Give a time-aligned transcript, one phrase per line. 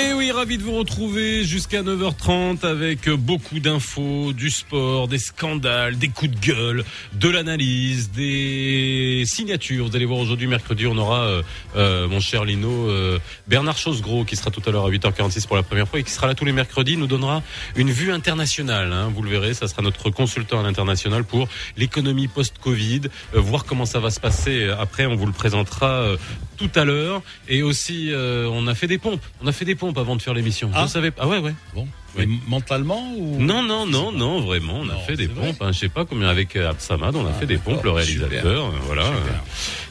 [0.00, 5.98] Et oui, ravi de vous retrouver jusqu'à 9h30 avec beaucoup d'infos, du sport, des scandales,
[5.98, 9.88] des coups de gueule, de l'analyse, des signatures.
[9.88, 11.42] Vous allez voir aujourd'hui, mercredi, on aura, euh,
[11.76, 15.56] euh, mon cher Lino, euh, Bernard Chosgros qui sera tout à l'heure à 8h46 pour
[15.56, 17.42] la première fois et qui sera là tous les mercredis, nous donnera
[17.76, 18.92] une vue internationale.
[18.94, 23.02] Hein, vous le verrez, ça sera notre consultant à l'international pour l'économie post-Covid,
[23.34, 24.70] voir comment ça va se passer.
[24.78, 26.16] Après, on vous le présentera
[26.60, 27.22] tout à l'heure.
[27.48, 29.22] Et aussi, on a fait des pompes.
[29.42, 30.70] On a fait des pompes avant de faire l'émission.
[30.74, 30.84] Ah.
[30.86, 31.22] Je savais pas?
[31.24, 31.54] Ah ouais, ouais.
[31.74, 31.86] Bon.
[32.16, 33.40] Mais mentalement ou?
[33.40, 34.80] Non, non, non, non, vraiment.
[34.80, 35.60] On a Non, fait des pompes.
[35.62, 37.90] Hein, je sais pas combien avec euh, Absamad, on a Ah, fait des pompes, le
[37.92, 38.66] réalisateur.
[38.66, 39.04] euh, Voilà.
[39.04, 39.42] Super.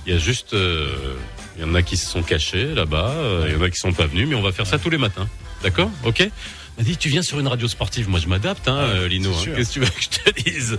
[0.06, 1.16] Il y a juste, euh,
[1.58, 3.12] il y en a qui se sont cachés là-bas.
[3.16, 4.90] euh, Il y en a qui sont pas venus, mais on va faire ça tous
[4.90, 5.28] les matins.
[5.64, 5.90] D'accord?
[6.06, 6.30] Ok?
[6.80, 9.32] M'a dit tu viens sur une radio sportive, moi je m'adapte, hein, euh, Lino.
[9.32, 9.52] hein.
[9.56, 10.78] Qu'est-ce que tu veux que je te dise?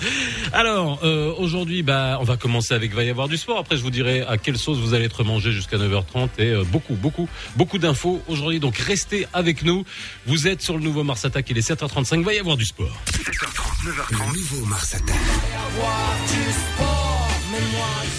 [0.53, 3.59] Alors euh, aujourd'hui, bah, on va commencer avec va y avoir du sport.
[3.59, 6.65] Après, je vous dirai à quelle sauce vous allez être mangé jusqu'à 9h30 et euh,
[6.65, 8.61] beaucoup, beaucoup, beaucoup d'infos aujourd'hui.
[8.61, 9.85] Donc restez avec nous.
[10.27, 11.51] Vous êtes sur le nouveau Mars Attack.
[11.51, 12.23] Il est 7h35.
[12.23, 12.97] Va y avoir du sport.
[13.13, 14.13] 7h30, 9h30.
[14.13, 15.17] Le nouveau Mars Attack.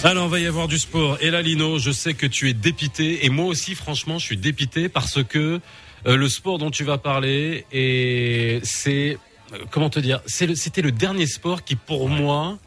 [0.04, 1.16] Alors, va y avoir du sport.
[1.20, 3.24] Et là, Lino, je sais que tu es dépité.
[3.24, 5.60] Et moi aussi, franchement, je suis dépité parce que
[6.06, 9.18] euh, le sport dont tu vas parler, et c'est,
[9.52, 12.58] euh, comment te dire, c'est le- c'était le dernier sport qui, pour moi,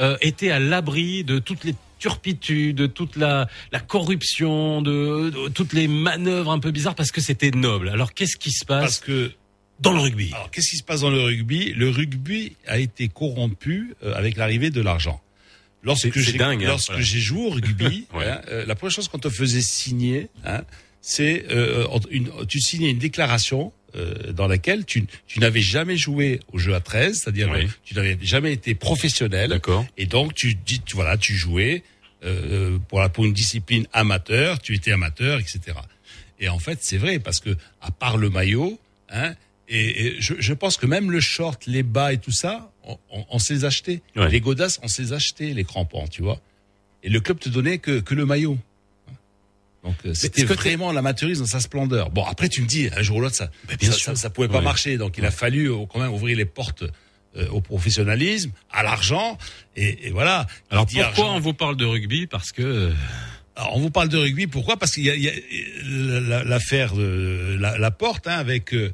[0.00, 5.48] euh, était à l'abri de toutes les turpitudes, de toute la, la corruption, de, de
[5.48, 7.88] toutes les manœuvres un peu bizarres parce que c'était noble.
[7.88, 9.32] Alors, qu'est-ce qui se Parce passe que
[9.80, 10.30] dans le rugby?
[10.34, 11.72] Alors qu'est-ce qui se passe dans le rugby?
[11.72, 15.20] Le rugby a été corrompu euh, avec l'arrivée de l'argent.
[15.82, 17.02] Lorsque j'ai hein, lorsque voilà.
[17.02, 18.26] j'ai joué au rugby, Ouais.
[18.26, 20.62] hein, euh, la première chose qu'on te faisait signer, hein,
[21.06, 26.40] c'est euh, une, tu signais une déclaration euh, dans laquelle tu, tu n'avais jamais joué
[26.52, 27.64] au jeu à 13, c'est-à-dire Oui.
[27.66, 29.50] euh, tu n'avais jamais été professionnel.
[29.50, 29.84] D'accord.
[29.98, 31.82] Et donc tu dis, tu, voilà, tu jouais
[32.24, 35.60] euh, pour la pour une discipline amateur, tu étais amateur, etc.
[36.40, 38.80] Et en fait, c'est vrai parce que à part le maillot,
[39.10, 39.34] hein,
[39.68, 42.96] et, et je, je pense que même le short, les bas et tout ça, on,
[43.10, 44.00] on, on s'est acheté.
[44.16, 44.30] Ouais.
[44.30, 46.40] Les godasses, on s'est acheté les crampons, tu vois.
[47.02, 48.56] Et le club te donnait que que le maillot.
[49.84, 52.10] Donc euh, c'était vraiment l'amateurisme dans sa splendeur.
[52.10, 54.04] Bon après tu me dis un jour ou l'autre ça bien ça, sûr.
[54.06, 54.64] ça, ça pouvait pas Ouais.
[54.64, 56.84] marcher donc il a fallu euh, quand même ouvrir les portes
[57.36, 59.36] euh, au professionnalisme, à l'argent
[59.76, 60.46] et, et voilà.
[60.70, 62.26] Alors pourquoi argent- on vous parle de rugby?
[62.26, 62.92] Parce que
[63.56, 64.76] alors, on vous parle de rugby, pourquoi?
[64.76, 65.32] Parce qu'il y a,
[66.44, 68.72] l'affaire la, la porte hein, avec.
[68.74, 68.92] euh,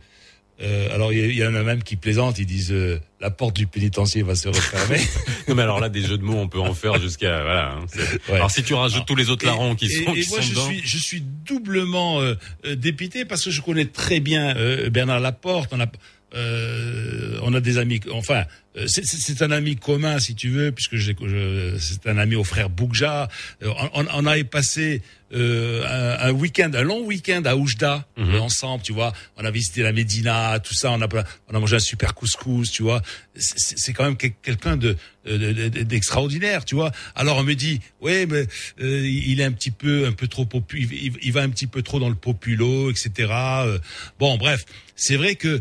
[0.63, 3.67] euh, alors il y, en a même qui plaisantent, ils disent euh, la porte du
[3.67, 5.01] pénitencier va se refermer.
[5.49, 7.73] Non mais alors là des jeux de mots on peut en faire jusqu'à voilà.
[7.73, 7.85] hein,
[8.29, 8.35] Ouais.
[8.37, 10.43] Alors si tu rajoutes tous les autres larrons qui et, sont et qui moi sont
[10.47, 10.67] je dedans.
[10.67, 12.35] suis je suis doublement euh,
[12.67, 15.71] euh, dépité parce que je connais très bien euh, Bernard Laporte.
[15.73, 15.87] On a
[16.35, 18.01] euh, on a des amis.
[18.13, 18.45] Enfin,
[18.77, 23.29] euh, c'est- un ami commun si tu veux, puisque c'est un ami au frère Bougja.
[23.63, 25.03] Euh, on, on avait passé
[25.33, 25.85] euh,
[26.23, 28.35] un, un week-end, un long week-end à Oujda Mhm.
[28.35, 29.13] euh, ensemble, tu vois.
[29.37, 30.91] On a visité la Médina, tout ça.
[30.91, 31.09] On a
[31.49, 33.01] on a mangé un super couscous, tu vois.
[33.37, 36.91] C'est- quand même quel- quelqu'un de de- de- d'extraordinaire, tu vois.
[37.15, 38.47] Alors on me dit, ouais, mais
[38.81, 41.49] euh, il est un petit peu un peu trop popu, il, il- il va un
[41.51, 43.29] petit peu trop dans le populo, etc.
[43.31, 43.79] Euh,
[44.19, 44.65] Bon, bref,
[44.97, 45.61] c'est vrai que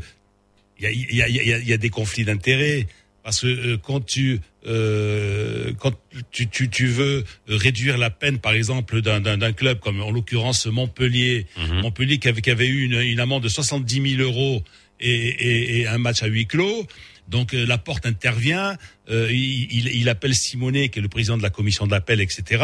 [0.80, 2.88] il y a, y, a, y, a, y a des conflits d'intérêts
[3.24, 5.94] parce que euh, quand tu euh, quand
[6.32, 11.46] tu, tu, tu veux réduire la peine, par exemple, d'un- club comme en l'occurrence Montpellier,
[11.58, 11.82] Mhm.
[11.82, 14.64] Montpellier qui avait, qui avait eu une, une amende de 70 000 euros
[15.00, 16.86] et, et, et un match à huis clos.
[17.28, 18.76] Donc euh, la porte intervient,
[19.10, 22.64] euh, il, il, il appelle Simonet, qui est le président de la commission d'appel, etc.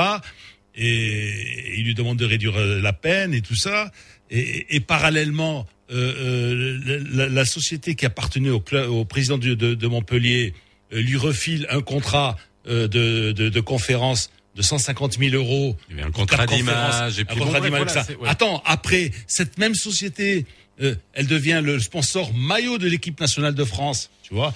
[0.75, 3.91] Et il lui demande de réduire euh, la peine et tout ça.
[4.31, 9.75] Et, et parallèlement, euh, euh, la, la société qui appartenait au, au président de, de,
[9.75, 10.53] de Montpellier
[10.93, 12.37] euh, lui refile un contrat
[12.67, 15.77] euh, de, de, de conférence de 150 000 euros.
[15.89, 18.29] Il y avait un contrat d'image et un contrat bon, d'image, voilà, ouais.
[18.29, 20.45] Attends, après, cette même société,
[20.81, 24.53] euh, elle devient le sponsor maillot de l'équipe nationale de France, tu vois,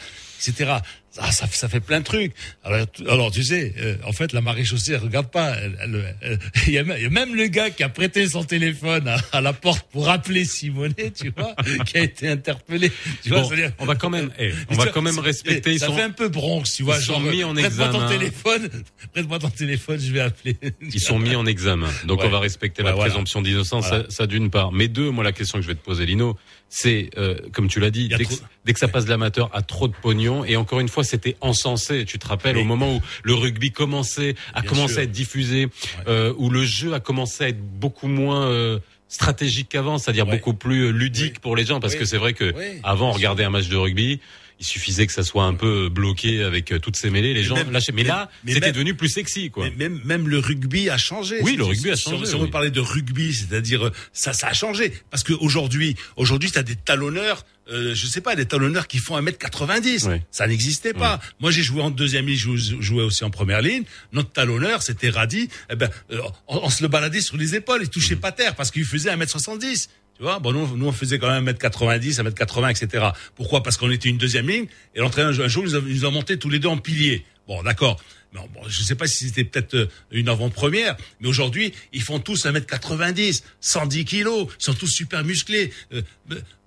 [0.48, 0.74] etc.
[1.18, 2.34] Ah, ça, ça fait plein de trucs.
[2.64, 5.56] Alors, tu- alors tu sais, euh, en fait, la maréchaussée, elle regarde pas.
[5.58, 7.90] Elle- elle- elle- Il y, a même- il y a même le gars qui a
[7.90, 11.56] prêté son téléphone à, à la porte pour appeler Simonet, tu vois,
[11.86, 12.92] qui a été interpellé.
[13.24, 15.72] Tu vois, Bon, c'est-à-dire- on va quand même, eh, on va vois, quand même respecter.
[15.74, 16.98] Ils ça sont, fait un peu Bronx, tu vois.
[16.98, 18.10] ils sont genre, mis en prête-moi ton examen.
[18.18, 18.70] téléphone,
[19.14, 20.58] prête-moi ton téléphone, je vais appeler.
[20.94, 21.90] ils sont mis en examen.
[22.06, 22.28] Donc Ouais.
[22.28, 23.10] on va respecter Ouais, la voilà.
[23.10, 24.04] présomption d'innocence, Voilà.
[24.06, 24.72] ça, ça d'une part.
[24.72, 26.38] Mais deux, moi la question que je vais te poser, Lino,
[26.70, 29.50] c'est euh, comme tu l'as dit, dès que, trop- dès que ça passe de l'amateur
[29.54, 32.06] à trop de pognon, et encore une fois, c'était encensé.
[32.06, 35.00] Tu te rappelles au moment où le rugby commençait, a Bien commencé sûr.
[35.02, 35.68] à être diffusé,
[36.08, 40.38] euh, où le jeu a commencé à être beaucoup moins euh, stratégique qu'avant, c'est-à-dire Ouais.
[40.38, 41.40] beaucoup plus euh, ludique Oui.
[41.42, 42.00] pour les gens, parce Oui.
[42.00, 44.20] que c'est vrai que Oui, avant, on regardait un match de rugby.
[44.60, 47.92] Il suffisait que ça soit un peu bloqué avec toutes ces mêlées, les gens lâchaient.
[47.94, 49.66] Mais, là, c'était devenu plus sexy, quoi.
[49.66, 51.38] Mais même, même le rugby a changé.
[51.42, 52.26] Oui, le rugby a changé.
[52.26, 56.52] Si on veut parler de rugby, c'est-à-dire ça, ça a changé parce que aujourd'hui, aujourd'hui,
[56.52, 60.22] t'as des talonneurs euh, je sais pas, des talonneurs qui font 1m90.
[60.32, 61.20] Ça n'existait pas.
[61.40, 63.84] Moi, j'ai joué en deuxième ligne, je jouais aussi en première ligne.
[64.12, 65.50] Notre talonneur, c'était Radi.
[65.70, 68.72] Eh ben, euh, on, se le baladait sur les épaules, il touchait pas terre parce
[68.72, 69.90] qu'il faisait 1m70.
[70.20, 73.08] Bon, nous, nous, on faisait quand même 1m90, 1m80, etc.
[73.36, 73.64] Pourquoi?
[73.64, 76.50] Parce qu'on était une deuxième ligne et l'entraîneur, un jour, nous a, a monté tous
[76.50, 77.26] les deux en pilier.
[77.48, 78.00] Bon, d'accord.
[78.34, 82.20] Bon, je ne sais pas si c'était peut-être euh, une avant-première, mais aujourd'hui, ils font
[82.20, 85.74] tous 1m90, 110 kilos, ils sont tous super musclés.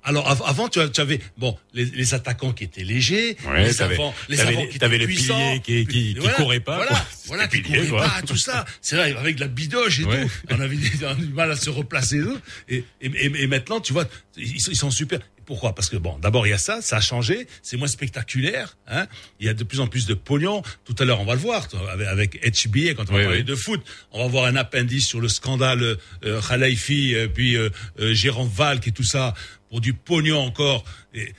[0.05, 4.77] Alors avant, tu avais bon les, attaquants qui étaient légers, les avant, les avants qui
[4.77, 8.65] étaient puissants, qui, qui, qui couraient pas, voilà, voilà qui couraient pas, tout ça.
[8.81, 10.91] C'est vrai avec la bidoche et tout, on avait du
[11.33, 12.23] mal à se replacer
[12.69, 14.07] et, et, et, maintenant, tu vois,
[14.37, 15.21] ils, ils sont super.
[15.45, 15.75] Pourquoi?
[15.75, 18.77] Parce que bon, d'abord il y a ça, ça a changé, c'est moins spectaculaire.
[18.87, 19.07] Hein
[19.41, 20.63] il y a de plus en plus de pognon.
[20.85, 23.55] Tout à l'heure, on va le voir avec, avec HBA quand on va parler de
[23.55, 23.83] foot.
[24.13, 27.71] On va voir un appendice sur le scandale euh, Khalifi, euh, puis euh,
[28.01, 29.35] euh, Jérôme Valk et tout ça
[29.73, 30.85] pour du pognon encore.
[31.15, 31.33] Et,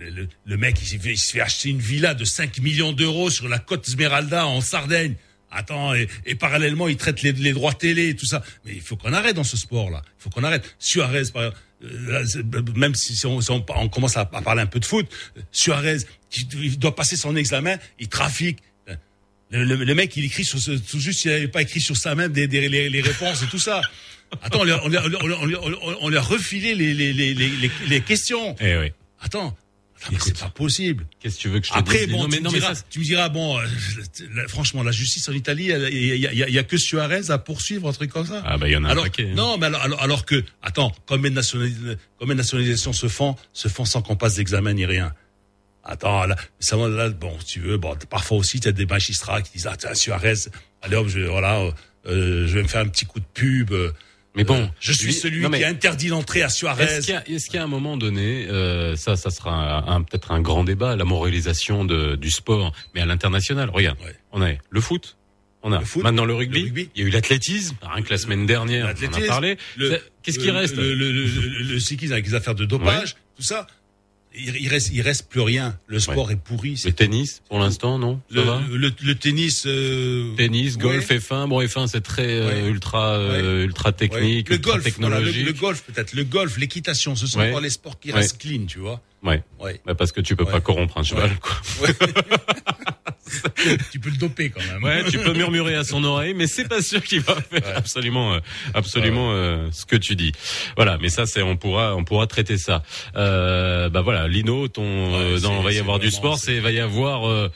[0.00, 3.60] le, mec, il, il se fait acheter une villa de 5 millions d'euros sur la
[3.60, 5.14] côte Smeralda en Sardaigne.
[5.48, 8.42] Attends, et, parallèlement, il traite les, droits télé et tout ça.
[8.64, 10.02] Mais il faut qu'on arrête dans ce sport-là.
[10.04, 10.74] Il faut qu'on arrête.
[10.80, 15.06] Suarez, par exemple, euh, même si on, commence à, parler un peu de foot,
[15.52, 15.98] Suarez,
[16.36, 18.58] il doit passer son examen, il trafique.
[19.50, 21.94] Le, mec, il écrit sur ce, tout juste, s'il n'avait pas écrit sur
[22.30, 23.82] des les, les, réponses et tout ça.
[24.42, 28.56] Attends, on lui a, on, on, on, a refilé les, les, les, les, questions.
[28.60, 28.92] Eh oui.
[29.20, 29.56] Attends,
[30.18, 31.06] c'est pas possible.
[31.20, 33.28] Qu'est-ce que tu veux que je te Après, Bon, tu, me diras, tu me diras,
[33.28, 33.66] bon, euh,
[34.48, 38.10] franchement, la justice en Italie, il y, y, a, que Suarez à poursuivre, un truc
[38.10, 38.42] comme ça.
[38.44, 39.28] Ah bah il y en a alors, un paquet.
[39.30, 39.34] Hein.
[39.34, 41.40] Non, mais alors, alors, que, attends, combien de,
[42.18, 45.14] combien de nationalisations se font, se font sans qu'on passe d'examen ni rien
[45.84, 49.52] Attends, là, ça, là, bon, tu veux, bon, parfois aussi, tu as des magistrats qui
[49.52, 50.34] disent, ah, tiens, Suarez,
[50.80, 51.60] allez hop, je, voilà,
[52.06, 53.72] euh, je vais me faire un petit coup de pub.
[53.72, 53.92] Euh,
[54.34, 56.84] mais bon, je suis celui qui a interdit l'entrée à Suarez.
[56.84, 60.96] Est-ce qu'il y, a un moment donné, euh, ça, ça sera peut-être un grand débat,
[60.96, 63.70] la moralisation de, du sport, mais à l'international.
[63.70, 63.98] Regarde,
[64.32, 65.16] on a le foot,
[65.62, 68.86] on a maintenant le rugby, Il y a eu l'athlétisme, rien que la semaine dernière,
[68.86, 69.58] on en a parlé.
[70.22, 71.24] Qu'est-ce qui reste Le, le, le,
[71.74, 73.66] le, cyclisme avec les affaires de dopage, tout ça
[74.34, 75.78] il, reste, il reste plus rien.
[75.86, 76.80] Le sport est pourri.
[76.84, 79.64] Le tennis, pour l'instant, non le, le, tennis.
[79.66, 80.34] Euh...
[80.36, 81.48] Tennis, golf, F1.
[81.48, 85.46] Bon, F1, c'est très euh, ultra, euh, ultra technique, le ultra golf, technologique.
[85.46, 86.12] le, golf, peut-être.
[86.14, 89.00] Le golf, l'équitation, ce sont pas les sports qui restent clean, tu vois.
[89.22, 89.42] Ouais.
[89.60, 89.80] ouais.
[89.86, 91.56] Bah parce que tu peux pas corrompre un cheval, quoi.
[93.92, 94.82] tu peux le doper quand même.
[94.82, 98.34] Ouais, tu peux murmurer à son oreille, mais c'est pas sûr qu'il va faire absolument,
[98.34, 98.40] euh,
[98.74, 100.32] absolument euh, ce que tu dis.
[100.76, 102.82] Voilà, mais ça, c'est on pourra, on pourra traiter ça.
[103.16, 106.80] Euh, bah voilà, Lino, ton, euh, dans va y avoir du sport, c'est va y
[106.80, 107.50] avoir.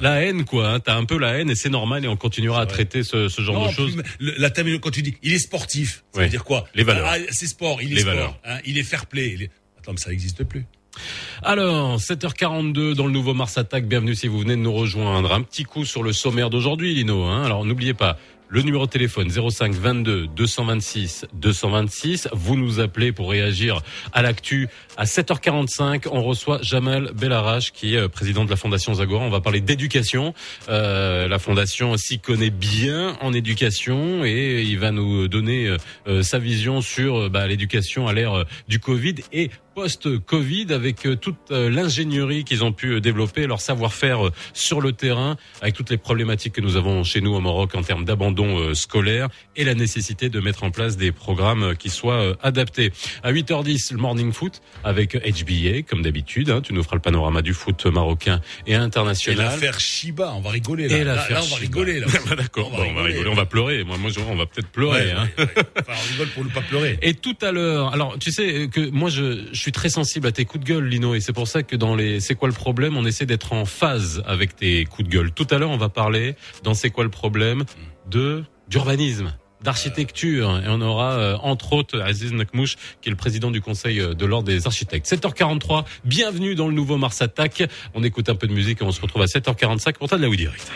[0.00, 0.68] La haine, quoi.
[0.68, 0.78] Hein.
[0.78, 3.42] T'as un peu la haine et c'est normal et on continuera à traiter ce, ce
[3.42, 4.00] genre de choses.
[4.20, 6.68] la terminologie, quand tu dis, il est sportif, ça veut dire quoi?
[6.76, 7.08] Les valeurs.
[7.08, 8.38] Ah, c'est sport, il est sport.
[8.44, 9.50] Hein, il est fair play.
[9.76, 10.66] Attends, mais ça n'existe plus.
[11.42, 13.86] Alors, 7h42 dans le nouveau Mars Attack.
[13.86, 15.32] Bienvenue si vous venez de nous rejoindre.
[15.32, 17.24] Un petit coup sur le sommaire d'aujourd'hui, Lino.
[17.24, 17.44] Hein.
[17.44, 18.16] Alors, n'oubliez pas,
[18.50, 22.28] le numéro de téléphone 05 22 226 226.
[22.32, 24.68] Vous nous appelez pour réagir à l'actu.
[24.96, 29.24] À 7h45, on reçoit Jamal Bellarach, qui est euh, président de la Fondation Zagora.
[29.24, 30.34] On va parler d'éducation.
[30.68, 35.76] Euh, la Fondation s'y connaît bien en éducation et il va nous donner
[36.06, 42.42] euh, sa vision sur bah, l'éducation à l'ère du Covid et post-Covid avec toute l'ingénierie
[42.42, 46.74] qu'ils ont pu développer, leur savoir-faire sur le terrain, avec toutes les problématiques que nous
[46.74, 48.37] avons chez nous au Maroc en termes d'abandon
[48.74, 52.92] scolaire et la nécessité de mettre en place des programmes qui soient adaptés.
[53.22, 56.50] À 8h10, le morning foot avec HBA, comme d'habitude.
[56.50, 59.38] Hein, tu nous feras le panorama du foot marocain et international.
[59.38, 60.96] Et l'affaire Shiba, on va rigoler là.
[60.98, 62.06] Et là, on va rigoler là.
[62.36, 63.84] D'accord, on, va rigoler, on va pleurer.
[63.84, 65.12] Moi, moi, on va peut-être pleurer.
[65.12, 65.28] hein.
[65.38, 66.98] Enfin, on rigole pour ne pas pleurer.
[67.02, 70.32] Et tout à l'heure, alors tu sais que moi, je, je suis très sensible à
[70.32, 72.54] tes coups de gueule, Lino, et c'est pour ça que dans les C'est quoi le
[72.54, 75.32] problème, on essaie d'être en phase avec tes coups de gueule.
[75.32, 77.64] Tout à l'heure, on va parler dans C'est quoi le problème
[78.08, 83.50] de d'urbanisme d'architecture et on aura euh, entre autres Aziz Nakmouche qui est le président
[83.50, 85.06] du conseil euh, de l'ordre des architectes.
[85.06, 87.64] 7h43, bienvenue dans le nouveau Mars Attack.
[87.94, 90.28] On écoute un peu de musique et on se retrouve à 7h45 pour de la
[90.28, 90.70] Direct.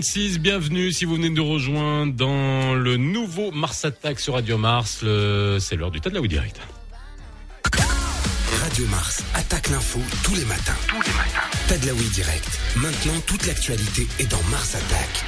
[0.00, 4.56] 7h46, bienvenue si vous venez de nous rejoindre dans le nouveau Mars Attack sur Radio
[4.56, 5.04] Mars.
[5.58, 6.60] C'est l'heure du tas Direct.
[8.62, 10.76] Radio Mars attaque l'info tous les matins.
[10.88, 11.48] Tous les matins.
[11.68, 12.60] Tadlaoui direct.
[12.76, 15.24] Maintenant, toute l'actualité est dans Mars Attack.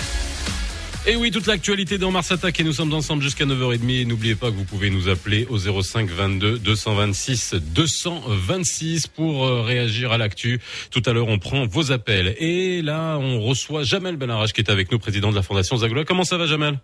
[1.07, 4.03] Et oui, toute l'actualité dans Mars Attack et nous sommes ensemble jusqu'à 9h30.
[4.03, 9.63] Et n'oubliez pas que vous pouvez nous appeler au 05 22 226 226 pour euh,
[9.63, 10.61] réagir à l'actu.
[10.91, 12.37] Tout à l'heure, on prend vos appels.
[12.39, 16.05] Et là, on reçoit Jamel Benarach qui est avec nous, président de la Fondation Zagoula.
[16.05, 16.79] Comment ça va, Jamel?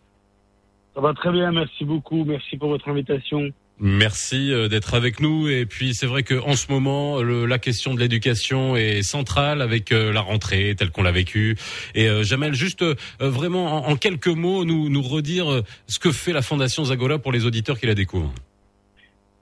[0.94, 2.24] Ça va très bien, merci beaucoup.
[2.24, 3.50] Merci pour votre invitation.
[3.78, 5.48] Merci euh, d'être avec nous.
[5.48, 9.60] Et puis c'est vrai que en ce moment, le- la question de l'éducation est centrale
[9.60, 11.56] avec euh, la rentrée telle qu'on l'a vécue.
[11.94, 15.98] Et euh, Jamel, juste euh, vraiment en, en quelques mots, nous nous redire euh, ce
[15.98, 18.32] que fait la Fondation Zagola pour les auditeurs qui la découvrent.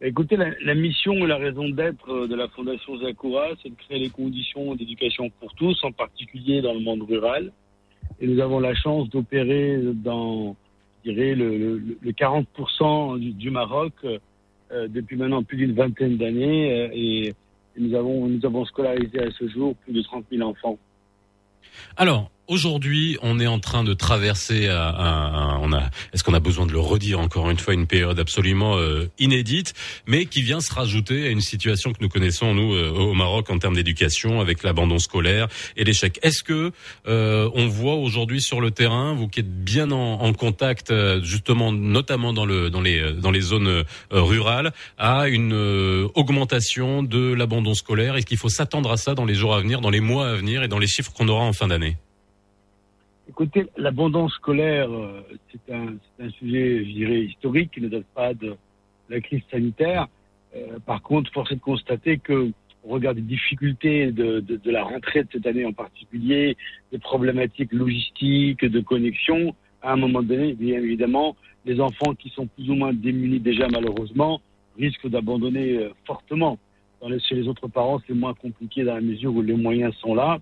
[0.00, 4.00] Écoutez, la, la mission et la raison d'être de la Fondation Zakura, c'est de créer
[4.00, 7.52] les conditions d'éducation pour tous, en particulier dans le monde rural.
[8.20, 10.56] Et nous avons la chance d'opérer dans,
[11.12, 16.72] dirais, le, le, le 40% du, Maroc euh, depuis maintenant plus d'une vingtaine d'années.
[16.72, 20.48] euh, et, et nous avons, nous avons scolarisé à ce jour plus de 30 000
[20.48, 20.78] enfants.
[21.96, 24.68] Alors aujourd'hui, on est en train de traverser.
[24.68, 25.82] un- un- un- on a,
[26.12, 29.74] est-ce qu'on a besoin de le redire encore une fois, une période absolument euh, inédite,
[30.06, 33.50] mais qui vient se rajouter à une situation que nous connaissons nous euh, au Maroc
[33.50, 36.18] en termes d'éducation, avec l'abandon scolaire et l'échec.
[36.22, 36.72] Est-ce que
[37.06, 41.22] euh, on voit aujourd'hui sur le terrain, vous qui êtes bien en, en contact, euh,
[41.22, 46.08] justement, notamment dans le dans les euh, dans les zones euh, rurales, à une euh,
[46.14, 48.16] augmentation de l'abandon scolaire?
[48.16, 50.34] Est-ce qu'il faut s'attendre à ça dans les jours à venir, dans les mois à
[50.34, 51.96] venir et dans les chiffres qu'on aura en fin d'année?
[53.28, 58.34] Écoutez, l'abondance scolaire, euh, c'est un, un sujet, je dirais, historique qui ne date pas
[58.34, 58.54] de
[59.08, 60.08] la crise sanitaire.
[60.54, 62.50] Euh, par contre, force est de constater que,
[62.84, 66.56] au regard des difficultés de, de, de la rentrée de cette année en particulier,
[66.92, 72.46] des problématiques logistiques, de connexion, à un moment donné, bien évidemment, les enfants qui sont
[72.46, 74.42] plus ou moins démunis déjà malheureusement
[74.78, 76.58] risquent d'abandonner euh, fortement.
[77.00, 79.94] Dans les, chez les autres parents, c'est moins compliqué dans la mesure où les moyens
[79.96, 80.40] sont là.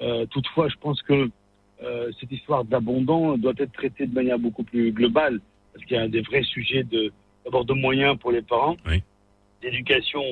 [0.00, 1.30] Euh, toutefois, je pense que
[2.20, 5.40] cette histoire d'abondant doit être traitée de manière beaucoup plus globale,
[5.72, 7.12] parce qu'il y a des vrais sujets de
[7.44, 9.02] d'abord de moyens pour les parents, Oui.
[9.60, 10.22] d'éducation,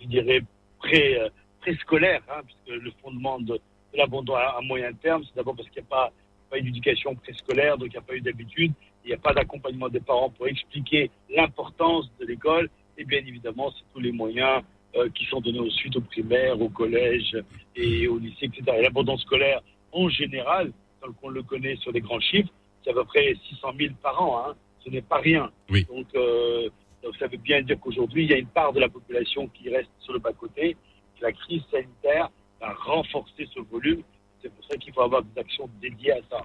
[0.00, 0.42] je dirais
[0.78, 1.28] pré euh,
[1.60, 5.68] préscolaire, hein, puisque le fondement de, de l'abondant à, à moyen terme, c'est d'abord parce
[5.70, 6.12] qu'il n'y a pas,
[6.50, 8.72] pas eu d'éducation préscolaire, donc il n'y a pas eu d'habitude,
[9.04, 12.68] il n'y a pas d'accompagnement des parents pour expliquer l'importance de l'école,
[12.98, 14.62] et bien évidemment, c'est tous les moyens
[14.96, 17.34] euh, qui sont donnés ensuite au primaire, au collège
[17.76, 18.62] et au lycée, etc.
[18.78, 19.60] Et l'abondance scolaire,
[19.92, 20.70] en général,
[21.02, 22.50] tel qu'on le connaît sur des grands chiffres,
[22.84, 24.44] c'est à peu près 600 000 par an.
[24.46, 24.54] Hein.
[24.84, 25.50] Ce n'est pas rien.
[25.70, 25.84] Oui.
[25.88, 26.68] Donc, euh,
[27.02, 29.68] donc, ça veut bien dire qu'aujourd'hui, il y a une part de la population qui
[29.68, 30.76] reste sur le bas-côté.
[31.20, 32.30] La crise sanitaire
[32.60, 34.02] a renforcé ce volume.
[34.42, 36.44] C'est pour ça qu'il faut avoir des actions dédiées à ça.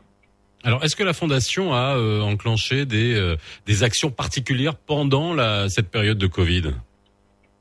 [0.64, 5.70] Alors, est-ce que la fondation a euh, enclenché des euh, des actions particulières pendant la
[5.70, 6.74] cette période de Covid?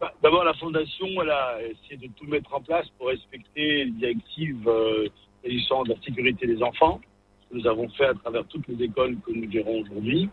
[0.00, 3.90] Bah, D'abord, la Fondation, elle a essayé de tout mettre en place pour respecter les
[3.92, 5.08] directives euh,
[5.46, 7.00] s'agissant de la sécurité des enfants.
[7.42, 10.28] Ce que nous avons fait à travers toutes les écoles que nous gérons aujourd'hui.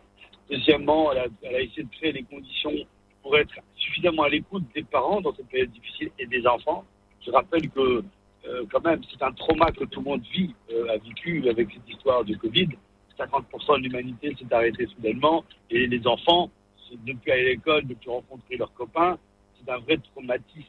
[0.49, 1.19] Deuxièmement, elle
[1.55, 2.73] a, essayé de créer les conditions
[3.21, 6.83] pour être suffisamment à l'écoute des parents dans cette période difficile et des enfants.
[7.25, 8.03] Je rappelle que
[8.45, 11.69] euh, quand même, c'est un trauma que tout le monde vit, euh, a vécu avec
[11.71, 12.69] cette histoire du Covid.
[13.17, 16.49] 50% de l'humanité s'est arrêtée soudainement et les enfants,
[16.91, 19.17] de plus aller à l'école, de ne plus rencontrer leurs copains,
[19.57, 20.67] c'est un vrai traumatisme.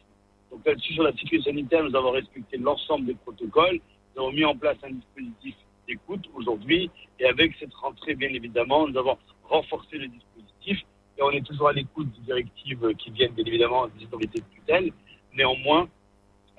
[0.51, 3.81] Donc là-dessus, sur la sécurité sanitaire, nous avons respecté l'ensemble des protocoles.
[4.15, 5.55] Nous avons mis en place un dispositif
[5.89, 6.91] d'écoute aujourd'hui.
[7.19, 10.81] Et avec cette rentrée, bien évidemment, nous avons renforcé le dispositif.
[11.19, 14.47] Et on est toujours à l'écoute des directives qui viennent, bien évidemment, des autorités de
[14.55, 14.93] tutelle.
[15.35, 15.89] Néanmoins,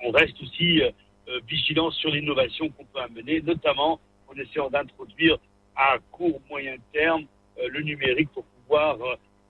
[0.02, 0.90] on reste aussi euh,
[1.28, 5.38] euh, vigilant sur l'innovation qu'on peut amener, notamment en essayant d'introduire
[5.74, 7.24] à court, moyen terme
[7.58, 8.98] euh, le numérique pour pouvoir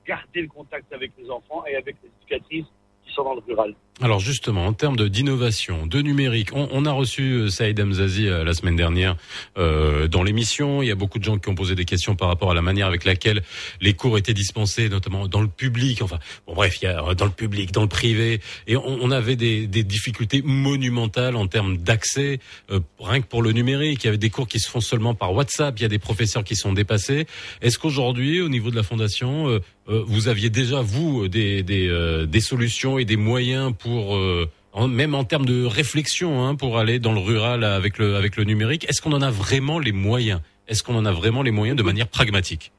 [0.06, 2.66] garder le contact avec les enfants et avec les éducatrices
[3.04, 3.75] qui sont dans le rural.
[4.02, 8.44] Alors justement, en termes d'innovation, de numérique, on, on a reçu euh, Saïd Amzazi euh,
[8.44, 9.16] la semaine dernière
[9.56, 10.82] euh, dans l'émission.
[10.82, 12.60] Il y a beaucoup de gens qui ont posé des questions par rapport à la
[12.60, 13.42] manière avec laquelle
[13.80, 16.02] les cours étaient dispensés, notamment dans le public.
[16.02, 18.86] Enfin, bon bref, il y a euh, dans le public, dans le privé, et on,
[18.86, 22.38] on avait des, des difficultés monumentales en termes d'accès,
[22.70, 24.04] euh, rien que pour le numérique.
[24.04, 25.74] Il y avait des cours qui se font seulement par WhatsApp.
[25.78, 27.26] Il y a des professeurs qui sont dépassés.
[27.62, 32.40] Est-ce qu'aujourd'hui, au niveau de la fondation, euh, vous aviez déjà vous des des, des
[32.40, 34.46] solutions et des moyens pour euh,
[34.88, 39.00] même en termes de réflexion hein, pour aller dans le rural avec le numérique Est-ce
[39.00, 40.40] qu'on en a vraiment les moyens?
[40.68, 42.72] Est-ce qu'on en a vraiment les moyens de manière pragmatique?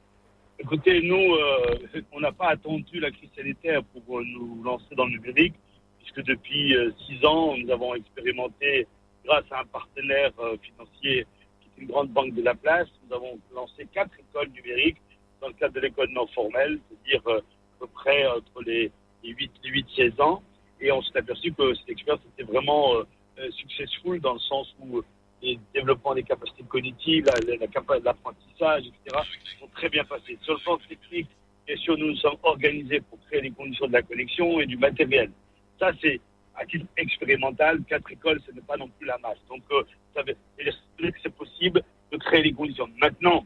[0.60, 5.06] Écoutez, nous, euh, on n'a pas attendu la crise sanitaire pour euh, nous lancer dans
[5.06, 5.54] le numérique,
[6.00, 8.88] puisque depuis euh, six ans, nous avons expérimenté,
[9.24, 11.28] grâce à un partenaire financier
[11.62, 14.98] qui est une grande banque de la place, nous avons lancé quatre écoles numériques
[15.42, 17.42] dans le cadre de l'école non formelle, c'est-à-dire à
[17.80, 18.90] peu près entre les,
[19.24, 20.42] les 8 les 8 16 ans.
[20.80, 23.04] Et on s'est aperçu que cette expérience était vraiment euh,
[23.40, 25.06] euh, successful dans le sens où euh,
[25.42, 29.24] les développements des capacités cognitives, la, la, la l'apprentissage, etc.,
[29.60, 30.38] sont très bien passés.
[30.42, 31.30] Sur le plan technique,
[31.66, 34.78] bien sûr, nous nous sommes organisés pour créer les conditions de la connexion et du
[34.78, 35.32] matériel.
[35.80, 36.20] Ça, c'est
[36.56, 37.82] à titre expérimental.
[37.88, 39.38] Quatre écoles, ce n'est pas non plus la masse.
[39.50, 39.84] Donc, euh,
[40.16, 40.74] ça veut dire
[41.12, 42.90] que c'est possible de créer les conditions.
[43.00, 43.46] Maintenant,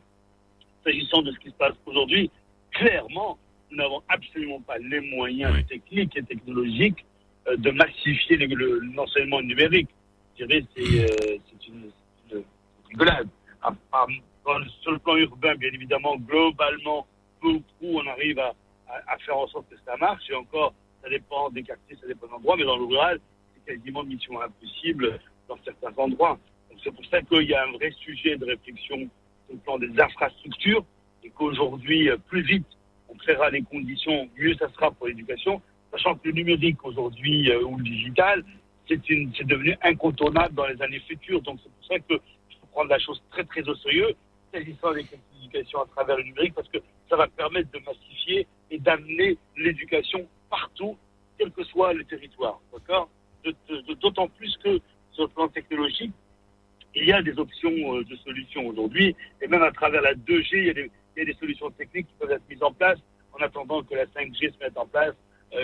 [0.83, 2.31] s'agissant de ce qui se passe aujourd'hui,
[2.71, 3.37] clairement,
[3.69, 7.05] nous n'avons absolument pas les moyens techniques et technologiques
[7.57, 9.89] de massifier le- le- l'enseignement numérique.
[10.37, 10.81] Je dirais c'est
[11.31, 11.91] euh, une,
[12.31, 12.43] une,
[12.89, 13.27] rigolade.
[13.61, 14.07] À- à-
[14.81, 17.05] sur le plan urbain, bien évidemment, globalement,
[17.41, 18.53] peu ou prou, on arrive à,
[19.07, 20.23] à- faire en sorte que ça marche.
[20.29, 20.73] Et encore,
[21.03, 23.19] ça dépend des quartiers, ça dépend des endroits, mais dans le rural,
[23.53, 26.39] c'est quasiment mission impossible dans certains endroits.
[26.83, 29.99] C'est pour ça qu'il y a un vrai sujet de réflexion sur le plan des
[29.99, 30.83] infrastructures
[31.23, 32.65] et qu'aujourd'hui, euh, plus vite
[33.09, 37.63] on créera les conditions, mieux ça sera pour l'éducation, sachant que le numérique aujourd'hui euh,
[37.63, 38.43] ou le digital,
[38.87, 41.41] c'est devenu incontournable dans les années futures.
[41.41, 44.13] Donc c'est pour ça que il faut prendre la chose très très au sérieux,
[44.53, 46.77] s'agissant des l'éducation à travers le numérique, parce que
[47.09, 50.97] ça va permettre de massifier et d'amener l'éducation partout,
[51.37, 52.59] quel que soit le territoire.
[52.73, 53.09] D'accord?
[54.01, 54.79] D'autant plus que
[55.11, 56.13] sur le plan technologique,
[56.93, 60.49] il y a des options euh, de solutions aujourd'hui, et même à travers la 2G,
[60.53, 62.73] il y, a des, il y a des solutions techniques qui peuvent être mises en
[62.73, 62.99] place
[63.33, 65.15] en attendant que la 5G se mette en place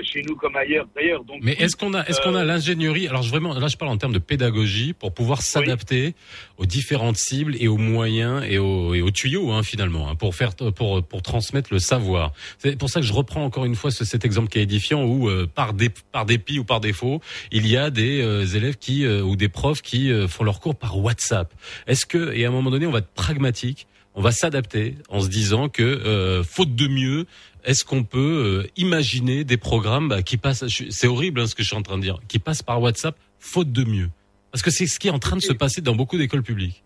[0.03, 1.23] chez nous comme ailleurs d'ailleurs.
[1.23, 3.07] Donc, Mais est-ce qu'on a, est-ce qu'on a Euh, l'ingénierie?
[3.07, 6.13] Alors je- vraiment, là je parle en termes de pédagogie pour pouvoir s'adapter
[6.57, 10.35] aux différentes cibles et aux moyens et aux, et aux tuyaux hein, finalement hein, pour
[10.35, 12.33] faire pour pour transmettre le savoir.
[12.59, 15.03] C'est pour ça que je reprends encore une fois ce- cet exemple qui est édifiant
[15.03, 17.21] où euh, par dé, par dépit ou par défaut,
[17.51, 20.59] il y a des euh, élèves qui euh, ou des profs qui euh, font leurs
[20.59, 21.53] cours par WhatsApp.
[21.87, 23.87] Est-ce que et à un moment donné on va être pragmatique
[24.19, 27.27] on va s'adapter en se disant que euh, faute de mieux,
[27.67, 31.63] est-ce qu'on peut euh, imaginer des programmes bah, qui passent C'est horrible hein, ce que
[31.63, 34.09] je suis en train de dire, qui passent par WhatsApp faute de mieux,
[34.51, 36.81] parce que c'est ce qui est en train de se passer dans beaucoup d'écoles publiques.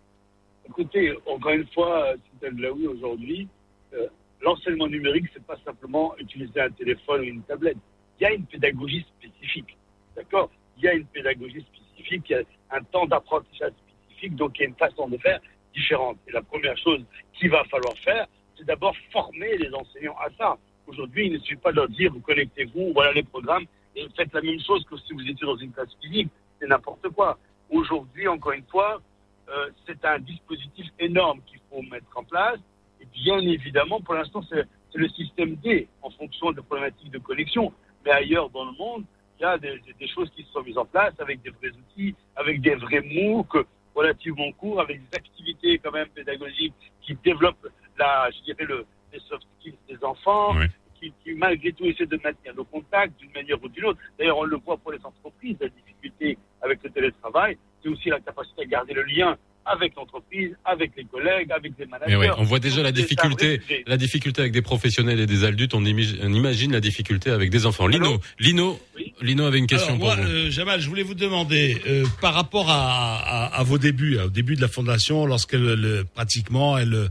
[0.68, 3.48] Écoutez, encore une fois, euh, Sultan Blaoui, aujourd'hui,
[3.94, 4.08] euh,
[4.40, 7.78] l'enseignement numérique, c'est pas simplement utiliser un téléphone ou une tablette.
[8.18, 9.76] Il y a une pédagogie spécifique.
[10.16, 10.50] D'accord?
[10.78, 12.42] Il y a une pédagogie spécifique, il y a
[12.76, 15.38] un temps d'apprentissage spécifique, donc il y a une façon de faire
[15.72, 16.18] différente.
[16.26, 18.26] Et la première chose qu'il va falloir faire,
[18.58, 20.58] c'est d'abord former les enseignants à ça.
[20.86, 23.64] Aujourd'hui, il ne suffit pas de leur dire, vous connectez-vous, voilà les programmes,
[23.94, 26.28] et faites la même chose que si vous étiez dans une classe physique.
[26.60, 27.38] C'est n'importe quoi.
[27.70, 29.00] Aujourd'hui, encore une fois,
[29.48, 32.58] euh, c'est un dispositif énorme qu'il faut mettre en place.
[33.00, 37.72] Et bien évidemment, pour l'instant, c'est le système D en fonction des problématiques de connexion.
[38.04, 39.04] Mais ailleurs dans le monde,
[39.38, 42.60] il y a des choses qui sont mises en place avec des vrais outils, avec
[42.60, 47.68] des vrais MOOC relativement courts, avec des activités quand même pédagogiques qui développent
[47.98, 50.54] la, je dirais, le, les soft skills des enfants,
[50.98, 53.98] qui, qui malgré tout essaient de maintenir le contact d'une manière ou d'une autre.
[54.18, 58.20] D'ailleurs, on le voit pour les entreprises, la difficulté avec le télétravail, c'est aussi la
[58.20, 62.10] capacité à garder le lien avec l'entreprise, avec les collègues, avec les managers.
[62.10, 65.74] Mais ouais, on voit déjà la difficulté, la difficulté avec des professionnels et des adultes.
[65.74, 67.86] On imagine, on imagine la difficulté avec des enfants.
[67.86, 69.12] Lino, Lino, Oui.
[69.20, 70.32] Lino avait une question Alors, pour moi, vous.
[70.32, 74.28] euh, Jamal, je voulais vous demander, euh, par rapport à, à, à vos débuts, au
[74.30, 77.08] début de la fondation, lorsqu'elle euh, pratiquement elle, euh,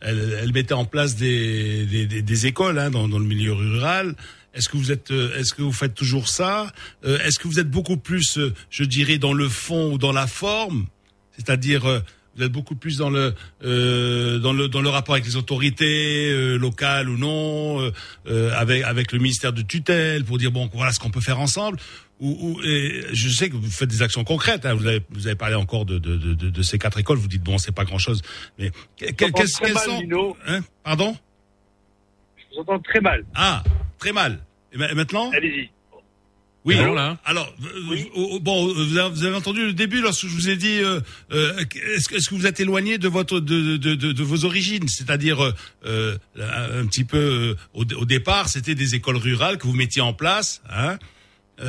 [0.00, 4.14] elle, elle mettait en place des, des, des, écoles hein, dans, dans le milieu rural.
[4.54, 6.72] Est-ce que vous êtes, euh, est-ce que vous faites toujours ça?
[7.04, 10.12] Euh, Est-ce que vous êtes beaucoup plus, euh, je dirais, dans le fond ou dans
[10.12, 10.86] la forme?
[11.36, 12.02] C'est-à-dire,
[12.42, 16.56] êtes beaucoup plus dans le, euh, dans le, dans le rapport avec les autorités euh,
[16.56, 17.90] locales ou non,
[18.26, 21.40] euh, avec avec le ministère de tutelle pour dire bon, voilà ce qu'on peut faire
[21.40, 21.78] ensemble.
[22.20, 24.66] Ou, ou- et je sais que vous faites des actions concrètes.
[24.66, 27.16] hein, vous avez vous avez parlé encore de de, de, ces quatre écoles.
[27.18, 28.20] Vous dites bon, c'est pas grand chose,
[28.58, 30.02] mais qu'est-ce qu'elles sont
[30.46, 31.16] hein Pardon?
[32.38, 33.24] Je vous entends très mal.
[33.34, 33.62] Ah,
[33.98, 34.40] très mal.
[34.72, 35.30] Et ma- maintenant?
[35.32, 35.70] Allez-y.
[36.66, 36.76] Oui.
[36.76, 37.50] Alors là Alors,
[37.88, 38.10] Oui.
[38.16, 41.00] euh, bon, vous avez, vous avez entendu le début lorsque je vous ai dit, euh,
[41.32, 41.54] euh,
[41.94, 45.38] est-ce que, vous êtes éloigné de votre, de, de, de, de vos origines, c'est-à-dire
[45.86, 50.02] euh, un petit peu euh, au, au départ, c'était des écoles rurales que vous mettiez
[50.02, 50.62] en place.
[50.70, 50.98] Hein
[51.60, 51.66] Oui.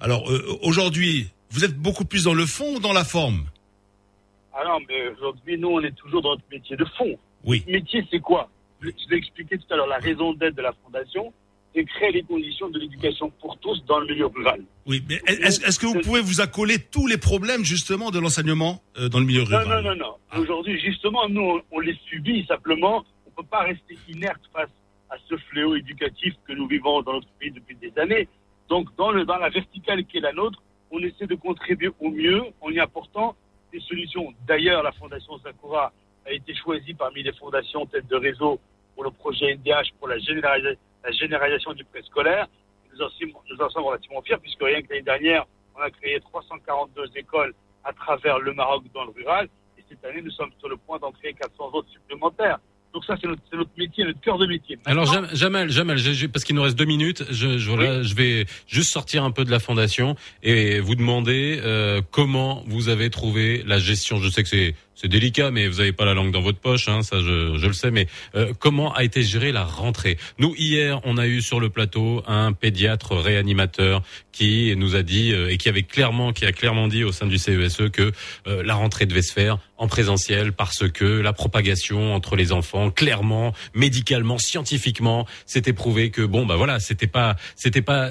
[0.00, 3.44] Alors euh, aujourd'hui, vous êtes beaucoup plus dans le fond ou dans la forme?
[4.54, 7.18] Ah non, mais aujourd'hui, nous, on est toujours dans notre métier de fond.
[7.44, 7.58] Oui.
[7.66, 8.48] Notre métier, c'est quoi?
[8.80, 9.86] Je je l'ai expliqué tout à l'heure.
[9.86, 11.32] La raison d'être de la Fondation,
[11.74, 14.62] c'est créer les conditions de l'éducation pour tous dans le milieu rural.
[14.86, 19.08] Oui, mais est-ce, que vous pouvez vous accoler tous les problèmes justement de l'enseignement euh,
[19.08, 19.66] dans le milieu rural?
[19.68, 20.14] non, non, non.
[20.30, 20.40] Ah.
[20.40, 23.04] Aujourd'hui, justement, nous, on, on les subit simplement.
[23.26, 24.68] On ne peut pas rester inerte face
[25.10, 28.28] à ce fléau éducatif que nous vivons dans notre pays depuis des années.
[28.68, 32.10] Donc, dans, le, dans la verticale qui est la nôtre, on essaie de contribuer au
[32.10, 33.34] mieux en y apportant
[33.72, 34.32] des solutions.
[34.46, 35.92] D'ailleurs, la Fondation Sakura
[36.26, 38.60] a été choisie parmi les fondations tête de réseau
[38.94, 42.46] pour le projet NDH pour la, généralisa- la généralisation du préscolaire.
[42.94, 43.08] Nous en,
[43.50, 45.44] nous en sommes relativement fiers puisque rien que l'année dernière,
[45.76, 49.48] on a créé 342 écoles à travers le Maroc dans le rural.
[49.78, 52.58] Et cette année, nous sommes sur le point d'en créer 400 autres supplémentaires.
[52.92, 53.40] Donc ça, c'est notre,
[53.78, 54.78] métier, notre cœur de métier.
[54.84, 58.02] Alors Maintenant, Jam- Jamal, Jamal, j'ai- j'ai- parce qu'il nous reste deux minutes, je, je,
[58.02, 62.90] je vais juste sortir un peu de la fondation et vous demander euh, comment vous
[62.90, 64.18] avez trouvé la gestion.
[64.18, 66.88] Je sais que c'est c'est délicat, mais vous n'avez pas la langue dans votre poche,
[66.88, 67.90] hein, ça je, je le sais.
[67.90, 70.18] Mais euh, comment a été gérée la rentrée?
[70.38, 74.02] Nous hier, on a eu sur le plateau un pédiatre réanimateur
[74.32, 77.26] qui nous a dit euh, et qui avait clairement, qui a clairement dit au sein
[77.26, 78.12] du CESE que
[78.46, 82.90] euh, la rentrée devait se faire en présentiel parce que la propagation entre les enfants,
[82.90, 88.10] clairement, médicalement, scientifiquement, c'était prouvé que bon bah voilà, c'était pas c'était pas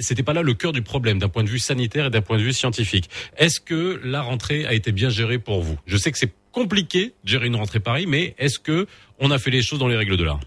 [0.00, 2.36] c'était pas là le cœur du problème d'un point de vue sanitaire et d'un point
[2.36, 3.08] de vue scientifique.
[3.38, 5.78] Est-ce que la rentrée a été bien gérée pour vous?
[5.86, 8.86] Je sais que c'est compliqué de gérer une rentrée Paris, mais est-ce que
[9.18, 10.40] on a fait les choses dans les règles de l'art?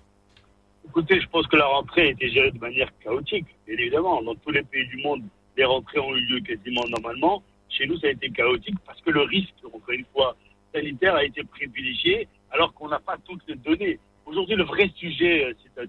[0.87, 4.21] Écoutez, je pense que la rentrée a été gérée de manière chaotique, bien évidemment.
[4.21, 5.21] Dans tous les pays du monde,
[5.55, 7.43] les rentrées ont eu lieu quasiment normalement.
[7.69, 10.35] Chez nous, ça a été chaotique parce que le risque, encore une fois,
[10.73, 13.99] sanitaire a été privilégié alors qu'on n'a pas toutes les données.
[14.25, 15.87] Aujourd'hui, le vrai sujet, euh, c'est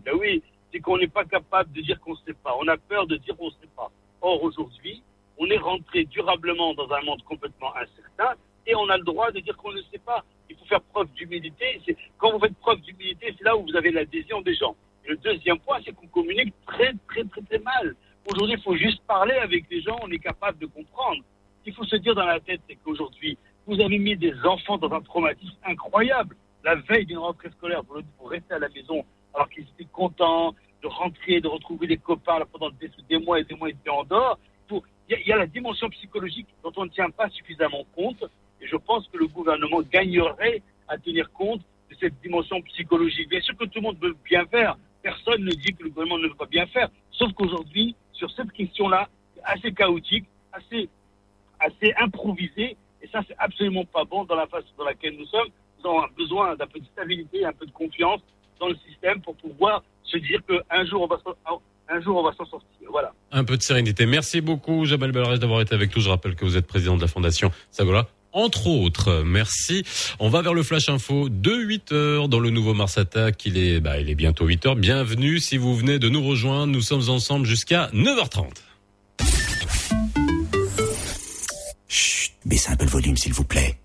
[0.72, 2.56] c'est qu'on n'est pas capable de dire qu'on ne sait pas.
[2.60, 3.90] On a peur de dire qu'on ne sait pas.
[4.20, 5.02] Or, aujourd'hui,
[5.36, 8.34] on est rentré durablement dans un monde complètement incertain
[8.66, 10.24] et on a le droit de dire qu'on ne sait pas.
[10.48, 11.80] Il faut faire preuve d'humilité.
[12.18, 14.76] Quand vous faites preuve d'humilité, c'est là où vous avez l'adhésion des gens.
[15.04, 17.96] Et le deuxième point, c'est qu'on communique très, très, très, très mal.
[18.30, 21.22] Aujourd'hui, il faut juste parler avec les gens, on est capable de comprendre.
[21.58, 24.78] Ce qu'il faut se dire dans la tête, c'est qu'aujourd'hui, vous avez mis des enfants
[24.78, 26.36] dans un traumatisme incroyable.
[26.64, 30.88] La veille d'une rentrée scolaire, pour rester à la maison, alors qu'ils étaient contents de
[30.88, 34.38] rentrer, de retrouver les copains pendant des, mois et des mois, ils étaient en dehors.
[35.08, 38.24] Il y a la dimension psychologique dont on ne tient pas suffisamment compte.
[38.62, 43.28] Et je pense que le gouvernement gagnerait à tenir compte de cette dimension psychologique.
[43.28, 44.76] Bien sûr que tout le monde veut bien faire.
[45.02, 46.88] Personne ne dit que le gouvernement ne veut pas bien faire.
[47.10, 50.88] Sauf qu'aujourd'hui, sur cette question-là, c'est assez chaotique, assez,
[51.58, 52.76] assez improvisé.
[53.02, 55.48] Et ça, c'est absolument pas bon dans la phase dans laquelle nous sommes.
[55.82, 58.20] Nous avons besoin d'un peu de stabilité, un peu de confiance
[58.60, 61.18] dans le système pour pouvoir se dire qu'un jour, on va
[61.88, 62.88] un jour, on va s'en sortir.
[62.90, 63.12] Voilà.
[63.32, 64.06] Un peu de sérénité.
[64.06, 66.02] Merci beaucoup, Jamal Belraj, d'avoir été avec nous.
[66.02, 68.06] Je rappelle que vous êtes président de la Fondation Sagola.
[68.32, 69.84] Entre autres, merci.
[70.18, 73.44] On va vers le Flash Info de 8 heures dans le nouveau Mars Attack.
[73.44, 74.76] Il est, bah, il est bientôt 8 heures.
[74.76, 76.72] Bienvenue si vous venez de nous rejoindre.
[76.72, 78.48] Nous sommes ensemble jusqu'à 9h30.
[81.88, 83.78] Chut, baissez un peu le volume, s'il vous plaît.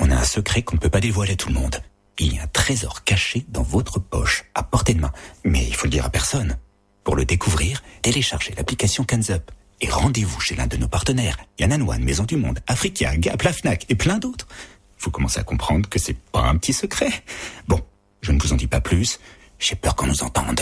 [0.00, 1.76] On a un secret qu'on ne peut pas dévoiler à tout le monde.
[2.18, 5.12] Il y a un trésor caché dans votre poche, à portée de main.
[5.44, 6.56] Mais il faut le dire à personne.
[7.04, 9.50] Pour le découvrir, téléchargez l'application Up
[9.84, 13.94] et rendez-vous chez l'un de nos partenaires, Yann Maison du Monde, Africa, Gap, Lafnac et
[13.94, 14.48] plein d'autres,
[14.98, 17.10] vous commencez à comprendre que c'est pas un petit secret.
[17.68, 17.82] Bon,
[18.22, 19.20] je ne vous en dis pas plus,
[19.58, 20.60] j'ai peur qu'on nous entende.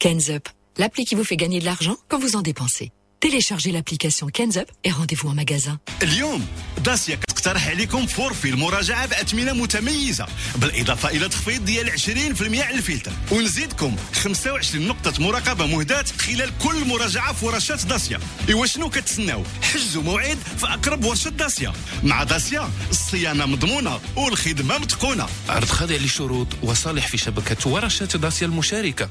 [0.00, 2.90] Ken's Up, l'appli qui vous fait gagner de l'argent quand vous en dépensez.
[3.20, 5.78] Téléchargez l'application Ken's Up et rendez-vous en magasin.
[6.00, 6.40] Lyon,
[6.82, 10.26] Dacia نقترح عليكم فورفي المراجعة باثمنه متميزة
[10.56, 13.12] بالإضافة إلى تخفيض ديال 20% على الفلتر.
[13.30, 18.20] ونزيدكم 25 نقطة مراقبة مهداة خلال كل مراجعة في ورشات داسيا.
[18.48, 21.72] إيوا شنو كتسناو؟ حجزوا موعد في أقرب ورشة داسيا.
[22.02, 25.26] مع داسيا الصيانة مضمونة والخدمة متقونة.
[25.48, 29.08] عرض خاضع للشروط وصالح في شبكة ورشات داسيا المشاركة.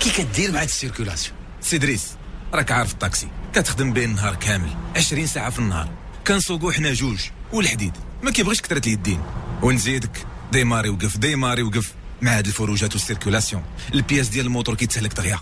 [0.00, 1.36] كي كدير مع هاد السيركولاسيون.
[1.60, 2.17] سيدريس
[2.54, 3.28] راك عارف الطاكسي.
[3.54, 5.88] كتخدم بين النهار كامل 20 ساعة في النهار.
[6.26, 7.20] كنسوقو حنا جوج
[7.52, 7.92] والحديد.
[8.22, 9.22] ما كيبغيش كثرة اليدين
[9.62, 13.62] ونزيدك ديماري وقف ديماري وقف مع هاد الفروجات والسيركولاسيون.
[13.94, 15.40] البياس ديال الموتور كيتسلك دغيا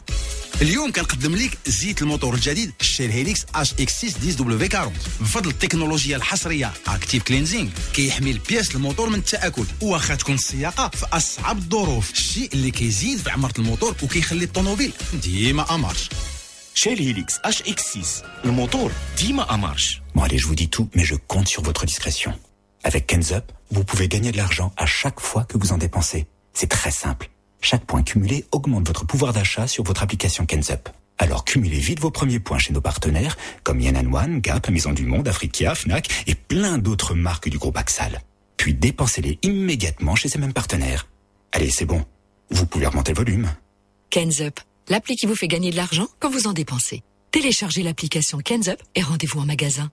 [0.62, 5.50] اليوم كنقدم لك زيت الموتور الجديد شيل هيليكس اش إكس 6 10 دبليو 40 بفضل
[5.50, 9.64] التكنولوجيا الحصرية اكتيف كلينزينغ كيحمي البياس الموتور من التأكل.
[9.80, 12.10] واخا تكون السياقة في أصعب الظروف.
[12.10, 14.92] الشيء اللي كيزيد في عمره الموتور وكيخلي الطوموبيل
[15.22, 16.08] ديما امارش
[16.78, 20.02] Shell Helix HX6, le moteur Dima à marche.
[20.14, 22.34] Bon allez, je vous dis tout, mais je compte sur votre discrétion.
[22.84, 26.26] Avec Ken's Up, vous pouvez gagner de l'argent à chaque fois que vous en dépensez.
[26.52, 27.30] C'est très simple.
[27.62, 30.90] Chaque point cumulé augmente votre pouvoir d'achat sur votre application Ken's Up.
[31.16, 35.06] Alors cumulez vite vos premiers points chez nos partenaires, comme Yann One, Gap, Maison du
[35.06, 38.20] Monde, Afrikia, Fnac et plein d'autres marques du groupe Axal.
[38.58, 41.08] Puis dépensez-les immédiatement chez ces mêmes partenaires.
[41.52, 42.04] Allez, c'est bon.
[42.50, 43.50] Vous pouvez remonter le volume.
[44.10, 47.02] Ken's Up l'appli qui vous fait gagner de l'argent quand vous en dépensez.
[47.30, 49.90] Téléchargez l'application Kenzup et rendez-vous en magasin.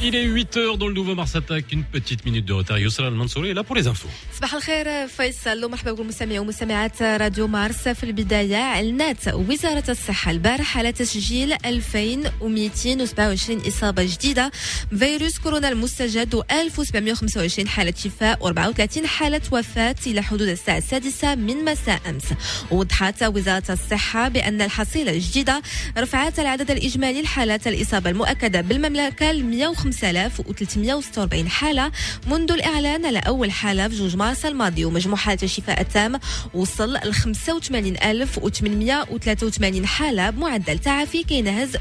[0.00, 2.78] Il est 8h dans le nouveau Mars Attack, une petite minute de retard.
[2.78, 4.08] Youssala Mansouri est là pour les infos.
[4.38, 5.64] صباح الخير فيصل.
[5.64, 8.56] ومرحبا بكم مستمعي ومستمعات راديو مارس في البداية.
[8.56, 10.30] أعلنت وزارة الصحة.
[10.30, 14.50] البارحة على تسجيل 2227 إصابة جديدة.
[14.92, 22.00] بفيروس كورونا المستجد و1725 حالة شفاء و34 حالة وفاة إلى حدود الساعة السادسة من مساء
[22.08, 22.24] أمس.
[22.70, 25.62] وضحت وزارة الصحة بأن الحصيلة الجديدة
[25.98, 29.44] رفعت العدد الإجمالي لحالات الإصابة المؤكدة بالمملكة ل
[29.92, 31.92] 105346 حالة.
[32.26, 36.20] منذ الإعلان على أول حالة في جوج مارس الماضي ومجموع حالة الشفاء التام
[36.54, 41.80] وصل ل 85883 حالة بمعدل تعافي كينهز 81.5%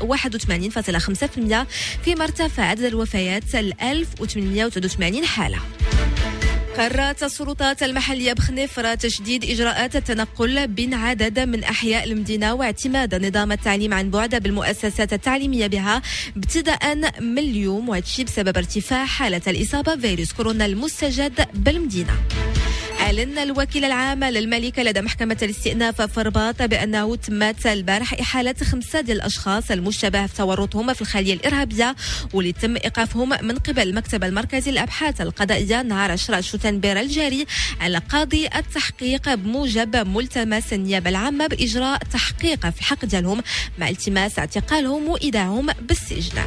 [2.03, 5.57] فيما ارتفع عدد الوفيات ل 1889 حالة.
[6.77, 13.93] قررت السلطات المحلية بخنيفرة تشديد إجراءات التنقل بين عدد من أحياء المدينة واعتماد نظام التعليم
[13.93, 16.01] عن بعد بالمؤسسات التعليمية بها
[16.37, 22.13] ابتداء من اليوم وهذا بسبب ارتفاع حالة الإصابة بفيروس كورونا المستجد بالمدينة.
[23.07, 29.17] أعلن الوكيل العام للملكة لدى محكمة الاستئناف في الرباط بأنه تمت البارح إحالة خمسة ديال
[29.17, 31.95] الأشخاص المشتبه في تورطهم في الخلية الإرهابية
[32.33, 37.45] واللي تم إيقافهم من قبل المكتب المركزي للأبحاث القضائية نهار 10 شتنبر الجاري
[37.81, 43.43] على قاضي التحقيق بموجب ملتمس النيابة العامة بإجراء تحقيق في الحق ديالهم
[43.77, 46.41] مع التماس اعتقالهم وإيداعهم بالسجن.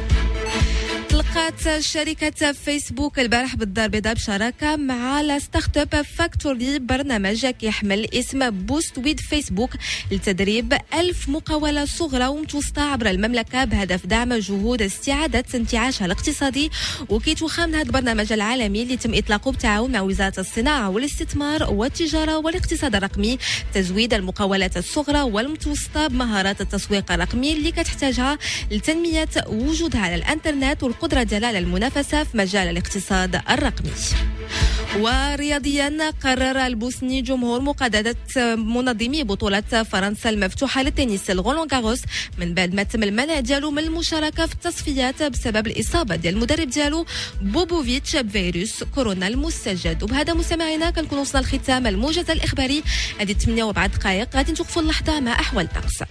[1.11, 8.49] طلقت شركة فيسبوك البارح بالدار البيضاء بشراكة مع لا ستارت أب فاكتوري برنامج كيحمل اسم
[8.49, 9.69] بوست ويد فيسبوك
[10.11, 16.71] لتدريب ألف مقاولة صغرى ومتوسطة عبر المملكة بهدف دعم جهود استعادة انتعاشها الاقتصادي
[17.09, 22.95] وكيتوخى من هذا البرنامج العالمي اللي تم إطلاقه بتعاون مع وزارة الصناعة والاستثمار والتجارة والاقتصاد
[22.95, 23.37] الرقمي
[23.73, 28.37] تزويد المقاولات الصغرى والمتوسطة بمهارات التسويق الرقمي اللي كتحتاجها
[28.71, 33.91] لتنمية وجودها على الإنترنت ديالها على المنافسة في مجال الاقتصاد الرقمي.
[34.99, 38.15] ورياضيا قرر البوسني جمهور مقادة
[38.55, 42.01] منظمي بطولة فرنسا المفتوحة للتنس الغولون كاروس
[42.37, 47.05] من بعد ما تم المنع ديالو من المشاركة في التصفيات بسبب الإصابة ديال المدرب ديالو
[47.41, 50.03] بوبوفيتش بفيروس كورونا المستجد.
[50.03, 52.83] وبهذا مستمعينا كنكون وصلنا لختام الموجز الإخباري.
[53.19, 54.35] هذه 8 وربع دقائق.
[54.35, 56.03] غادي نتوقفوا اللحظة مع أحوال الطقس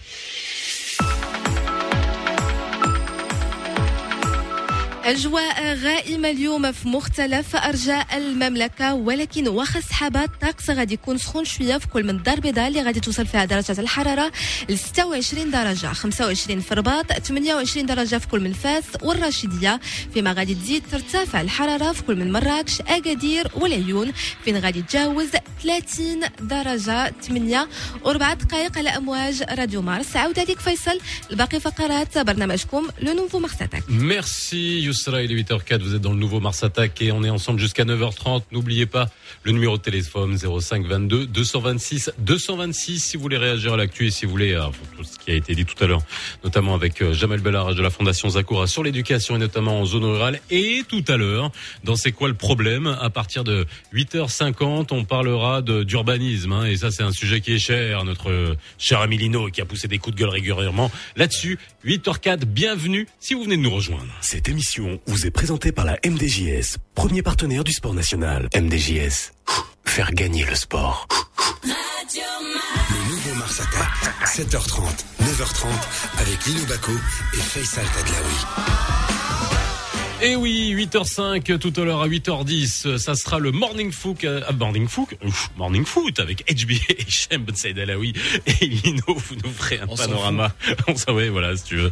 [5.04, 11.78] أجواء غائمة اليوم في مختلف أرجاء المملكة ولكن واخا السحابة الطقس غادي يكون سخون شوية
[11.78, 14.32] في كل من الدار البيضاء اللي غادي توصل فيها درجة الحرارة
[14.68, 19.80] ل 26 درجة 25 في الرباط 28 درجة في كل من فاس والرشيدية
[20.14, 24.12] فيما غادي تزيد ترتفع الحرارة في كل من مراكش أكادير والعيون.
[24.44, 25.28] فين غادي تجاوز
[25.62, 27.68] 30 درجة 8
[28.04, 30.16] وربع دقائق على أمواج راديو مارس.
[30.16, 36.00] عاود عليك فيصل الباقي فقرات برنامجكم لو نوفو Merci Youssef Il est 8h04, vous êtes
[36.02, 38.42] dans le nouveau Mars Attack et on est ensemble jusqu'à 9h30.
[38.50, 39.08] N'oubliez pas
[39.44, 44.10] le numéro de téléphone 05 22 226 226 si vous voulez réagir à l'actu et
[44.10, 44.64] si vous voulez, euh,
[44.96, 46.02] tout ce qui a été dit tout à l'heure,
[46.42, 50.04] notamment avec euh, Jamel Bellarage de la Fondation Zakura sur l'éducation et notamment en zone
[50.04, 50.40] rurale.
[50.50, 51.52] Et tout à l'heure,
[51.84, 52.88] dans C'est quoi le problème?
[53.00, 56.52] À partir de 8h50, on parlera d'urbanisme.
[56.52, 59.50] hein, et ça, c'est un sujet qui est cher à notre euh, cher ami Lino
[59.50, 61.58] qui a poussé des coups de gueule régulièrement là-dessus.
[61.86, 64.12] 8h04, bienvenue si vous venez de nous rejoindre.
[64.20, 68.48] Cette émission vous est présentée par la MDJS, premier partenaire du sport national.
[68.54, 69.32] MDJS,
[69.84, 71.06] faire gagner le sport.
[71.64, 73.90] Le nouveau Mars Attack,
[74.26, 75.66] 7h30, 9h30,
[76.18, 76.92] avec Lino Baco
[77.34, 79.09] et Faisal Tadlaoui.
[80.22, 84.52] Et oui, 8h05 tout à l'heure à 8h10, ça sera le Morning Foot, euh, ah,
[84.52, 88.12] Morning Foot, ouf, Morning Foot avec HBA et Shem Ben Saïd Alaoui
[88.46, 90.52] et Lino, vous nous ferez un On panorama.
[90.88, 91.90] On s'en ouais, voilà, si tu veux.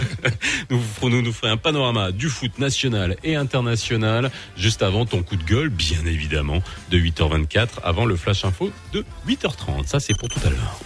[0.70, 5.36] nous, nous nous ferez un panorama du foot national et international juste avant ton coup
[5.36, 9.86] de gueule, bien évidemment, de 8h24 avant le flash info de 8h30.
[9.86, 10.80] Ça, c'est pour tout à l'heure.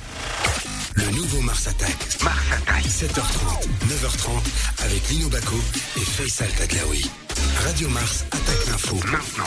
[0.94, 1.96] Le nouveau Mars Attack.
[2.22, 2.84] Mars Attack.
[2.84, 5.56] 7h30, 9h30, avec Lino Baco
[5.96, 7.10] et Faisal Tadlaoui.
[7.66, 8.96] Radio Mars attaque l'info.
[9.04, 9.44] Maintenant.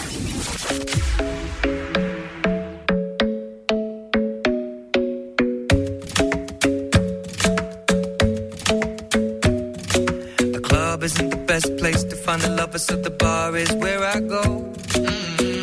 [10.37, 14.03] The club isn't the best place to find the lovers, so the bar is where
[14.03, 14.73] I go.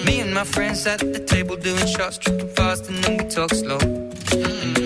[0.06, 3.52] Me and my friends at the table doing shots, tripping fast, and then we talk
[3.52, 4.03] slow.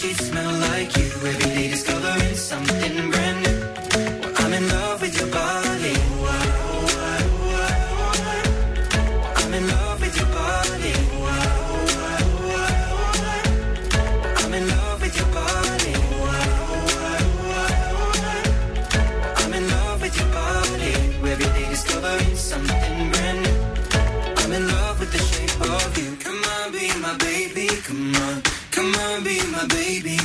[0.00, 1.04] sheets smell like you.
[1.26, 1.49] Every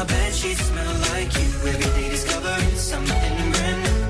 [0.00, 1.48] My bed sheets smell like you.
[1.70, 4.00] Every day discovering something brand new.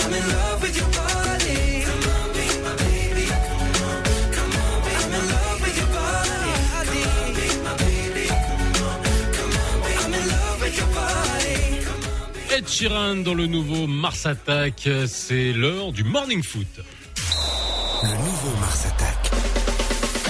[0.00, 1.58] I'm in love with your body.
[1.88, 3.26] Come on, be my baby.
[3.48, 3.98] Come on,
[4.36, 6.52] come on, be I'm in love with your body.
[6.88, 8.26] Come on, be my baby.
[8.48, 8.98] Come on,
[9.36, 11.58] come on, be I'm in love with your body.
[11.86, 14.88] Come on, be Ed Sheeran dans le nouveau Mars Attack.
[15.06, 16.74] C'est l'heure du Morning Foot.
[18.02, 19.20] Le nouveau Mars Attack.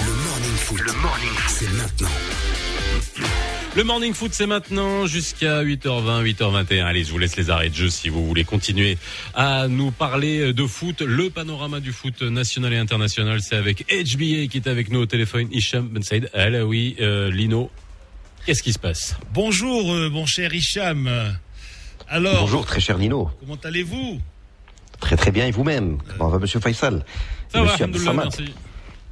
[0.05, 0.81] Le Morning Foot.
[0.81, 1.55] Le Morning Foot.
[1.59, 3.40] C'est maintenant.
[3.73, 6.83] Le Morning Foot, c'est maintenant jusqu'à 8h20, 8h21.
[6.83, 8.97] Allez, je vous laisse les arrêts de jeu si vous voulez continuer
[9.33, 11.01] à nous parler de foot.
[11.01, 15.05] Le panorama du foot national et international, c'est avec HBA qui est avec nous au
[15.05, 15.47] téléphone.
[15.53, 16.29] Hicham Ben Saïd.
[16.33, 17.71] Ah oui, euh, Lino.
[18.45, 19.15] Qu'est-ce qui se passe?
[19.33, 21.09] Bonjour, euh, mon cher Hicham.
[22.09, 23.31] Alors, Bonjour, très cher Nino.
[23.39, 24.19] comment allez-vous?
[24.99, 25.97] Très très bien, et vous-même?
[26.17, 27.05] Comment va Monsieur Faisal?
[27.47, 27.77] Ça va,
[28.13, 28.53] merci.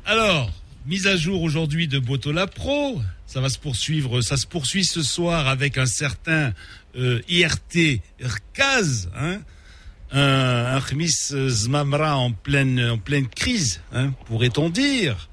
[0.06, 0.52] Alors,
[0.86, 3.02] mise à jour aujourd'hui de Botola Pro.
[3.26, 6.54] Ça va se poursuivre, ça se poursuit ce soir avec un certain
[6.96, 9.40] euh, IRT Rkaz, hein,
[10.12, 15.30] un, Khmis Zmamra en pleine, en pleine crise, hein, pourrait-on dire.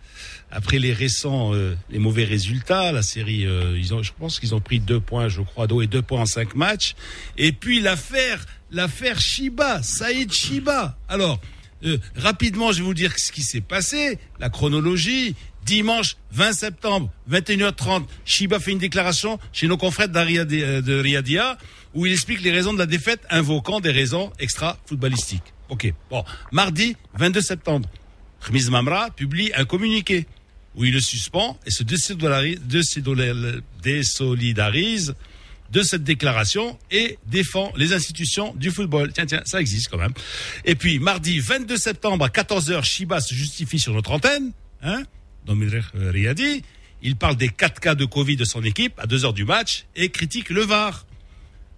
[0.51, 4.55] Après les récents, euh, les mauvais résultats, la série, euh, ils ont, je pense qu'ils
[4.55, 6.95] ont pris deux points, je crois, d'eau et deux points en cinq matchs.
[7.37, 10.97] Et puis l'affaire, l'affaire Shiba, Saïd Shiba.
[11.09, 11.41] Alors,
[11.85, 15.35] euh, rapidement, je vais vous dire ce qui s'est passé, la chronologie.
[15.65, 21.59] Dimanche 20 septembre, 21h30, Shiba fait une déclaration chez nos confrères euh, de Riadia
[21.93, 25.43] où il explique les raisons de la défaite invoquant des raisons extra-footballistiques.
[25.69, 25.93] Ok.
[26.09, 26.25] Bon.
[26.53, 27.89] Mardi 22 septembre,
[28.47, 30.27] Khmiz Mamra publie un communiqué
[30.77, 35.15] où il le suspend et se désolidari- désolidari- désolidarise
[35.71, 39.13] de cette déclaration et défend les institutions du football.
[39.13, 40.13] Tiens, tiens, ça existe quand même.
[40.65, 44.53] Et puis, mardi 22 septembre à 14h, Shiba se justifie sur notre antenne,
[44.83, 45.03] hein,
[45.45, 46.63] dans Mireh Riyadi.
[47.03, 50.09] Il parle des 4 cas de Covid de son équipe à 2h du match et
[50.09, 51.07] critique le VAR.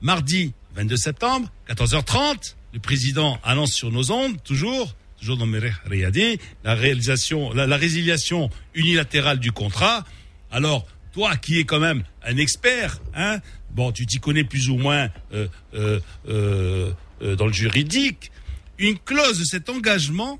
[0.00, 6.38] Mardi 22 septembre, 14h30, le président annonce sur nos ondes, toujours, toujours dans Mireh Riyadi,
[6.62, 10.04] la réalisation, la résiliation unilatérale du contrat.
[10.50, 13.40] Alors, toi qui es quand même un expert, hein,
[13.70, 16.92] bon, tu t'y connais plus ou moins euh, euh, euh,
[17.22, 18.30] euh, dans le juridique,
[18.78, 20.38] une clause de cet engagement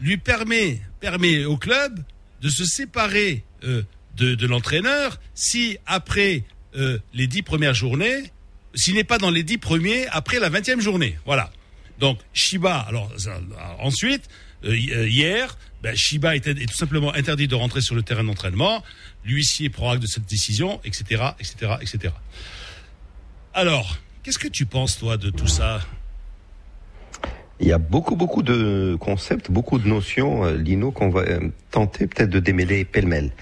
[0.00, 2.00] lui permet, permet au club
[2.40, 3.82] de se séparer euh,
[4.16, 6.44] de, de l'entraîneur si après
[7.12, 8.30] les dix premières journées,
[8.72, 11.18] s'il n'est pas dans les dix premiers après la vingtième journée.
[11.26, 11.50] Voilà.
[11.98, 13.10] Donc Shiba, alors
[13.80, 14.28] ensuite,
[14.64, 14.76] euh,
[15.08, 18.82] hier, ben, Shiba est, est tout simplement interdit de rentrer sur le terrain d'entraînement.
[19.24, 22.14] L'huissier prend acte de cette décision, etc., etc., etc.
[23.60, 25.80] Alors, qu'est-ce que tu penses toi de tout ça?
[27.58, 31.40] Il y a beaucoup, beaucoup de concepts, beaucoup de notions, euh, Lino, qu'on va euh,
[31.72, 33.32] tenter peut-être de démêler pêle-mêle.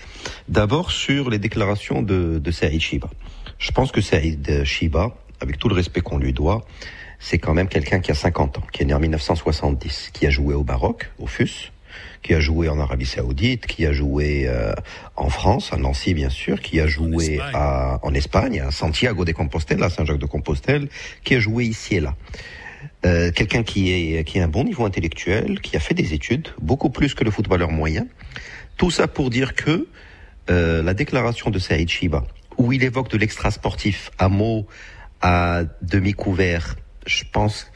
[0.49, 3.11] D'abord, sur les déclarations de, de Saïd Shiba.
[3.59, 6.65] Je pense que Saïd Shiba, avec tout le respect qu'on lui doit,
[7.19, 10.31] c'est quand même quelqu'un qui a 50 ans, qui est né en 1970, qui a
[10.31, 11.73] joué au Maroc, au FUS,
[12.27, 14.73] qui a joué en Arabie Saoudite, qui a joué euh,
[15.15, 19.31] en France, à Nancy bien sûr, qui a joué à- en Espagne, à Santiago de
[19.31, 20.89] Compostela, à Saint-Jacques de Compostelle,
[21.23, 22.17] qui a joué ici et là.
[23.05, 26.49] Euh, quelqu'un qui est qui a un bon niveau intellectuel, qui a fait des études,
[26.61, 28.07] beaucoup plus que le footballeur moyen.
[28.77, 29.87] Tout ça pour dire que
[30.51, 32.25] euh, la déclaration de Saïd Shiba,
[32.59, 34.67] où il évoque de l'extra sportif à mots,
[35.23, 36.75] à demi couvert,
[37.07, 37.71] je pense,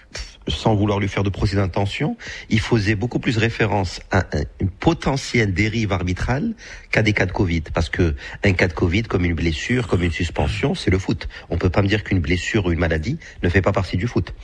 [0.49, 2.17] sans vouloir lui faire de procès d'intention,
[2.49, 6.55] il faisait beaucoup plus référence à un- une potentielle dérive arbitrale
[6.91, 7.63] qu'à des cas de Covid.
[7.75, 11.29] Parce que un cas de Covid, comme une blessure, comme une suspension, c'est le foot.
[11.51, 14.07] On peut pas me dire qu'une blessure ou une maladie ne fait pas partie du
[14.07, 14.35] foot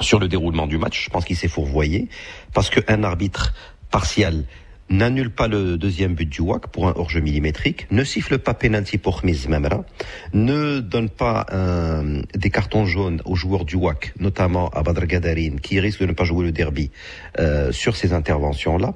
[0.00, 1.04] sur le déroulement du match.
[1.04, 2.08] Je pense qu'il s'est fourvoyé
[2.54, 3.52] parce qu'un arbitre
[3.90, 4.44] partial
[4.90, 8.96] n'annule pas le deuxième but du WAC pour un hors-jeu millimétrique, ne siffle pas penalty
[8.98, 9.84] pour Khmiz Mamra,
[10.32, 15.60] ne donne pas un- des cartons jaunes aux joueurs du WAC, notamment à Badr Gadarine,
[15.60, 16.90] qui risque de ne pas jouer le derby
[17.38, 18.94] euh, sur ces interventions-là.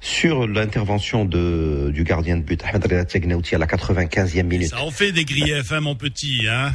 [0.00, 4.68] Sur l'intervention de, du gardien de but, Ahmed Reda à la 95e minute.
[4.68, 6.72] Ça en fait des griefs, hein, mon petit, hein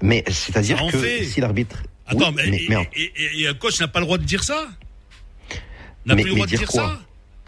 [0.00, 1.24] Mais c'est-à-dire que fait.
[1.24, 1.82] si l'arbitre...
[2.06, 4.18] Attends, Oui, mais, mais- mais en- et, et- et un coach n'a pas le droit
[4.18, 4.68] de dire ça?
[6.06, 6.82] N'a plus le droit de dire dire quoi?
[6.82, 7.00] ça?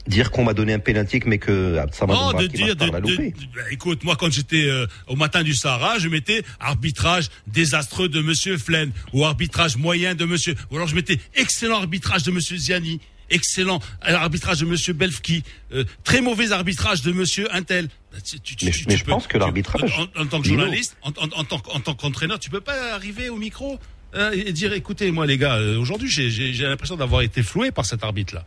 [0.07, 3.17] Dire qu'on m'a donné un pénalty, mais que Abdessamad Non, Mbarak, de m'a dire, de,
[3.17, 8.21] de- écoute, moi quand j'étais euh, au matin du Sahara, je mettais arbitrage désastreux de
[8.21, 12.59] Monsieur Flaine ou arbitrage moyen de Monsieur, ou alors je mettais excellent arbitrage de Monsieur
[12.59, 13.01] Ziani,
[13.31, 15.43] excellent arbitrage de Monsieur Belfki,
[15.73, 17.89] euh, très mauvais arbitrage de Monsieur Intel.
[18.13, 19.99] Bah, tu- tu- tu- Mais, mais je peux- pense que l'arbitrage.
[19.99, 22.93] en, en tant que journaliste, en, en- en tant, en tant qu'entraîneur, tu peux pas
[22.95, 23.81] arriver au micro
[24.15, 27.87] euh, et dire, écoutez, moi les gars, euh, aujourd'hui j'ai- l'impression d'avoir été floué par
[27.87, 28.45] cet arbitre-là.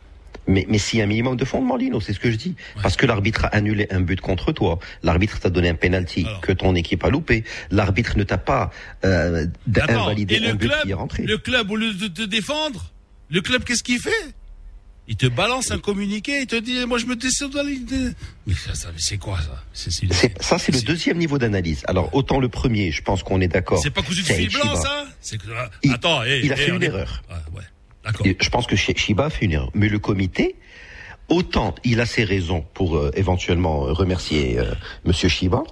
[0.48, 2.54] Mais, mais s'il y a un minimum de fondement, Lino, c'est ce que je dis.
[2.82, 4.78] Parce que l'arbitre a annulé un but contre toi.
[5.02, 7.44] L'arbitre t'a donné un penalty que ton équipe a loupé.
[7.70, 8.70] L'arbitre ne t'a pas
[9.04, 9.46] euh,
[9.76, 11.22] Attends, invalidé un le but club, qui est rentré.
[11.24, 12.90] le club, au lieu de te défendre,
[13.30, 14.10] le club, qu'est-ce qu'il fait?
[15.10, 18.14] Il te balance un communiqué, il te dit, moi je me désolidarise.
[18.46, 19.64] Mais ça, ça, mais c'est quoi ça?
[19.72, 19.90] C'est
[20.42, 21.82] Ça, c'est le deuxième niveau d'analyse.
[21.88, 23.80] Alors, autant le premier, je pense qu'on est d'accord.
[23.82, 25.06] c'est pas cousu de fil blanc, ça?
[25.22, 27.22] C'est que, ah, Il- attends, hey, il a hey, fait une est- erreur.
[27.30, 27.62] Ouais, ouais.
[28.40, 29.70] Je pense que Shi- Shiba fait une erreur.
[29.74, 30.56] Mais le comité,
[31.28, 34.72] autant il a ses raisons pour euh, éventuellement euh, remercier euh,
[35.04, 35.62] Monsieur Shiba,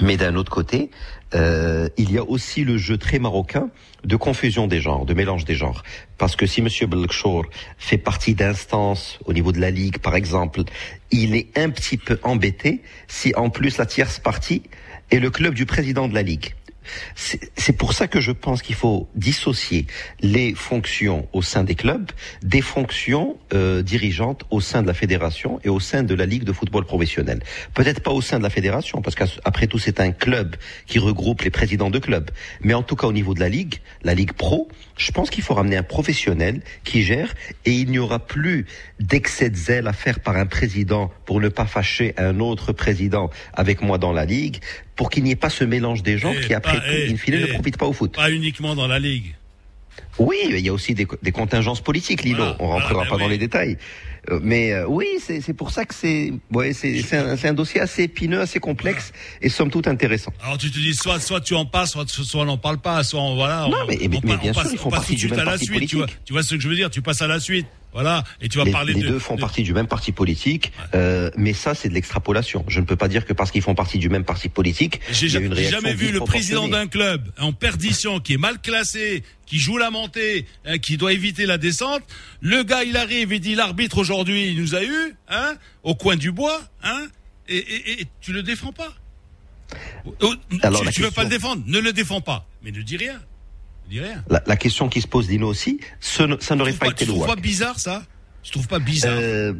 [0.00, 0.90] mais d'un autre côté,
[1.34, 3.68] euh, il y a aussi le jeu très marocain
[4.04, 5.82] de confusion des genres, de mélange des genres.
[6.18, 7.44] Parce que si Monsieur Belkchour
[7.78, 10.62] fait partie d'instances au niveau de la Ligue, par exemple,
[11.10, 14.62] il est un petit peu embêté si en plus la tierce partie
[15.10, 16.54] est le club du président de la Ligue.
[17.14, 19.86] C'est pour ça que je pense qu'il faut dissocier
[20.20, 21.98] les fonctions au sein des clubs
[22.42, 26.44] des fonctions euh, dirigeantes au sein de la fédération et au sein de la ligue
[26.44, 27.40] de football professionnel.
[27.74, 31.42] Peut-être pas au sein de la fédération, parce qu'après tout c'est un club qui regroupe
[31.42, 32.30] les présidents de clubs.
[32.62, 34.68] Mais en tout cas au niveau de la ligue, la ligue pro,
[34.98, 37.32] je pense qu'il faut ramener un professionnel qui gère
[37.64, 38.66] et il n'y aura plus
[39.00, 43.30] d'excès de zèle à faire par un président pour ne pas fâcher un autre président
[43.54, 44.58] avec moi dans la ligue,
[44.96, 47.12] pour qu'il n'y ait pas ce mélange des genres Eh, qui après pas- tout, eh,
[47.12, 48.14] in fine, ne eh, profite pas au foot.
[48.14, 49.34] Pas uniquement dans la ligue.
[50.18, 52.38] Oui, il y a aussi des, des contingences politiques, Lilo.
[52.38, 53.30] Voilà, On rentrera voilà, ben pas dans oui.
[53.32, 53.76] les détails.
[54.30, 58.02] Euh, Mais euh, oui, c'est pour ça que c'est ouais, c'est un, un dossier assez
[58.02, 60.32] épineux, assez complexe et somme toute intéressant.
[60.42, 63.02] Alors tu te dis soit soit tu en parles, soit soit on n'en parle pas,
[63.04, 63.68] soit on voilà.
[63.70, 65.50] Non, on, mais- on mais- mais bien sûr, ils font partie du même à la
[65.52, 65.88] parti suite.
[65.88, 66.24] Tu vois, politique.
[66.26, 67.66] tu vois ce que je veux dire Tu passes à la suite.
[67.94, 69.08] Voilà, et tu vas les, parler les de.
[69.08, 72.62] deux font de- partie du même parti politique, euh, mais ça c'est de l'extrapolation.
[72.68, 75.28] Je ne peux pas dire que parce qu'ils font partie du même parti politique, J'ai
[75.28, 79.88] jamais vu le président d'un club en perdition, qui est mal classé, qui joue la
[80.08, 82.02] montée, hein, qui doit éviter la descente.
[82.40, 86.16] Le gars, il arrive et dit l'arbitre aujourd'hui, il nous a eu, hein, au coin
[86.16, 87.06] du bois, hein,
[87.48, 88.94] et, et, et tu le défends pas.
[90.20, 92.96] Oh, Alors, tu, tu veux pas le défendre, ne le défends pas, mais ne dis
[92.96, 93.20] rien,
[93.86, 94.24] ne dis rien.
[94.30, 97.04] La, la question qui se pose, Dino aussi, ce ça n'aurait Tu pas pas, été
[97.04, 98.04] tu le trouves pas bizarre ça?
[98.42, 99.18] Tu trouves pas bizarre?
[99.20, 99.52] Euh,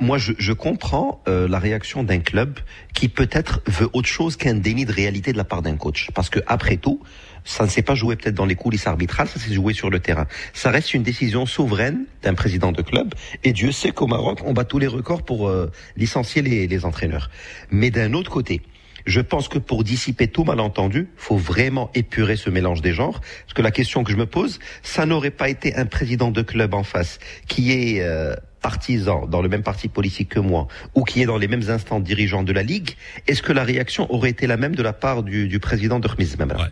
[0.00, 2.60] moi, je, je comprends euh, la réaction d'un club
[2.94, 6.10] qui peut-être veut autre chose qu'un déni de réalité de la part d'un coach.
[6.14, 7.02] Parce que après tout,
[7.48, 10.00] ça ne s'est pas joué peut-être dans les coulisses arbitrales, ça s'est joué sur le
[10.00, 10.26] terrain.
[10.52, 13.14] Ça reste une décision souveraine d'un président de club.
[13.42, 16.84] Et Dieu sait qu'au Maroc, on bat tous les records pour euh, licencier les, les
[16.84, 17.30] entraîneurs.
[17.70, 18.60] Mais d'un autre côté,
[19.06, 23.20] je pense que pour dissiper tout malentendu, faut vraiment épurer ce mélange des genres.
[23.20, 26.42] Parce que la question que je me pose, ça n'aurait pas été un président de
[26.42, 31.04] club en face qui est euh, partisan dans le même parti politique que moi ou
[31.04, 32.96] qui est dans les mêmes instants dirigeants de la Ligue.
[33.26, 36.08] Est-ce que la réaction aurait été la même de la part du, du président de
[36.08, 36.68] Khmiz Memra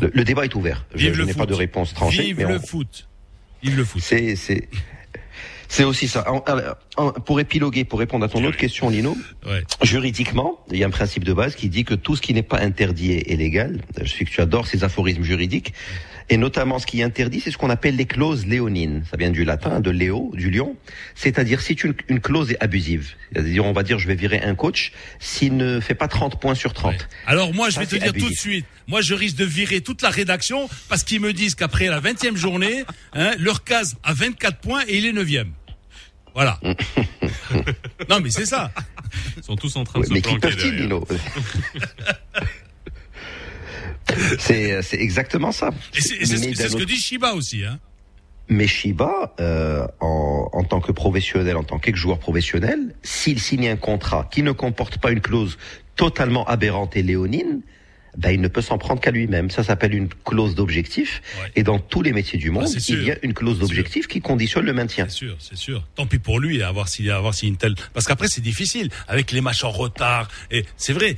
[0.00, 0.84] le, le débat est ouvert.
[0.94, 2.22] Je, Vive je n'ai pas de réponse tranchée.
[2.22, 3.08] Vive mais le on- foot.
[3.62, 4.02] Vive le foot.
[4.02, 4.68] C'est c'est
[5.68, 6.24] c'est aussi ça.
[6.96, 9.16] En- pour épiloguer, pour répondre à ton autre question, Lino,
[9.46, 9.62] Ouais.
[9.82, 12.42] juridiquement, il y a un principe de base qui dit que tout ce qui n'est
[12.42, 13.80] pas interdit est légal.
[14.02, 15.72] Je sais que tu adores ces aphorismes juridiques.
[16.32, 19.02] Et notamment, ce qui est interdit, c'est ce qu'on appelle les clauses léonines.
[19.10, 20.76] Ça vient du latin, de léo, du lion.
[21.16, 24.54] C'est-à-dire, si une, une clause est abusive, c'est-à-dire, on va dire, je vais virer un
[24.54, 27.08] coach s'il ne fait pas 30 points sur 30.
[27.26, 29.80] Alors moi, je Ça, vais te dire tout de suite, moi je risque de virer
[29.80, 34.14] toute la rédaction parce qu'ils me disent qu'après la 20e journée, hein, leur case a
[34.14, 35.48] 24 points et il est 9e.
[36.32, 36.60] Voilà.
[38.08, 38.70] non mais c'est ça.
[39.36, 40.48] Ils sont tous en train Ouais, de se mais planquer
[44.38, 45.70] C'est c'est exactement ça.
[45.96, 47.64] Et c'est ce- que dit Shiba aussi.
[47.64, 47.78] Hein.
[48.48, 53.76] Mais Shiba, euh, en, en tant que professionnel, en tant qu'ex-joueur professionnel, s'il signe un
[53.76, 55.56] contrat qui ne comporte pas une clause
[55.94, 57.60] totalement aberrante et léonine,
[58.16, 59.50] ben, il ne peut s'en prendre qu'à lui-même.
[59.50, 61.22] Ça s'appelle une clause d'objectif.
[61.56, 62.98] Et dans tous les métiers du monde, c'est sûr.
[62.98, 65.06] il y a une clause d'objectif qui conditionne le maintien.
[65.08, 65.86] C'est sûr, c'est sûr.
[65.94, 67.74] Tant pis pour lui, à voir s'il à voir s'il y a une telle.
[67.92, 70.28] Parce qu'après c'est difficile avec les matchs en retard.
[70.50, 71.16] Et c'est vrai.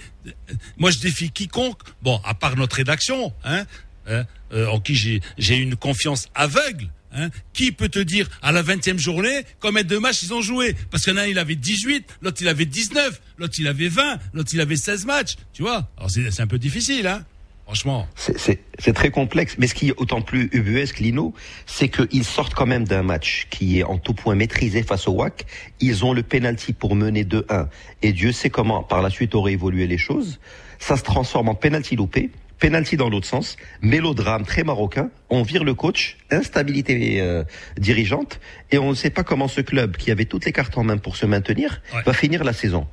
[0.79, 1.81] Moi je défie quiconque.
[2.03, 3.65] Bon, à part notre rédaction, hein,
[4.07, 6.89] hein, euh, en qui j'ai j'ai une confiance aveugle.
[7.15, 10.75] Hein, qui peut te dire à la 20e journée combien de matchs ils ont joué?
[10.91, 14.61] Parce qu'il il avait 18, l'autre il avait 19, l'autre il avait 20, l'autre il
[14.63, 15.37] avait 16 matchs.
[15.53, 15.91] Tu vois?
[15.99, 17.25] Alors c'est un peu difficile, hein
[17.65, 18.07] Franchement.
[18.17, 19.57] C'est très complexe.
[19.59, 21.33] Mais ce qui est autant plus ubuesque, Lino,
[21.65, 25.13] c'est qu'ils sortent quand même d'un match qui est en tout point maîtrisé face au
[25.13, 25.47] WAC.
[25.81, 27.69] Ils ont le penalty pour mener 2-1.
[28.03, 30.41] Et Dieu sait comment, par la suite, auraient évolué les choses.
[30.81, 32.31] Ça se transforme en penalty loupé.
[32.63, 37.43] Penalty dans l'autre sens, mélodrame très marocain, on vire le coach, instabilité euh,
[37.77, 38.39] dirigeante,
[38.71, 40.97] et on ne sait pas comment ce club, qui avait toutes les cartes en main
[40.97, 42.87] pour se maintenir, va finir la saison.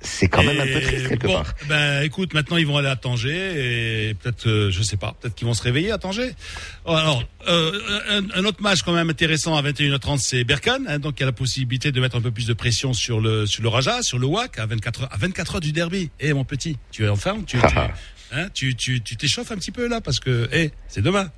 [0.00, 1.54] C'est quand même un peu triste quelque bon, part.
[1.68, 5.36] Ben écoute, maintenant ils vont aller à Tanger et peut-être, euh, je sais pas, peut-être
[5.36, 6.32] qu'ils vont se réveiller à Tanger.
[6.84, 7.72] Oh, Alors, euh,
[8.10, 10.86] un, un autre match quand même intéressant à 21h30, c'est Berkane.
[10.88, 13.20] Hein, donc il y a la possibilité de mettre un peu plus de pression sur
[13.20, 16.10] le sur le Raja, sur le WAC à 24 heures, à 24 heures du derby.
[16.18, 17.74] Eh mon petit, tu es en forme Tu tu,
[18.32, 21.30] hein, tu tu tu t'échauffes un petit peu là parce que eh c'est demain.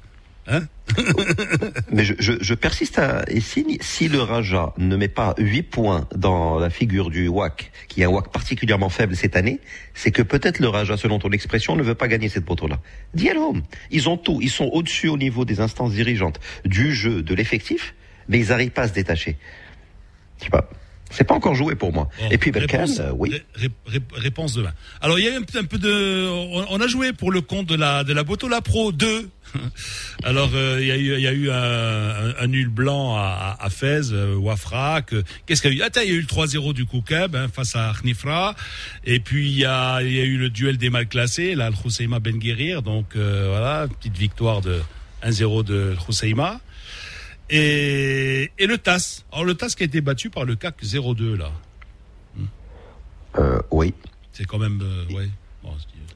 [0.46, 0.66] Hein
[1.90, 5.62] Mais je, je, je persiste à et si, si le Raja ne met pas 8
[5.62, 9.60] points dans la figure du WAC, qui est un WAC particulièrement faible cette année,
[9.94, 12.78] c'est que peut-être le Raja, selon ton expression, ne veut pas gagner cette poteau-là.
[13.14, 13.62] Dis-le.
[13.90, 14.40] Ils ont tout.
[14.42, 17.94] Ils sont au-dessus au niveau des instances dirigeantes, du jeu, de l'effectif,
[18.28, 19.38] mais ils n'arrivent pas à se détacher.
[20.38, 20.68] Je sais pas.
[21.16, 22.08] C'est pas encore joué pour moi.
[22.30, 23.30] Et puis Belkan, réponse, euh, oui.
[23.54, 24.72] ré- ré- réponse demain.
[25.00, 27.30] Alors il y a eu un, peu- un peu de, on, on a joué pour
[27.32, 29.28] le compte de la de la Boto La Pro 2.
[30.24, 33.70] Alors euh, il y a eu il y a eu un, nul blanc à, à,
[33.70, 34.34] Fès, euh,
[35.46, 35.86] Qu'est-ce qu'il y a eu?
[35.86, 38.54] Attends, il y a eu le 3-0 du Koukeb hein, face à Khnifra.
[39.04, 41.70] Et puis il y a il y a eu le duel des mal classés, là
[41.70, 41.76] le
[42.20, 42.82] Ben Guérir.
[42.82, 44.80] Donc euh, voilà, petite victoire de
[45.24, 46.60] 1-0 de Housseima.
[47.50, 49.24] Et, et le TAS.
[49.32, 51.52] Alors le TAS qui a été battu par le CAC 02 là.
[53.38, 53.92] Euh, oui.
[54.32, 55.28] C'est quand même euh, ouais.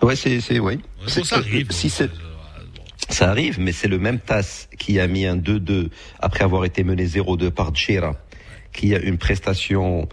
[0.02, 0.76] Ouais, c'est, c'est, oui.
[0.76, 2.10] bon, C'est- ça arrive, euh, Si c'est,
[3.08, 6.84] ça arrive, mais c'est le même TAS qui a mis un 2-2 après avoir été
[6.84, 8.14] mené 0-2 par Tchera,
[8.72, 10.08] qui a une prestation,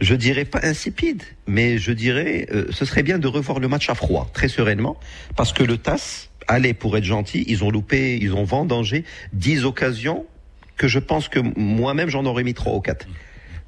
[0.00, 3.88] je dirais pas insipide, mais je dirais, euh, ce serait bien de revoir le match
[3.90, 5.00] à froid, très sereinement,
[5.34, 9.64] parce que le TAS, allez, pour être gentil, ils ont loupé, ils ont vendangé 10
[9.64, 10.26] occasions
[10.76, 13.06] que je pense que moi-même j'en aurais mis 3 ou 4.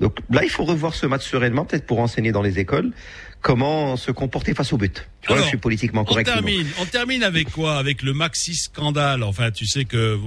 [0.00, 2.92] Donc là, il faut revoir ce match sereinement, peut-être pour enseigner dans les écoles
[3.40, 5.08] comment se comporter face au but.
[5.20, 6.28] Tu vois, Alors, je suis politiquement On correct.
[6.28, 6.42] Simon.
[6.42, 7.76] termine, on termine avec quoi?
[7.76, 9.22] Avec le maxi scandale.
[9.24, 10.18] Enfin, tu sais que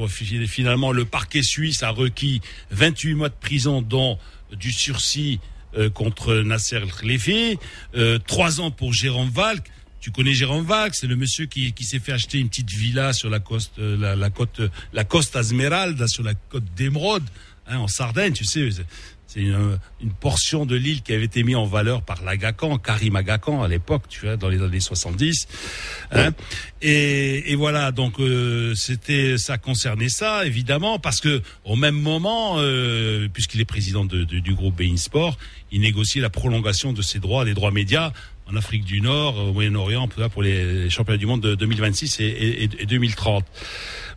[0.48, 2.42] finalement le parquet suisse a requis
[2.72, 4.18] 28 mois de prison, dont
[4.52, 5.40] du sursis
[5.78, 7.58] euh, contre Nasser El Khalifi,
[7.96, 9.66] euh, trois ans pour Jérôme Valk.
[10.06, 13.12] Tu connais Jérôme Valk, c'est le monsieur qui, qui s'est fait acheter une petite villa
[13.12, 14.62] sur la côte, euh, la, la côte,
[14.94, 17.24] la Costa Esmeralda, sur la côte d'Émeraude,
[17.66, 18.32] hein, en Sardaigne.
[18.34, 18.86] Tu sais, c'est-
[19.38, 23.64] une, une portion de l'île qui avait été mise en valeur par l'Agacan, Karim Agacan
[23.64, 25.48] à l'époque, tu vois, dans les années 70.
[26.12, 26.30] Hein.
[26.84, 32.60] Et, et voilà, donc euh, c'était ça concernait ça évidemment parce que au même moment,
[32.60, 35.38] euh, puisqu'il est président de- de- du groupe Bein Sport,
[35.72, 38.14] il négocie la prolongation de ses droits, des droits médias
[38.48, 42.64] en Afrique du Nord, au Moyen-Orient, pour les championnats du monde de 2026 et, et-
[42.80, 43.44] et 2030.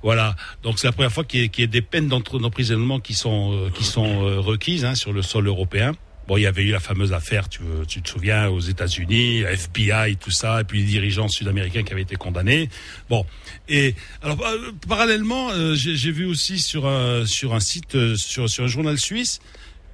[0.02, 0.36] Voilà.
[0.62, 3.70] Donc c'est la première fois qu'il y, y ait des peines d'emprisonnement qui sont euh,
[3.70, 5.92] qui sont euh, requises hein, sur le sol européen.
[6.26, 10.16] Bon, il y avait eu la fameuse affaire, tu, tu te souviens, aux États-Unis, FBI,
[10.20, 12.68] tout ça, et puis les dirigeants sud-américains qui avaient été condamnés.
[13.08, 13.24] Bon,
[13.70, 18.66] et alors euh, parallèlement, j'ai vu aussi sur un sur un site, sur sur un
[18.68, 19.40] journal suisse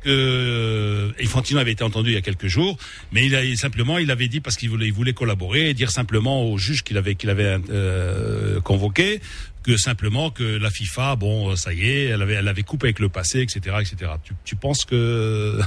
[0.04, 2.76] que euh, Infantino avait été entendu il y a quelques jours,
[3.12, 5.90] mais il a simplement il avait dit parce qu'il voulait il voulait collaborer et dire
[5.90, 9.20] simplement au juge qu'il avait qu'il avait euh, convoqué
[9.62, 12.88] que simplement que la FIFA bon euh, ça y est elle avait elle avait coupé
[12.88, 14.12] avec le passé etc etc.
[14.22, 15.58] Tu, tu penses que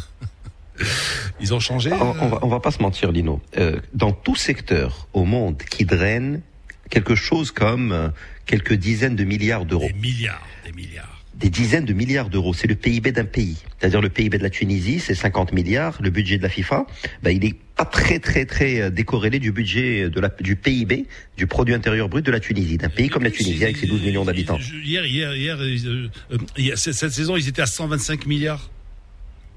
[1.39, 3.41] ils ont changé On, on va, on va pas se mentir, Lino.
[3.57, 6.41] Euh, dans tout secteur au monde qui draine
[6.89, 8.09] quelque chose comme euh,
[8.45, 9.87] quelques dizaines de milliards d'euros.
[9.87, 11.16] Des milliards, des milliards.
[11.37, 12.53] Des dizaines de milliards d'euros.
[12.53, 13.57] C'est le PIB d'un pays.
[13.77, 15.97] C'est-à-dire le PIB de la Tunisie, c'est 50 milliards.
[16.01, 16.87] Le budget de la FIFA,
[17.21, 21.05] ben, il est pas très très très euh, décorrélé du budget de la, du PIB,
[21.37, 24.01] du produit intérieur brut de la Tunisie, d'un pays comme la Tunisie avec ses 12
[24.01, 24.57] millions d'habitants.
[24.83, 28.71] hier hier hier, euh, euh, hier, cette, saison ils étaient à 125 milliards.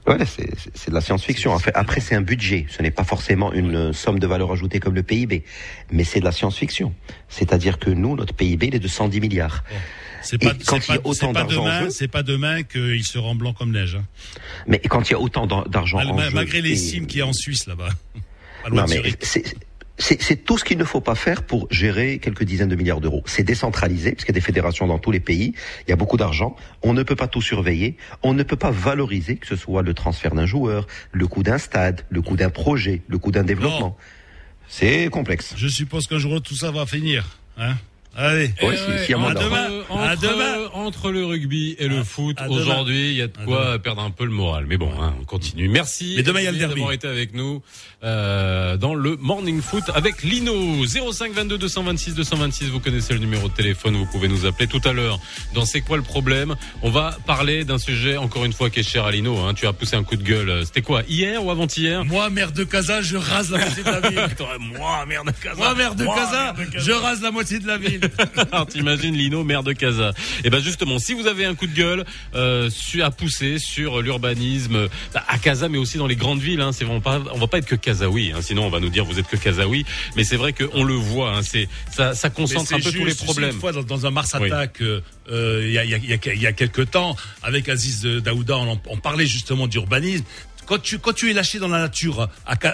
[0.07, 1.55] Voilà, c'est de la science-fiction.
[1.55, 2.67] Après, après c'est un budget.
[2.69, 5.45] Ce n'est pas forcément une somme de valeur ajoutée comme le PIB,
[5.93, 6.95] mais c'est de la science-fiction.
[7.29, 9.63] C'est-à-dire que nous, notre PIB, il est de 110 milliards.
[10.23, 12.63] C'est pas, quand il y a pas, autant d'argent en demain, jeu, c'est pas demain
[12.63, 13.97] qu'il sera en blanc comme neige.
[13.97, 14.05] Hein.
[14.67, 17.19] mais quand il y a autant d'ar- d'argent en mal- jeu, malgré les cimes qu'il
[17.19, 17.91] y a en Suisse là-bas.
[18.71, 19.01] Non, mais
[19.99, 23.23] c'est tout ce qu'il ne faut pas faire pour gérer quelques dizaines de milliards d'euros.
[23.27, 25.55] C'est décentralisé, parce qu'il y a des fédérations dans tous les pays,
[25.87, 28.71] il y a beaucoup d'argent, on ne peut pas tout surveiller, on ne peut pas
[28.71, 32.51] valoriser, que ce soit le transfert d'un joueur, le coût d'un stade, le coût d'un
[32.51, 33.97] projet, le coût d'un développement.
[34.69, 35.55] C'est complexe.
[35.57, 37.39] Je suppose qu'un jour tout ça va finir.
[37.59, 37.77] Hein
[38.17, 39.49] Allez, Ouais, si- s'il y a à moins d'argent.
[39.51, 39.69] demain.
[39.89, 40.69] entre, À demain.
[40.75, 44.11] entre le rugby et le foot, à aujourd'hui, il y a de quoi perdre un
[44.11, 44.67] peu le moral.
[44.69, 45.69] Mais bon, hein, on continue.
[45.69, 46.15] Merci.
[46.17, 46.75] Mais demain, il y a le derby.
[46.75, 47.63] d'avoir été avec nous
[48.03, 50.85] euh, dans le Morning Foot avec Lino.
[50.87, 52.69] 05 22 226 226.
[52.69, 53.97] Vous connaissez le numéro de téléphone.
[53.97, 55.19] Vous pouvez nous appeler tout à l'heure.
[55.55, 56.57] Dans C'est quoi le problème?
[56.83, 59.39] On va parler d'un sujet encore une fois qui est cher à Lino.
[59.39, 59.55] Hein.
[59.55, 60.67] Tu as poussé un coup de gueule.
[60.67, 62.05] C'était quoi Hier ou avant-hier?
[62.05, 64.29] Moi, maire de Casa, je rase la moitié de la ville.
[64.79, 65.57] moi, maire de Casa.
[65.57, 66.55] Moi, maire de Casa.
[66.77, 68.00] je rase la moitié de la ville.
[68.53, 70.13] Alors, T'imagines Lino, maire de Casa.
[70.45, 74.01] Et ben justement, si vous avez un coup de gueule euh, su- à pousser sur
[74.03, 77.47] l'urbanisme à Casa, mais aussi dans les grandes villes, hein, c'est vraiment pas, on va
[77.47, 79.85] pas être que Casaoui, hein, sinon on va nous dire vous êtes que Casaoui.
[80.17, 83.15] Mais c'est vrai qu'on le voit, hein, c'est ça, ça concentre un peu tous les
[83.27, 83.51] problèmes.
[83.55, 84.31] Une fois dans, dans un Mars.
[84.47, 87.69] Attack, euh, euh, il y, a, y, a, y a- y a quelques temps, avec
[87.69, 90.25] Aziz Daouda, on, en- on parlait justement d'urbanisme.
[90.71, 92.29] Quand tu, quand tu es lâché dans la nature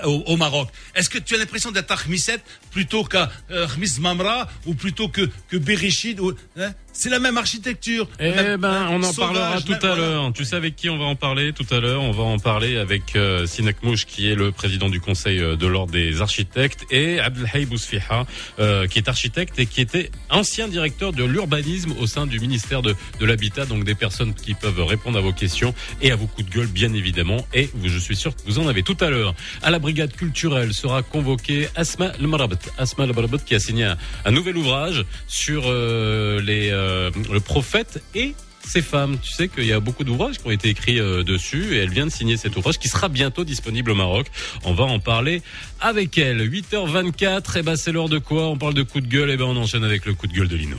[0.04, 2.40] au, Maroc, est-ce que tu as l'impression d'être à Khmisset
[2.70, 3.66] plutôt qu'à euh,
[4.00, 6.74] Mamra ou plutôt que, que Bereshid ou, hein?
[6.96, 8.08] C'est la même architecture.
[8.18, 9.96] Eh Même- ben, on en sauvage, parlera tout même- à voilà.
[9.96, 10.32] l'heure.
[10.34, 12.02] Tu sais avec qui on va en parler tout à l'heure?
[12.02, 15.56] On va en parler avec euh, Sinak Mouch, qui est le président du Conseil euh,
[15.56, 18.26] de l'Ordre des architectes, et Abdelhaïb Bousfiha,
[18.58, 22.82] euh, qui est architecte et qui était ancien directeur de l'urbanisme au sein du ministère
[22.82, 23.66] de, de l'Habitat.
[23.66, 26.66] Donc des personnes qui peuvent répondre à vos questions et à vos coups de gueule,
[26.66, 27.46] bien évidemment.
[27.54, 29.34] Et vous- je suis sûr que vous en avez tout à l'heure.
[29.62, 32.56] À la brigade culturelle sera convoquée Asma El Marabat.
[32.78, 37.40] Asma El Marabat qui a signé un, un nouvel ouvrage sur euh, les, euh, le
[37.40, 38.34] prophète et
[38.66, 39.18] ces femmes.
[39.22, 41.90] Tu sais qu'il y a beaucoup d'ouvrages qui ont été écrits euh, dessus et elle
[41.90, 44.26] vient de signer cet ouvrage qui sera bientôt disponible au Maroc.
[44.64, 45.42] On va en parler
[45.80, 46.48] avec elle.
[46.48, 48.48] 8h24, et ben c'est l'heure de quoi?
[48.48, 50.48] On parle de coup de gueule, et ben on enchaîne avec le coup de gueule
[50.48, 50.76] de Lino.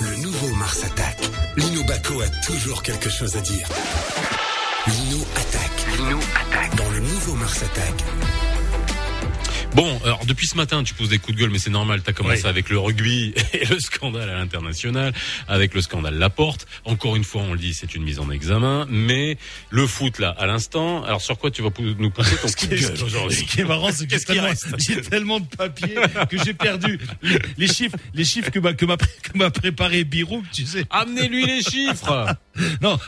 [0.00, 1.20] Le nouveau Mars attaque.
[1.56, 3.68] Lino Baco a toujours quelque chose à dire.
[4.86, 5.98] Lino attaque.
[5.98, 6.74] Lino attaque.
[6.76, 8.51] Dans le nouveau Mars attaque.
[9.74, 12.02] Bon, alors depuis ce matin, tu poses des coups de gueule, mais c'est normal.
[12.02, 12.48] T'as commencé Oui.
[12.48, 15.14] avec le rugby et le scandale à l'international,
[15.48, 16.66] avec le scandale Laporte.
[16.84, 18.86] Encore une fois, on le dit, c'est une mise en examen.
[18.90, 19.38] Mais
[19.70, 21.02] le foot là, à l'instant.
[21.04, 23.64] Alors sur quoi tu vas nous poser ton coup de gueule aujourd'hui Ce qui est
[23.64, 25.94] marrant, c'est que j'ai tellement, reste j'ai tellement de papiers
[26.28, 28.84] que j'ai perdu les, les chiffres, les chiffres que m'a que
[29.34, 30.84] m'a préparé Birouk, tu sais.
[30.90, 32.26] Amenez-lui les chiffres.
[32.82, 32.98] non,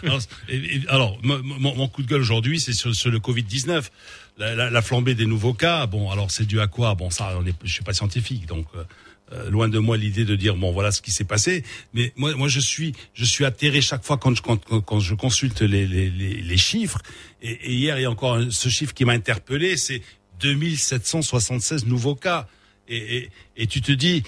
[0.89, 3.91] alors, mon, mon- mon coup de gueule aujourd'hui, c'est sur, sur le Covid 19.
[4.37, 5.87] La, la- la flambée des nouveaux cas.
[5.87, 6.95] Bon, alors c'est dû à quoi?
[6.95, 8.66] Bon, ça, on est, je suis pas scientifique, donc.
[8.74, 8.85] euh,
[9.32, 11.64] euh, loin de moi l'idée de dire bon voilà ce qui s'est passé.
[11.95, 15.14] Mais moi moi je suis je suis atterré chaque fois quand je quand, quand je
[15.14, 16.99] consulte les les, les, chiffres.
[17.41, 20.03] Et, et hier il y a encore ce chiffre qui m'a interpellé c'est
[20.41, 22.47] 2776 nouveaux cas.
[22.87, 24.22] Et, et, et tu te dis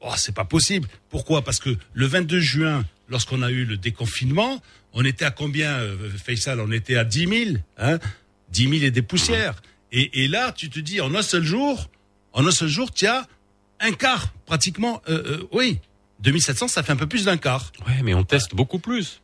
[0.00, 0.86] oh c'est pas possible.
[1.08, 1.42] Pourquoi?
[1.42, 4.60] Parce que le 22 juin lorsqu'on a eu le déconfinement
[4.92, 6.60] on était à combien euh, Faisal?
[6.60, 7.98] On était à 10 000 hein?
[8.52, 11.90] 10 000 et des poussières et, et là tu te dis en un seul jour
[12.32, 13.26] en un seul jour tu as
[13.80, 15.78] un quart pratiquement euh, euh, oui
[16.20, 19.20] 2700 ça fait un peu plus d'un quart Ouais, mais on teste beaucoup plus.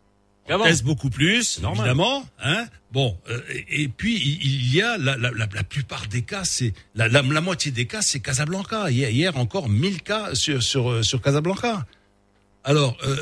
[0.48, 2.26] on teste beaucoup plus, évidemment.
[2.42, 6.22] Hein bon, euh, et, et puis il y a la, la, la, la plupart des
[6.22, 8.90] cas, c'est la, la, moitié des cas, c'est Casablanca.
[8.90, 11.86] Hier, hier encore 1000 cas sur sur euh, sur Casablanca.
[12.64, 13.16] Alors, euh,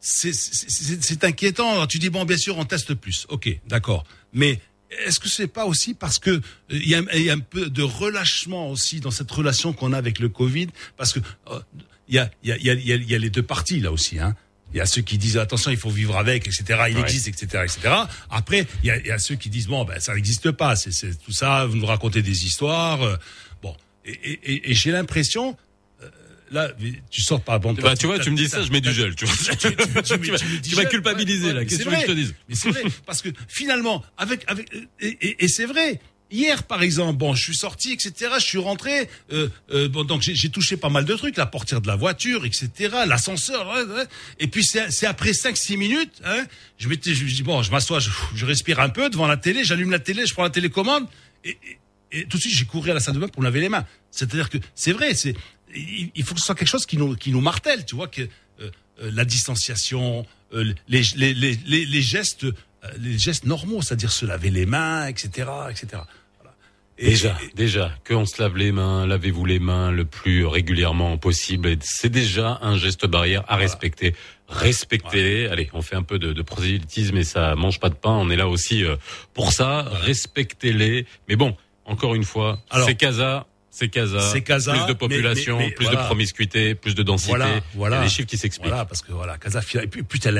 [0.00, 1.72] c'est inquiétant.
[1.72, 3.26] Alors, tu dis bon, bien sûr, on teste plus.
[3.28, 4.04] Ok, d'accord.
[4.32, 4.60] Mais
[5.04, 7.38] est-ce que c'est pas aussi parce que euh, il y, a, il y a un
[7.38, 10.68] peu de relâchement aussi dans cette relation qu'on a avec le Covid?
[10.96, 11.20] Parce que
[11.50, 11.60] euh,
[12.08, 14.18] il y y y a, y les deux parties là aussi.
[14.18, 14.34] Hein.
[14.74, 16.64] Il y a ceux qui disent attention, il faut vivre avec, etc.
[16.90, 17.02] Il Ouais.
[17.02, 17.94] existe, etc., etc.
[18.30, 20.76] Après, il y a, il y a ceux qui disent bon, ben ça n'existe pas.
[20.76, 21.64] C'est c'est tout ça.
[21.66, 23.02] Vous nous racontez des histoires.
[23.02, 23.16] euh,
[23.62, 23.74] bon,
[24.04, 25.56] et, et, et- et j'ai l'impression.
[26.50, 26.70] Là,
[27.10, 27.74] tu sors par bon.
[27.74, 29.14] Bah, tu vois, tu me dis ça, je mets du gel.
[29.14, 29.26] Tu,
[30.74, 31.64] vas- culpabiliser, là.
[31.64, 34.68] Qu'est-ce que je te dise Mais c'est vrai, parce que finalement, avec, avec,
[35.00, 36.00] et, c'est vrai.
[36.30, 38.32] Hier, par exemple, bon, je suis sorti, etc.
[38.38, 41.80] Je suis rentré, euh, euh, bon, donc j'ai touché pas mal de trucs, la portière
[41.80, 42.70] de la voiture, etc.
[43.06, 44.04] L'ascenseur, ouais, ouais.
[44.38, 46.44] et puis c'est après 5-6 minutes, hein,
[46.76, 49.38] je m'étais, je me dis bon, je m'assois, je, je respire un peu devant la
[49.38, 51.06] télé, j'allume la télé, je prends la télécommande,
[51.44, 51.56] et,
[52.12, 53.62] et, et tout de suite j'ai couru à la salle de bain pour me laver
[53.62, 53.86] les mains.
[54.10, 55.34] C'est-à-dire que c'est vrai, c'est
[55.74, 58.22] il, faut que ce soit quelque chose qui nous qui nous martèle, tu vois que
[58.22, 58.70] euh,
[59.02, 61.54] euh, la distanciation, euh, les, les, les,
[61.86, 62.52] les, gestes, euh,
[62.98, 66.02] les gestes normaux, c'est-à-dire se laver les mains, etc., etc.
[66.40, 66.54] Voilà.
[66.98, 71.76] Et- Déjà, déjà, qu'on se lave les mains, lavez-vous les mains le plus régulièrement possible.
[71.82, 74.14] C'est déjà un geste barrière à respecter.
[74.48, 75.46] Respectez-les.
[75.46, 78.10] Allez, on fait un peu de, de prosélytisme et ça mange pas de pain.
[78.10, 78.96] On est là aussi euh,
[79.34, 79.82] pour ça.
[79.82, 81.06] Respectez-les.
[81.28, 83.46] Mais bon, encore une fois, Alors, c'est Casa.
[83.78, 84.18] C'est Casa.
[84.32, 86.00] c'est Casa, Plus de population, mais- mais plus voilà.
[86.00, 87.28] de promiscuité, plus de densité.
[87.30, 88.00] Voilà, Il y voilà.
[88.00, 88.70] a des chiffres qui s'expliquent.
[88.70, 90.32] Voilà, parce que voilà, Casa et puis, puis t'as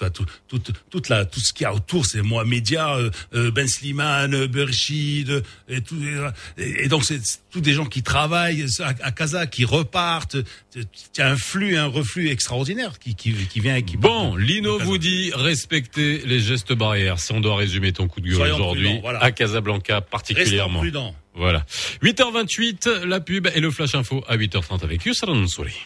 [0.00, 0.60] vois, tout, tout,
[0.90, 4.46] toute la, tout ce qu'il y a autour, c'est moi, médias, euh, euh, Ben Slimane,
[4.46, 5.96] Berchid, et tout,
[6.58, 7.20] et, et donc c'est
[7.52, 10.36] tous des gens qui travaillent à, à Casa, qui repartent.
[11.12, 14.78] Tu as un flux, un reflux extraordinaire qui, qui, qui vient et qui Bon, Lino
[14.80, 17.20] vous dit respectez les gestes barrières.
[17.20, 19.22] Si on doit résumer ton coup de gueule aujourd'hui voilà.
[19.22, 20.80] à Casablanca particulièrement.
[20.80, 21.14] Restons prudents.
[21.36, 21.64] Voilà.
[22.02, 25.84] 8h28, la pub et le flash info à 8h30 avec Yusra Nsouri.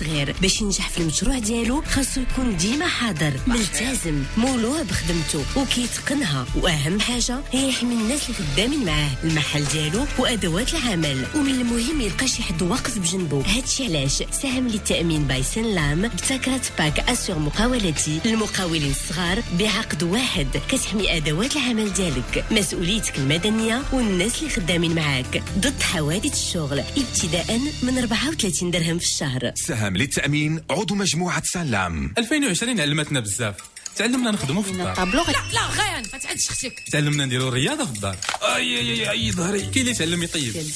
[0.00, 6.46] صغير باش ينجح في المشروع ديالو خاصو يكون ديما حاضر ملتزم مولوع بخدمته وكيتقنها.
[6.56, 11.26] وأهم حاجة هي يحمي الناس اللي خدامين معاه المحل ديالو وأدوات العمل.
[11.34, 17.00] ومن المهم يلقى شي حد واقف بجنبه هادشي علاش؟ ساهم للتأمين باي لام ابتكرت باك
[17.00, 20.48] اسيغ مقاولتي للمقاولين الصغار بعقد واحد.
[20.68, 25.42] كتحمي أدوات العمل ديالك مسؤوليتك المدنية والناس اللي خدامين معاك.
[25.58, 29.52] ضد حوادث الشغل ابتداء من 34 درهم في الشهر.
[29.82, 32.14] سهم للتأمين عضو مجموعة سلام.
[32.18, 33.54] 2020 علمتنا بزاف.
[33.96, 34.94] تعلمنا نخدموا في الدار.
[34.94, 35.36] طابلو غير.
[35.52, 38.16] لا غير ما تعدش أختك تعلمنا نديروا الرياضة في الدار.
[38.42, 39.60] أي أي أي ظهري.
[39.60, 40.66] كاين اللي تعلم يطيب.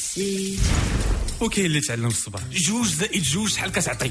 [1.41, 4.11] وكاين اللي تعلم الصبر جوج زائد جوج شحال كتعطي؟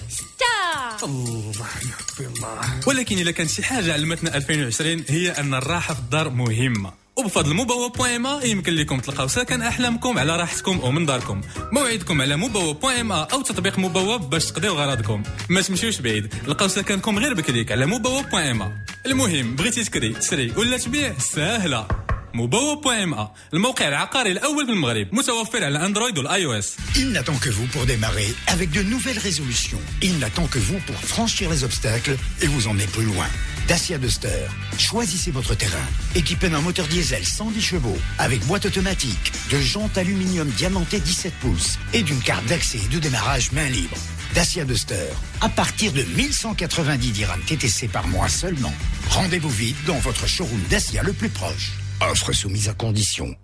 [1.04, 6.30] الله يحفظ الله ولكن اذا كانت شي حاجة علمتنا 2020 هي أن الراحة في الدار
[6.30, 7.05] مهمة.
[7.18, 11.42] وبفضل مبوا بوان ام يمكن لكم تلقاو سكن أحلامكم على راحتكم ومن داركم.
[11.72, 15.24] موعدكم على مبوا بوان ام أو تطبيق مبوا باش تقضيو غراضكم.
[15.50, 16.34] ما تمشيوش بعيد.
[16.48, 21.88] لقاو سكنكم غير بكليك على مبوا بوان ام المهم بغيتي تكري تشري ولا تبيع؟ ساهله
[22.36, 26.76] ام الموقع العقاري الأول في المغرب متوفر على أندرويد والآي أو إس.
[26.96, 29.82] Il n'attend que vous pour démarrer avec de nouvelles résolutions.
[30.02, 33.30] Il n'attend que vous pour franchir les obstacles et vous emmener plus loin.
[33.69, 34.47] Dacia Duster.
[34.79, 35.87] Choisissez votre terrain.
[36.15, 41.79] Équipé d'un moteur diesel 110 chevaux, avec boîte automatique, de jantes aluminium diamantées 17 pouces
[41.93, 43.97] et d'une carte d'accès et de démarrage main libre.
[44.35, 45.09] Dacia Duster.
[45.41, 48.73] À partir de 1190 dirhams TTC par mois seulement.
[49.11, 51.73] Rendez-vous vite dans votre showroom Dacia le plus proche.
[52.01, 53.37] Offre soumise à condition.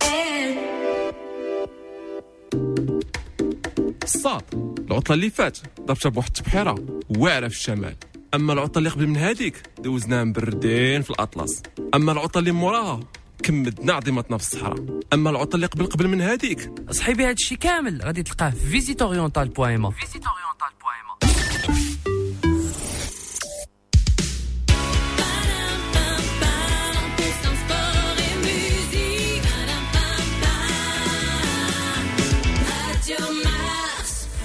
[4.04, 4.42] الصاد
[4.90, 6.74] العطله اللي فات ضربتها بواحد التبحيره
[7.08, 7.96] واعره في الشمال
[8.33, 11.61] أما العطلة اللي قبل من هذيك دوزناها مبردين في الأطلس.
[11.95, 12.99] أما العطلة اللي موراها
[13.43, 14.99] كمدنا عظيمتنا في الصحراء.
[15.13, 16.71] أما العطلة اللي قبل قبل من هذيك.
[16.91, 19.91] صحيبي هذا الشيء كامل غادي تلقاه في فيزيت اورينتال بوان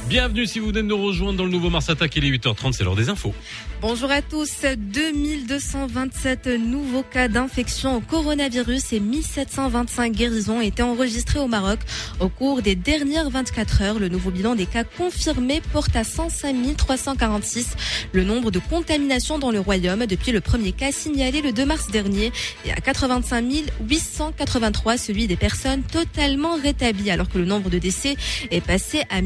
[0.08, 2.14] Bienvenue si vous venez de nous rejoindre dans le nouveau Mars Attack.
[2.14, 3.34] Il est 8h30, c'est l'heure des infos.
[3.80, 4.62] Bonjour à tous.
[4.62, 11.80] 2227 nouveaux cas d'infection au coronavirus et 1725 guérisons ont été enregistrés au Maroc
[12.20, 13.98] au cours des dernières 24 heures.
[13.98, 17.74] Le nouveau bilan des cas confirmés porte à 105 346
[18.12, 21.90] le nombre de contaminations dans le royaume depuis le premier cas signalé le 2 mars
[21.90, 22.30] dernier
[22.64, 23.44] et à 85
[23.80, 28.16] 883 celui des personnes totalement rétablies alors que le nombre de décès
[28.52, 29.20] est passé à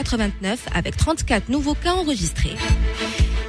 [0.00, 2.56] 1889 avec 34 nouveaux cas enregistrés.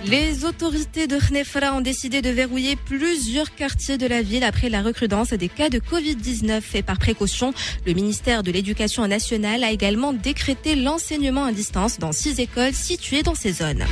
[0.05, 4.81] Les autorités de Khnefra ont décidé de verrouiller plusieurs quartiers de la ville après la
[4.81, 7.53] recrudescence des cas de Covid-19 et par précaution,
[7.85, 13.23] le ministère de l'Éducation nationale a également décrété l'enseignement à distance dans six écoles situées
[13.23, 13.85] dans ces zones.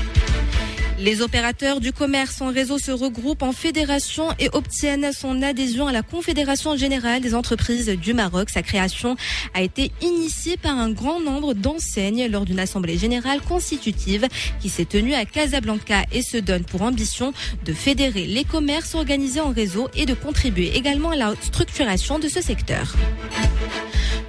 [1.01, 5.93] Les opérateurs du commerce en réseau se regroupent en fédération et obtiennent son adhésion à
[5.93, 8.49] la Confédération générale des entreprises du Maroc.
[8.49, 9.15] Sa création
[9.53, 14.27] a été initiée par un grand nombre d'enseignes lors d'une assemblée générale constitutive
[14.59, 17.31] qui s'est tenue à Casablanca et se donne pour ambition
[17.63, 22.27] de fédérer les commerces organisés en réseau et de contribuer également à la structuration de
[22.27, 22.93] ce secteur.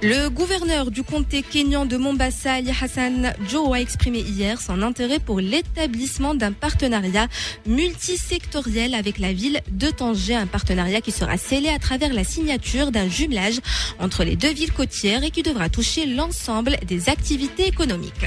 [0.03, 5.19] Le gouverneur du comté kényan de Mombasa, Ali Hassan Joe, a exprimé hier son intérêt
[5.19, 7.27] pour l'établissement d'un partenariat
[7.67, 12.89] multisectoriel avec la ville de Tanger, un partenariat qui sera scellé à travers la signature
[12.89, 13.59] d'un jumelage
[13.99, 18.25] entre les deux villes côtières et qui devra toucher l'ensemble des activités économiques.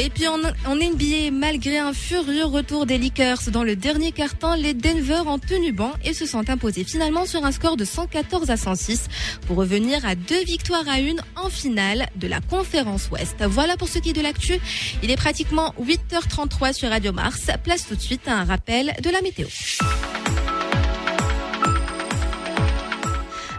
[0.00, 4.54] Et puis en, en NBA, malgré un furieux retour des Lakers dans le dernier quart-temps,
[4.54, 8.48] les Denver ont tenu banc et se sont imposés finalement sur un score de 114
[8.48, 9.08] à 106
[9.48, 13.42] pour revenir à deux victoires à une en finale de la conférence Ouest.
[13.44, 14.60] Voilà pour ce qui est de l'actu.
[15.02, 17.50] Il est pratiquement 8h33 sur Radio Mars.
[17.64, 19.48] Place tout de suite à un rappel de la météo.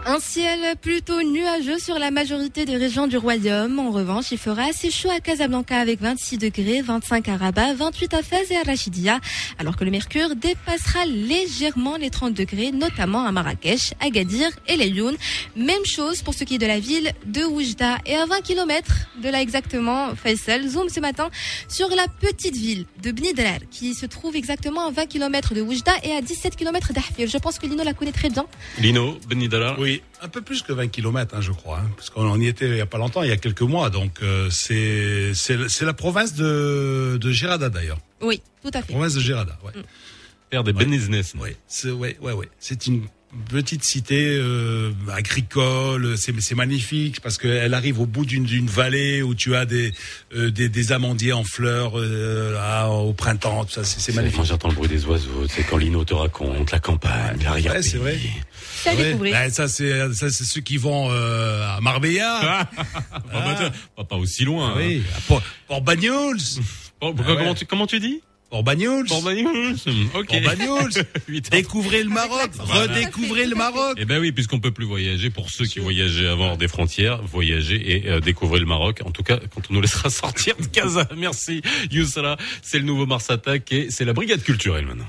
[0.06, 3.78] Un ciel plutôt nuageux sur la majorité des régions du royaume.
[3.78, 8.14] En revanche, il fera assez chaud à Casablanca avec 26 degrés, 25 à Rabat, 28
[8.14, 9.20] à Fès et à Rachidia,
[9.58, 15.16] alors que le mercure dépassera légèrement les 30 degrés, notamment à Marrakech, Agadir et Lelyoun.
[15.54, 18.92] Même chose pour ce qui est de la ville de Oujda et à 20 km
[19.22, 21.28] de là exactement, Faisal, zoom ce matin
[21.68, 25.92] sur la petite ville de Bnidrar qui se trouve exactement à 20 km de Oujda
[26.02, 27.28] et à 17 km d'Ahfir.
[27.28, 28.46] Je pense que Lino la connaît très bien.
[28.78, 29.76] Lino, Benidara.
[29.78, 29.89] Oui,
[30.22, 32.76] un peu plus que 20 km, hein, je crois, hein, parce qu'on y était il
[32.76, 33.90] y a pas longtemps, il y a quelques mois.
[33.90, 35.32] Donc euh, c'est
[35.80, 37.98] la province de de Gerada d'ailleurs.
[38.20, 38.92] Oui, tout à fait.
[38.92, 39.72] Province de Gerada, ouais.
[40.50, 41.34] Terre des business.
[41.40, 42.48] Oui, c'est ouais ouais ouais.
[42.58, 43.06] C'est une
[43.48, 49.22] petite cité euh, agricole, c'est c'est magnifique parce qu'elle arrive au bout d'une d'une vallée
[49.22, 49.92] où tu as des
[50.34, 54.38] euh, des, des amandiers en fleurs euh, là, au printemps, tout ça, c'est c'est magnifique.
[54.38, 57.82] Quand j'entends le bruit des oiseaux, c'est quand Lino te raconte la campagne, l'arrière Ouais,
[57.82, 58.18] c'est vrai.
[58.90, 59.04] Ouais.
[59.04, 59.34] découvrir.
[59.34, 62.68] Ben, ça c'est ça c'est ceux qui vont euh, à Marbella.
[63.32, 64.72] Pas, pas- pas aussi loin.
[64.74, 66.38] Ah oui, Port, Port Bagnols.
[66.98, 68.20] Port- comment, tu, comment tu dis?
[68.50, 69.06] Port Bagnols.
[69.06, 69.76] Port Bagnols.
[70.14, 70.26] Ok.
[70.28, 70.90] Port Bagnols.
[71.50, 72.50] Découvrez le Maroc.
[72.58, 73.96] Redécouvrez le Maroc.
[73.96, 77.76] Eh ben oui, puisqu'on peut plus voyager, pour ceux qui voyageaient avant des frontières, voyager
[78.04, 79.02] et euh, découvrir le Maroc.
[79.04, 81.08] En tout cas, quand on nous laissera sortir de Casa.
[81.16, 81.62] Merci,
[81.92, 82.36] Yousra.
[82.62, 85.08] C'est le nouveau Mars Attack et c'est la brigade culturelle maintenant.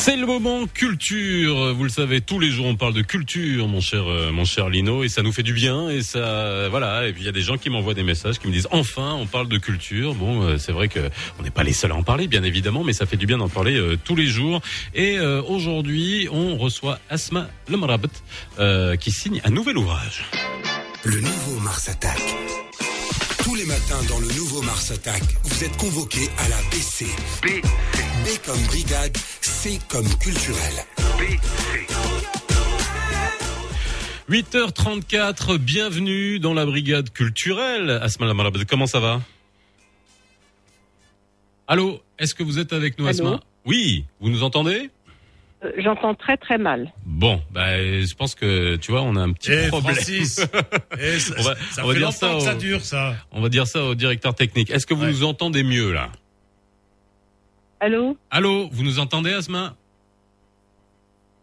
[0.00, 1.74] C'est le moment culture.
[1.74, 4.68] Vous le savez, tous les jours on parle de culture, mon cher, euh, mon cher
[4.70, 5.90] Lino, et ça nous fait du bien.
[5.90, 7.08] Et ça, euh, voilà.
[7.08, 9.14] Et puis il y a des gens qui m'envoient des messages qui me disent enfin
[9.14, 10.14] on parle de culture.
[10.14, 11.00] Bon, euh, c'est vrai que
[11.40, 13.38] on n'est pas les seuls à en parler, bien évidemment, mais ça fait du bien
[13.38, 14.60] d'en parler tous les jours.
[14.94, 18.22] Et aujourd'hui, on reçoit Asma Lemrabt
[18.60, 20.24] euh, qui signe un nouvel ouvrage.
[21.04, 22.22] Le nouveau Mars Attack.
[23.48, 27.06] Tous les matins dans le nouveau Mars Attack, vous êtes convoqués à la BC.
[27.40, 27.62] B,
[28.22, 30.74] B comme brigade, C comme culturel.
[34.28, 37.88] 8h34, bienvenue dans la brigade culturelle.
[38.02, 39.22] Asma Lemrabt, comment ça va?
[41.68, 43.28] Allô, est-ce que vous êtes avec nous, Allô?
[43.28, 44.90] Asma Oui, vous nous entendez?
[45.76, 46.92] J'entends très très mal.
[47.04, 49.94] Bon, bah, je pense que tu vois, on a un petit Eh, problème.
[49.96, 50.40] Francis,
[51.00, 52.80] eh, ça- on va, ça on va fait dire longtemps ça, que au, ça dure,
[52.84, 53.16] ça.
[53.32, 54.70] On va dire ça au directeur technique.
[54.70, 56.10] Est-ce que vous nous entendez mieux là?
[57.80, 58.16] Allô?
[58.30, 59.74] Allô, vous nous entendez, Asma?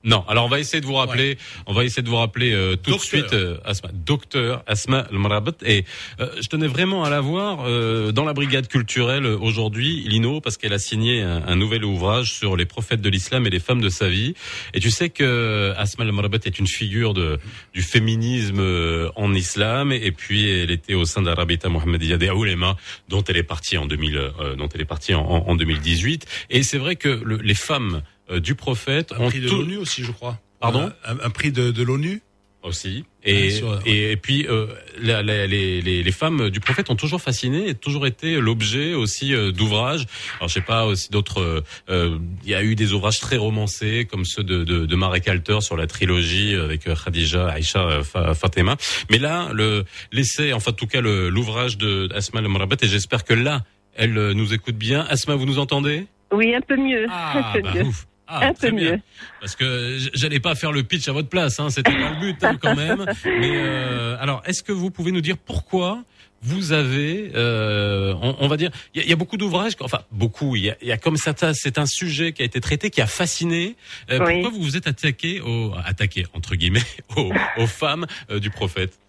[0.05, 0.23] Non.
[0.27, 1.37] Alors on va essayer de vous rappeler.
[1.65, 5.53] On va essayer de vous rappeler euh, tout de suite, euh, Asma, docteur Asma Mrabat.
[5.65, 5.83] Et
[6.19, 10.39] euh, je tenais vraiment à la voir euh, dans la brigade culturelle euh, aujourd'hui, Lino,
[10.41, 13.59] parce qu'elle a signé un, un nouvel ouvrage sur les prophètes de l'islam et les
[13.59, 14.35] femmes de sa vie.
[14.73, 17.39] Et tu sais que Asma Mrabat est une figure de
[17.73, 19.91] du féminisme euh, en islam.
[19.91, 22.77] Et puis elle était au sein d'Arabita Mohammedia des Oulema,
[23.09, 26.27] dont elle est partie en 2000, euh, dont elle est partie en, en- en 2018.
[26.51, 27.99] Et c'est vrai que le- les femmes euh,
[28.39, 30.39] du prophète Un prix de tout- l'ONU aussi, je crois.
[30.59, 32.21] Pardon Euh, un, un prix de, de l'ONU
[32.63, 33.03] aussi.
[33.23, 34.65] Et, et, et puis euh,
[34.99, 38.95] la- la- les, les, les femmes du prophète ont toujours fasciné et toujours été l'objet
[38.95, 40.07] aussi euh, d'ouvrages.
[40.38, 41.41] Alors je sais pas aussi d'autres.
[41.41, 44.95] euh, euh, Il y a eu des ouvrages très romancés comme ceux de, de, de
[44.95, 48.78] Marek Alter sur la trilogie avec euh, Khadija, Aïcha, euh, Fa- Fatima.
[49.11, 52.88] Mais là, le l'essai, enfin en tout cas le- l'ouvrage de Asma El Mrabat et
[52.88, 53.63] j'espère que là
[53.95, 55.05] elle euh, nous écoute bien.
[55.07, 56.07] Asma, vous nous entendez?
[56.32, 57.05] Oui, un peu mieux.
[57.11, 57.84] Ah, un peu bah, mieux.
[57.84, 58.07] ouf.
[58.28, 58.99] Ah, un très peu bien.
[59.39, 62.43] Parce que j'allais pas faire le pitch à votre place, hein, c'était pas le but
[62.43, 63.05] hein, quand même.
[63.26, 66.03] Mais euh, alors, est-ce que vous pouvez nous dire pourquoi
[66.41, 69.73] vous avez, euh, on, on va dire, il y, a- il y a beaucoup d'ouvrages,
[69.82, 72.61] enfin beaucoup, il y a, y a comme ça, c'est un sujet qui a été
[72.61, 73.76] traité, qui a fasciné.
[74.11, 74.34] Euh, Oui.
[74.41, 76.84] Pourquoi vous vous êtes attaqué, au, attaqué entre guillemets,
[77.15, 78.99] aux, aux femmes euh, du prophète?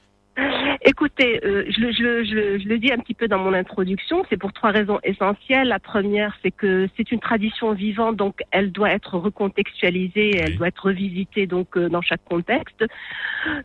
[0.88, 4.24] Écoutez, euh, je, le, je, je, je le dis un petit peu dans mon introduction,
[4.30, 5.66] c'est pour trois raisons essentielles.
[5.66, 10.68] La première, c'est que c'est une tradition vivante, donc elle doit être recontextualisée, elle doit
[10.68, 12.84] être revisitée donc euh, dans chaque contexte.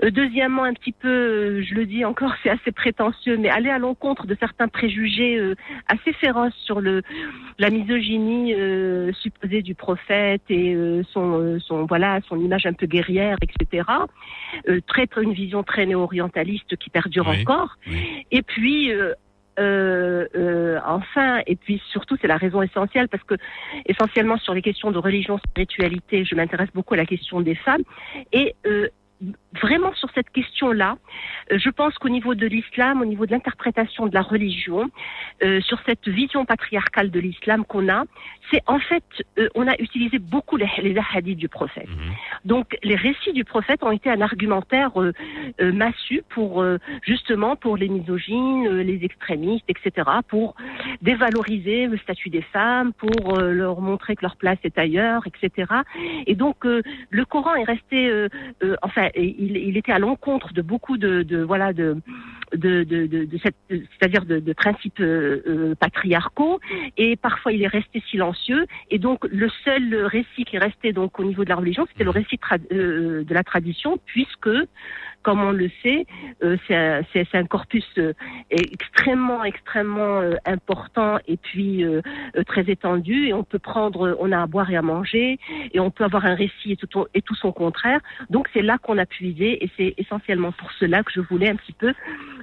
[0.03, 3.69] Euh, deuxièmement, un petit peu, euh, je le dis encore, c'est assez prétentieux, mais aller
[3.69, 5.53] à l'encontre de certains préjugés euh,
[5.89, 7.03] assez féroces sur le
[7.59, 12.87] la misogynie euh, supposée du prophète et euh, son, son voilà son image un peu
[12.87, 13.83] guerrière, etc.
[14.67, 16.89] Euh, très une vision très néo-orientaliste qui
[17.19, 17.77] Oui, encore.
[18.31, 19.13] Et puis euh,
[19.59, 23.35] euh, euh, enfin, et puis surtout, c'est la raison essentielle parce que
[23.85, 27.83] essentiellement sur les questions de religion, spiritualité, je m'intéresse beaucoup à la question des femmes
[28.31, 28.87] et euh,
[29.61, 30.97] vraiment sur cette question-là,
[31.51, 34.89] euh, je pense qu'au niveau de l'islam, au niveau de l'interprétation de la religion,
[35.43, 38.03] euh, sur cette vision patriarcale de l'islam qu'on a,
[38.51, 39.03] c'est en fait,
[39.39, 41.87] euh, on a utilisé beaucoup les, les hadiths du prophète.
[42.45, 45.13] Donc les récits du prophète ont été un argumentaire euh,
[45.59, 46.63] massu pour
[47.03, 50.55] justement pour les misogynes, les extrémistes, etc., pour
[51.01, 55.71] dévaloriser le statut des femmes, pour leur montrer que leur place est ailleurs, etc.
[56.27, 58.27] Et donc le Coran est resté,
[58.81, 61.97] enfin, il, il était à l'encontre de beaucoup de, de voilà de
[62.53, 63.37] de, de, de, de
[63.69, 66.59] c'est-à-dire de, de principes euh, euh, patriarcaux,
[66.97, 68.65] et parfois il est resté silencieux.
[68.89, 72.09] Et donc le seul récit qui restait donc au niveau de la religion, c'était le
[72.09, 72.39] récit
[72.71, 74.49] euh, de la tradition, puisque
[75.23, 76.05] comme on le sait,
[76.43, 77.01] euh, c'est un,
[77.33, 78.13] un corpus euh,
[78.49, 82.01] extrêmement, extrêmement euh, important et puis euh,
[82.35, 83.27] euh, très étendu.
[83.27, 85.39] Et on peut prendre, on a à boire et à manger,
[85.73, 88.01] et on peut avoir un récit et tout, et tout son contraire.
[88.29, 91.55] Donc c'est là qu'on a puisé, et c'est essentiellement pour cela que je voulais un
[91.55, 91.93] petit peu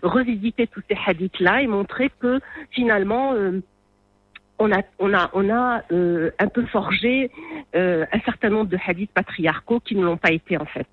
[0.03, 3.35] revisiter tous ces hadiths-là et montrer que finalement.
[3.35, 3.61] euh,
[4.61, 7.31] on a, on a, on a euh, un peu forgé
[7.77, 10.89] euh, un certain nombre de hadiths patriarcaux qui ne l'ont pas été en fait.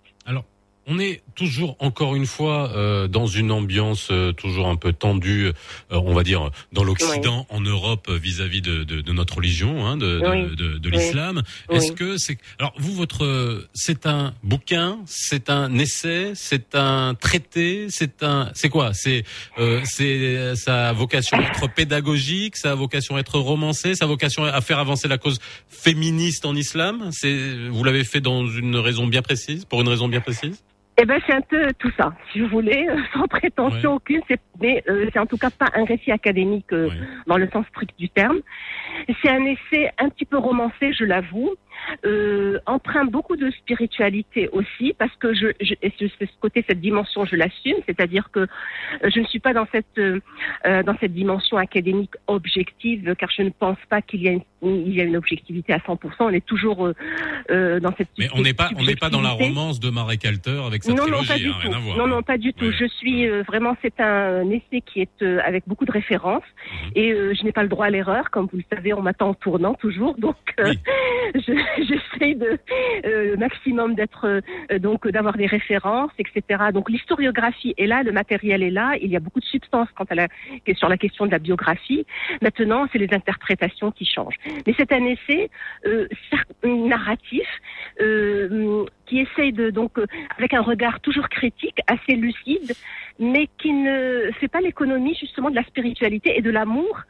[0.87, 5.47] On est toujours, encore une fois, euh, dans une ambiance euh, toujours un peu tendue,
[5.47, 5.51] euh,
[5.91, 9.97] on va dire, dans l'Occident, en Europe, euh, vis-à-vis de, de, de notre religion, hein,
[9.97, 10.79] de, de- Oui.
[10.79, 11.41] de, l'islam.
[11.69, 11.77] Oui.
[11.77, 12.37] Est-ce que c'est...
[12.59, 13.25] Alors, vous, votre...
[13.25, 18.51] euh, C'est un bouquin, c'est un essai, c'est un traité, c'est un...
[18.53, 18.93] C'est quoi?
[18.93, 19.23] C'est
[19.57, 24.05] euh, c'est ça a vocation à être pédagogique, ça a vocation à être romancé, ça
[24.05, 27.09] a vocation à faire avancer la cause féministe en islam?
[27.11, 30.63] C'est Vous l'avez fait dans une raison bien précise, pour une raison bien précise?
[30.97, 34.21] Eh ben, c'est un peu tout ça, si vous voulez, euh, sans prétention aucune.
[34.29, 36.89] C'est, mais euh, c'est en tout cas pas un récit académique euh,
[37.27, 38.39] dans le sens strict du terme.
[39.21, 41.53] C'est un essai un petit peu romancé, je l'avoue,
[42.05, 46.81] euh, empreint beaucoup de spiritualité aussi, parce que je, je et ce, ce côté, cette
[46.81, 48.47] dimension, je l'assume, c'est-à-dire que euh,
[49.13, 50.19] je ne suis pas dans cette euh,
[50.65, 54.41] euh, dans cette dimension académique objective, car je ne pense pas qu'il y a une,
[54.63, 55.97] il y a une objectivité à 100%.
[56.19, 56.93] On est toujours euh,
[57.51, 60.17] euh, dans cette Mais on n'est pas, on n'est pas dans la romance de Marie
[60.17, 61.67] Calter avec sa Non, non, trilogie, pas du hein, tout.
[61.69, 61.97] rien à voir.
[61.97, 62.71] Non, non, pas du tout.
[62.71, 66.43] Je suis euh, vraiment, c'est un essai qui est euh, avec beaucoup de références
[66.85, 66.91] Mhm.
[66.95, 69.29] et euh, je n'ai pas le droit à l'erreur, comme vous le savez, on m'attend
[69.29, 70.73] en tournant toujours, donc euh,
[71.35, 72.57] je- j'essaie de
[73.05, 76.65] euh, maximum d'être euh, donc d'avoir des références, etc.
[76.73, 80.05] Donc l'historiographie est là, le matériel est là, il y a beaucoup de substance quant
[80.09, 80.27] à la
[80.75, 82.05] sur la question de la biographie.
[82.41, 84.37] Maintenant, c'est les interprétations qui changent.
[84.65, 85.49] Mais c'est un essai
[85.85, 86.07] euh,
[86.63, 87.47] narratif
[88.01, 90.05] euh, qui essaye de donc euh,
[90.37, 92.73] avec un regard toujours critique, assez lucide,
[93.19, 97.01] mais qui ne fait pas l'économie justement de la spiritualité et de l'amour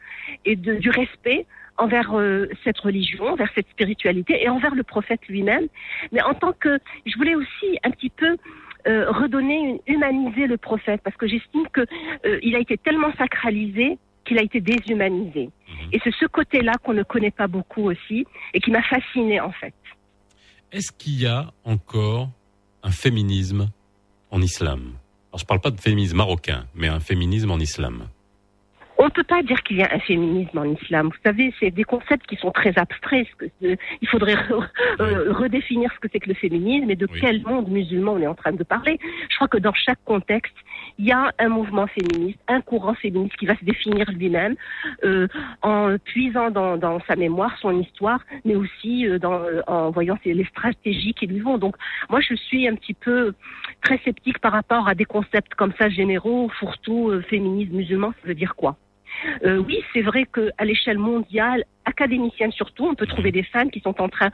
[0.45, 1.45] et de, du respect
[1.78, 5.67] envers euh, cette religion, envers cette spiritualité et envers le prophète lui-même.
[6.11, 8.38] Mais en tant que, je voulais aussi un petit peu
[8.88, 11.82] euh, redonner, humaniser le prophète, parce que j'estime que
[12.26, 15.49] euh, il a été tellement sacralisé qu'il a été déshumanisé.
[15.91, 19.51] Et c'est ce côté-là qu'on ne connaît pas beaucoup aussi et qui m'a fasciné en
[19.51, 19.73] fait.
[20.71, 22.30] Est-ce qu'il y a encore
[22.84, 23.69] un féminisme
[24.32, 24.93] en islam?
[25.30, 28.07] Alors, je parle pas de féminisme marocain, mais un féminisme en islam.
[29.06, 31.10] On ne peut pas dire qu'il y a un féminisme en islam.
[31.10, 33.28] Vous savez, c'est des concepts qui sont très abstraits.
[33.62, 34.68] Il faudrait re-
[34.99, 38.26] euh, redéfinir ce que c'est que le féminisme et de quel monde musulman on est
[38.26, 38.97] en train de parler.
[39.30, 40.56] Je crois que dans chaque contexte,
[40.97, 44.56] il y a un mouvement féministe, un courant féministe qui va se définir lui-même
[45.03, 45.28] euh,
[45.62, 50.18] en puisant dans, dans sa mémoire, son histoire, mais aussi euh, dans, euh, en voyant
[50.26, 51.60] les stratégies qui lui vont.
[51.60, 51.76] Donc,
[52.10, 53.34] moi, je suis un petit peu
[53.84, 58.28] très sceptique par rapport à des concepts comme ça généraux, fourre-tout, euh, féminisme musulman, ça
[58.28, 58.78] veut dire quoi?
[59.43, 63.80] Euh, oui, c'est vrai qu'à l'échelle mondiale, académicienne surtout, on peut trouver des femmes qui
[63.80, 64.32] sont en train,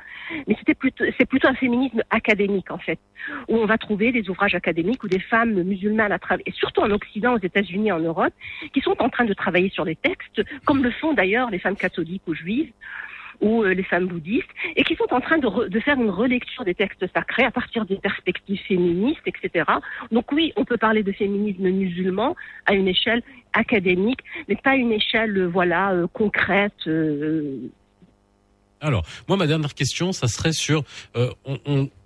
[0.47, 2.99] mais c'était plutôt, c'est plutôt un féminisme académique en fait,
[3.47, 6.91] où on va trouver des ouvrages académiques où des femmes musulmanes, à et surtout en
[6.91, 8.34] Occident, aux États-Unis, en Europe,
[8.73, 11.75] qui sont en train de travailler sur les textes, comme le font d'ailleurs les femmes
[11.75, 12.71] catholiques ou juives
[13.41, 16.09] ou euh, les femmes bouddhistes, et qui sont en train de, re- de faire une
[16.09, 19.65] relecture des textes sacrés à partir des perspectives féministes, etc.
[20.11, 22.35] Donc oui, on peut parler de féminisme musulman
[22.65, 23.23] à une échelle
[23.53, 26.87] académique, mais pas une échelle, euh, voilà, euh, concrète.
[28.79, 30.83] Alors, moi, ma dernière question, ça serait sur,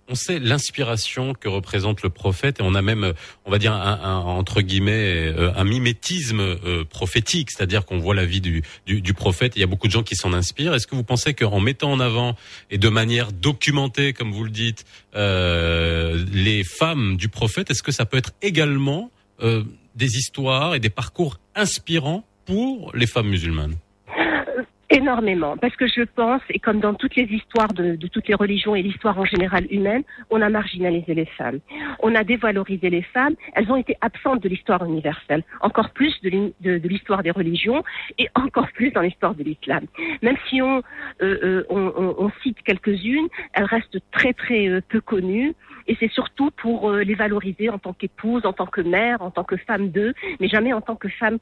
[0.08, 3.14] on sait l'inspiration que représente le prophète, et on a même, euh,
[3.46, 8.42] on va dire, entre guillemets, euh, un mimétisme euh, prophétique, c'est-à-dire qu'on voit la vie
[8.42, 9.54] du, du, du prophète.
[9.56, 10.74] Il y a beaucoup de gens qui s'en inspirent.
[10.74, 12.36] Est-ce que vous pensez qu'en mettant en avant
[12.70, 14.86] et de manière documentée, comme vous le dites,
[15.16, 19.64] euh, les femmes du prophète, est-ce que ça peut être également euh,
[19.96, 23.76] des histoires et des parcours inspirants pour les femmes musulmanes?
[24.92, 28.36] Énormément, parce que je pense, et comme dans toutes les histoires de, de toutes les
[28.36, 31.60] religions et l'histoire en général humaine, on a marginalisé les femmes.
[32.04, 33.34] On a dévalorisé les femmes.
[33.56, 37.84] Elles ont été absentes de l'histoire universelle, encore plus de l'histoire des religions
[38.20, 39.86] et encore plus dans l'histoire de l'islam.
[40.22, 40.84] Même si on, euh,
[41.44, 45.56] euh, on, on- cite quelques-unes, elles restent très très euh, peu connues.
[45.88, 49.32] Et c'est surtout pour euh, les valoriser en tant qu'épouse, en tant que mère, en
[49.32, 51.38] tant que femme d'eux, mais jamais en tant que femme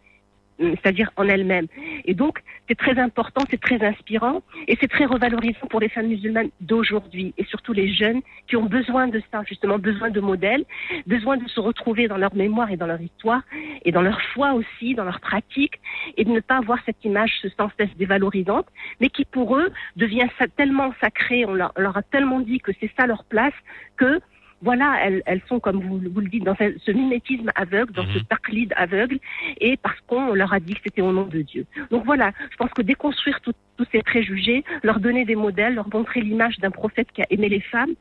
[0.60, 1.68] c'est-à-dire en elle-même.
[2.06, 6.08] Et donc, c'est très important, c'est très inspirant, et c'est très revalorisant pour les femmes
[6.08, 10.66] musulmanes d'aujourd'hui, et surtout les jeunes qui ont besoin de ça, justement, besoin de modèles,
[11.08, 13.42] besoin de se retrouver dans leur mémoire et dans leur histoire,
[13.84, 15.80] et dans leur foi aussi, dans leur pratique,
[16.18, 18.68] et de ne pas avoir cette image sans cesse dévalorisante,
[19.00, 22.72] mais qui pour eux devient tellement sacré, on leur, on leur a tellement dit que
[22.80, 23.54] c'est ça leur place,
[23.98, 24.20] que
[24.64, 28.20] voilà, elles, elles sont, comme vous, vous le dites, dans ce, mimétisme aveugle, dans ce
[28.20, 29.20] taqlid aveugle,
[29.60, 31.66] et parce qu'on leur a dit que c'était au nom de Dieu.
[31.92, 33.54] Donc voilà, je pense que déconstruire tous
[33.92, 37.60] ces préjugés, leur donner des modèles, leur montrer l'image d'un prophète qui a aimé les
[37.60, 37.94] femmes,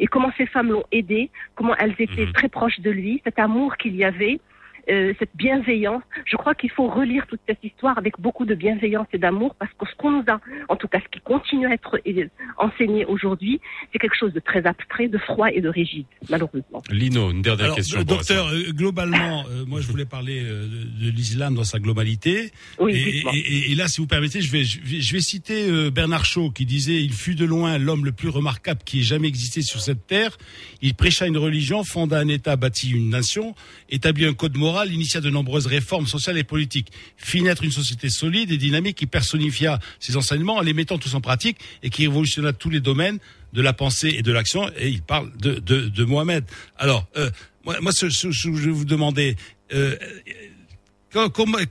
[0.00, 3.76] et comment ces femmes l'ont aidé, comment elles étaient très proches de lui, cet amour
[3.76, 4.40] qu'il y avait,
[4.88, 6.02] euh, cette bienveillance.
[6.24, 9.72] Je crois qu'il faut relire toute cette histoire avec beaucoup de bienveillance et d'amour parce
[9.78, 13.04] que ce qu'on nous a, en tout cas ce qui continue à être euh, enseigné
[13.04, 13.60] aujourd'hui,
[13.92, 16.82] c'est quelque chose de très abstrait, de froid et de rigide, malheureusement.
[16.90, 18.00] Lino, une dernière Alors, question.
[18.00, 22.52] euh, docteur, euh, globalement, euh, moi je voulais parler euh, de, l'islam dans sa globalité.
[22.78, 25.20] Oui, et, et- et- et là, si vous permettez, je vais, je vais, je vais
[25.20, 29.00] citer euh, Bernard Shaw qui disait Il fut de loin l'homme le plus remarquable qui
[29.00, 30.36] ait jamais existé sur cette terre.
[30.82, 33.54] Il prêcha une religion, fonda un État, bâtit une nation,
[33.90, 38.10] établit un code moral, initia de nombreuses réformes sociales et politiques, fit naître une société
[38.10, 42.06] solide et dynamique qui personnifia ses enseignements en les mettant tous en pratique et qui
[42.06, 43.18] révolutionna tous les domaines
[43.52, 46.44] de la pensée et de l'action, et il parle de, de, de Mohamed.
[46.76, 47.30] Alors, euh,
[47.64, 49.36] moi, moi ce, ce- ce que je vais vous demander,
[49.72, 49.96] euh,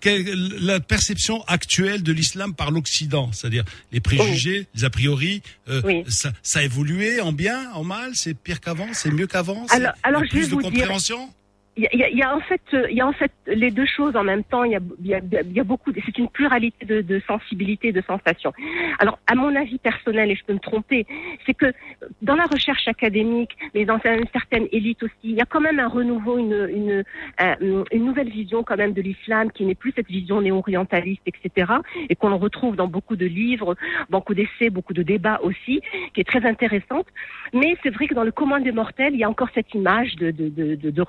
[0.02, 5.82] quelle- la perception actuelle de l'islam par l'Occident, c'est-à-dire les préjugés, les a priori, euh,
[6.08, 9.66] ça, ça a évolué en bien, en mal, c'est pire qu'avant, c'est mieux qu'avant,
[10.04, 11.30] Alors, a je vais plus de vous compréhension?
[11.78, 13.86] Il y a- y a en fait, euh, il y a en fait les deux
[13.86, 14.64] choses en même temps.
[14.64, 15.92] Il y a, il y a, y a beaucoup.
[16.06, 18.54] C'est une pluralité de, de sensibilités, de sensations.
[19.00, 21.06] Alors, à mon avis personnel, et je peux me tromper,
[21.46, 21.74] c'est que
[22.22, 25.80] dans la recherche académique, mais dans une certaine élite aussi, il y a quand même
[25.80, 27.04] un renouveau, une, une,
[27.42, 31.74] euh, une nouvelle vision quand même de l'islam qui n'est plus cette vision néo-orientaliste, etc.
[32.10, 33.76] Et qu'on retrouve dans beaucoup de livres,
[34.10, 35.82] beaucoup d'essais, beaucoup de débats aussi,
[36.14, 37.08] qui est très intéressante.
[37.54, 40.16] Mais c'est vrai que dans le commun des mortels, il y a encore cette image
[40.16, 41.02] de, de, de, de, de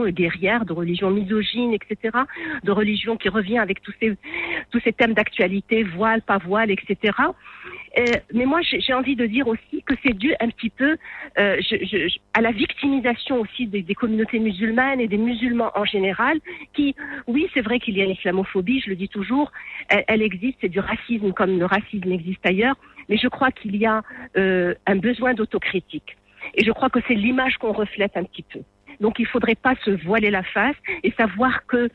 [0.00, 2.18] religion guerrière, de religion misogyne, etc.
[2.64, 4.16] De religion qui revient avec tous ces,
[4.70, 7.12] tous ces thèmes d'actualité, voile, pas voile, etc.
[7.98, 10.96] Euh, mais moi, j'ai envie de dire aussi que c'est dû un petit peu
[11.38, 11.60] euh,
[12.34, 16.38] à la victimisation aussi des, communautés musulmanes et des musulmans en général,
[16.72, 16.94] qui,
[17.26, 19.50] oui, c'est vrai qu'il y a l'islamophobie, je le dis toujours,
[19.88, 22.76] elle, elle existe, c'est du racisme comme le racisme existe ailleurs,
[23.08, 24.02] mais je crois qu'il y a
[24.36, 26.16] euh, un besoin d'autocritique.
[26.54, 28.60] Et je crois que c'est l'image qu'on reflète un petit peu.
[29.00, 31.88] Donc il ne faudrait pas se voiler la face et savoir que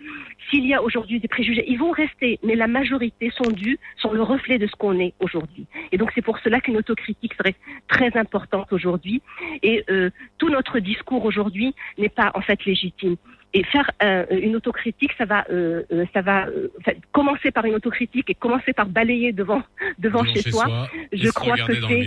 [0.50, 4.12] s'il y a aujourd'hui des préjugés, ils vont rester, mais la majorité sont dus, sont
[4.12, 5.68] le reflet de ce qu'on est aujourd'hui.
[5.92, 7.56] Et donc c'est pour cela qu'une autocritique serait
[7.88, 9.22] très importante aujourd'hui.
[9.64, 13.16] Et euh, tout notre discours aujourd'hui n'est pas en fait légitime.
[13.58, 17.64] Et faire euh, une autocritique, ça va, euh, euh, ça va euh, enfin, commencer par
[17.64, 19.64] une autocritique et commencer par balayer devant
[19.98, 20.66] devant, Devant chez, chez soi.
[20.66, 22.06] soi Je crois que c'est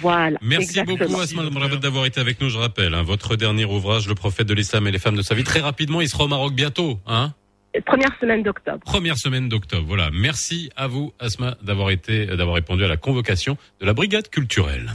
[0.00, 0.38] voilà.
[0.40, 1.08] Merci exactement.
[1.08, 1.42] beaucoup Asma
[1.76, 2.48] d'avoir été avec nous.
[2.48, 5.34] Je rappelle, hein, votre dernier ouvrage, Le prophète de l'islam et les femmes de sa
[5.34, 5.44] vie.
[5.44, 6.98] Très rapidement, il sera au Maroc bientôt.
[7.06, 7.34] Hein
[7.84, 8.78] Première semaine d'octobre.
[8.84, 9.84] Première semaine d'octobre.
[9.86, 10.08] Voilà.
[10.12, 14.94] Merci à vous, Asma, d'avoir été, d'avoir répondu à la convocation de la brigade culturelle.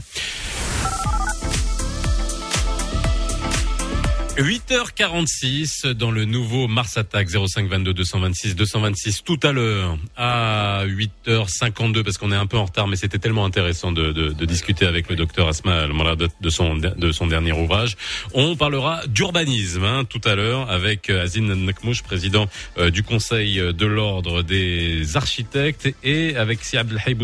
[4.36, 12.02] 8h46 dans le nouveau Mars Attack 05 22 226 226 tout à l'heure à 8h52
[12.02, 14.84] parce qu'on est un peu en retard mais c'était tellement intéressant de, de, de discuter
[14.84, 17.96] avec le docteur Asma Al-Marad de son de son dernier ouvrage.
[18.34, 22.46] On parlera d'urbanisme hein, tout à l'heure avec euh, Azine Nakmouche président
[22.76, 27.16] euh, du Conseil de l'ordre des architectes et avec Si Abdelhaï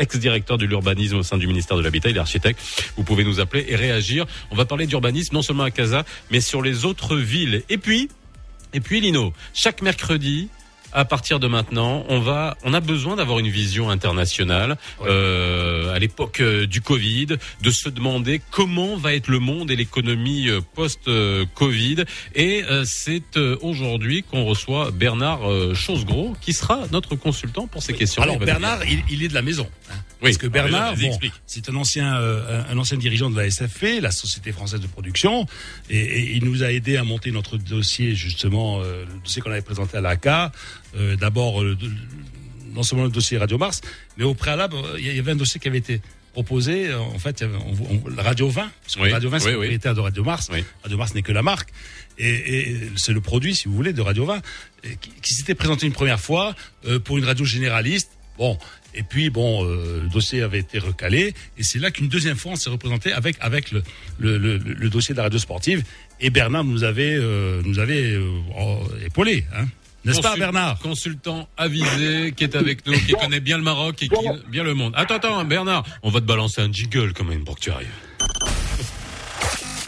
[0.00, 2.60] ex-directeur de l'urbanisme au sein du ministère de l'Habitat, il est architecte.
[2.96, 4.26] Vous pouvez nous appeler et réagir.
[4.50, 7.62] On va parler d'urbanisme non seulement à Casa mais sur les autres villes.
[7.68, 8.08] Et puis,
[8.72, 10.48] et puis Lino, chaque mercredi,
[10.92, 14.76] à partir de maintenant, on va, on a besoin d'avoir une vision internationale.
[15.02, 17.26] Euh, à l'époque euh, du Covid,
[17.60, 22.04] de se demander comment va être le monde et l'économie euh, post-Covid.
[22.34, 25.40] Et euh, c'est euh, aujourd'hui qu'on reçoit Bernard
[25.74, 28.22] Chosgros, qui sera notre consultant pour ces questions.
[28.22, 29.68] Alors Bernard, il, il est de la maison.
[30.22, 30.30] Oui.
[30.30, 34.00] Parce que Ah, Bernard, bon, c'est un ancien, euh, un ancien dirigeant de la SFP,
[34.00, 35.46] la Société française de production,
[35.90, 39.50] et, et il nous a aidé à monter notre dossier justement, euh, le dossier qu'on
[39.50, 40.52] avait présenté à l'ACA.
[40.96, 41.76] Euh, D'abord, euh,
[42.72, 43.80] non seulement le dossier Radio Mars,
[44.16, 46.00] mais au préalable, euh, il y avait un dossier qui avait été
[46.32, 46.88] proposé.
[46.88, 49.94] euh, En fait, on- on- Radio 20, parce que Oui, Radio 20 c'est oui, propriétaire
[49.94, 50.50] de Radio Mars.
[50.82, 51.70] Radio Mars n'est que la marque.
[52.18, 52.30] Et,
[52.70, 54.40] et c'est le produit, si vous voulez, de Radio 20,
[54.84, 56.54] et qui, qui s'était présenté une première fois
[56.86, 58.10] euh, pour une radio généraliste.
[58.38, 58.58] Bon,
[58.96, 62.52] et puis bon, euh, le dossier avait été recalé, et c'est là qu'une deuxième fois
[62.52, 63.82] on s'est représenté avec avec le,
[64.18, 65.84] le, le, le dossier de la radio sportive.
[66.18, 69.66] Et Bernard nous avait euh, nous avait euh, épaulé, hein,
[70.04, 70.78] n'est-ce pas Bernard?
[70.78, 74.16] Consultant avisé qui est avec nous, qui connaît bien le Maroc et qui
[74.48, 74.94] bien le monde.
[74.96, 77.88] Attends, attends, Bernard, on va te balancer un jingle quand même pour que tu arrives.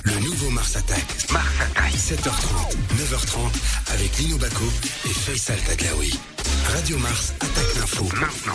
[0.08, 1.04] Le nouveau Mars Attack.
[1.30, 1.92] Mars Attack.
[1.92, 4.64] 7h30, 9h30 avec Lino Baco
[5.04, 6.18] et Faisal Tadlaoui.
[6.74, 8.52] Radio Mars attaque l'info maintenant.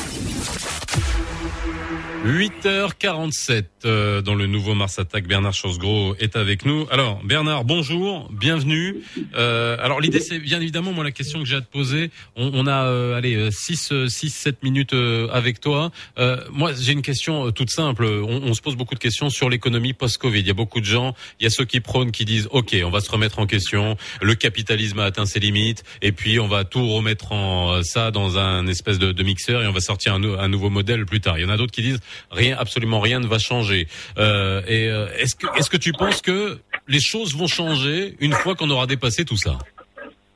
[2.26, 5.28] 8h47 euh, dans le nouveau Mars Attack.
[5.28, 6.88] Bernard Chosgros est avec nous.
[6.90, 9.02] Alors Bernard, bonjour, bienvenue.
[9.36, 12.12] Euh, alors l'idée c'est bien évidemment moi la question que j'ai à te poser.
[12.36, 14.96] On, on a euh, allez 6 6 7 minutes
[15.32, 15.92] avec toi.
[16.18, 18.06] Euh, moi j'ai une question toute simple.
[18.06, 20.40] On, on se pose beaucoup de questions sur l'économie post-Covid.
[20.40, 22.74] Il y a beaucoup de gens, il y a ceux qui prônent qui disent OK,
[22.86, 23.98] on va se remettre en question.
[24.22, 28.12] Le capitalisme a atteint ses limites et puis on va tout remettre en euh, ça
[28.12, 31.20] dans un espèce de, mixeur et on va sortir un, nou- un nouveau modèle plus
[31.20, 31.38] tard.
[31.38, 32.00] Il y en a d'autres qui disent
[32.32, 33.88] rien, absolument rien ne va changer.
[34.18, 38.32] Euh, et euh, est-ce que est-ce que tu penses que les choses vont changer une
[38.32, 39.58] fois qu'on aura dépassé tout ça?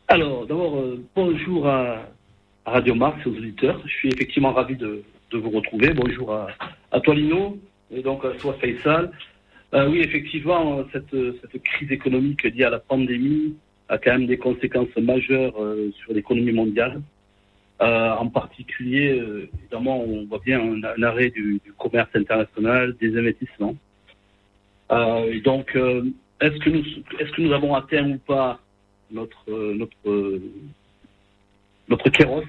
[0.10, 0.84] Alors, d'abord,
[1.16, 2.02] bonjour à,
[2.66, 3.80] Radio Mars et aux auditeurs.
[3.86, 5.94] Je suis effectivement ravi de, de vous retrouver.
[5.94, 6.48] Bonjour à,
[6.92, 7.58] à toi, Lino,
[7.92, 9.12] et donc à toi, Faisal.
[9.74, 13.56] Euh, oui, effectivement, cette, crise économique liée à la pandémie
[13.90, 17.02] a quand même des conséquences majeures euh, sur l'économie mondiale.
[17.82, 19.22] Euh, en particulier,
[19.60, 23.76] évidemment, on voit bien un, arrêt du, commerce international, des investissements.
[24.90, 25.78] Et donc,
[26.42, 26.84] est-ce que nous,
[27.20, 28.60] est-ce que nous avons atteint ou pas
[29.12, 29.52] notre
[31.88, 32.44] notre kéros?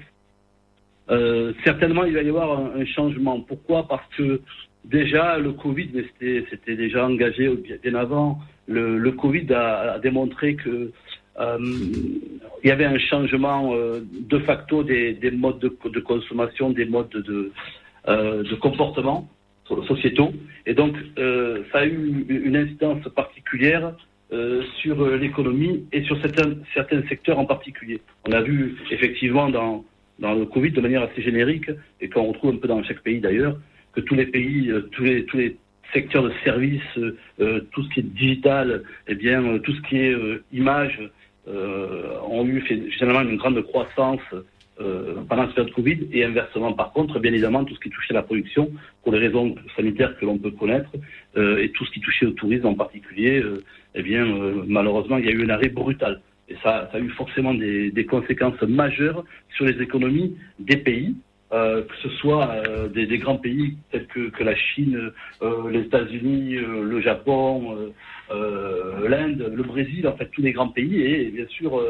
[1.63, 3.39] Certainement, il va y avoir un changement.
[3.41, 3.87] Pourquoi?
[3.87, 4.41] Parce que
[4.85, 5.89] déjà le Covid,
[6.19, 7.49] c'était déjà engagé
[7.83, 8.39] bien, avant.
[8.67, 10.91] Le, Covid a, démontré que
[11.39, 11.57] euh,
[12.63, 17.09] il y avait un changement euh, de facto des, des modes de, consommation, des modes
[17.09, 17.51] de,
[18.07, 19.29] euh, comportement
[19.65, 20.33] so- sociétaux.
[20.65, 20.95] Et donc,
[21.71, 23.93] ça a eu une incidence particulière
[24.81, 27.99] sur l'économie et sur certains, secteurs en particulier.
[28.27, 29.83] On a vu effectivement dans
[30.19, 33.57] le Covid de manière assez générique, et qu'on retrouve un peu dans chaque pays d'ailleurs,
[33.93, 35.57] que tous les pays, euh, tous les, tous les
[35.93, 39.97] secteurs de services, euh, euh, tout ce qui est digital, eh bien, tout ce qui
[39.97, 40.15] est
[40.53, 40.99] image,
[42.29, 42.63] ont eu
[42.95, 44.21] généralement une grande croissance
[44.77, 48.21] pendant cette période Covid et inversement par contre, bien évidemment, tout ce qui touchait la
[48.21, 48.69] production
[49.01, 50.91] pour les raisons sanitaires que l'on peut connaître
[51.35, 53.43] et tout ce qui touchait au tourisme en particulier,
[53.95, 54.27] eh bien,
[54.67, 56.21] malheureusement, il y a eu un arrêt brutal.
[56.49, 59.23] Et ça, a eu forcément des conséquences majeures
[59.55, 61.15] sur les économies des pays,
[61.51, 65.11] euh, que ce soit euh, des, grands pays tels que, la Chine,
[65.41, 67.91] euh, les États-Unis, le Japon,
[68.29, 71.01] l'Inde, le Brésil, en fait tous les grands pays.
[71.01, 71.81] Et bien sûr,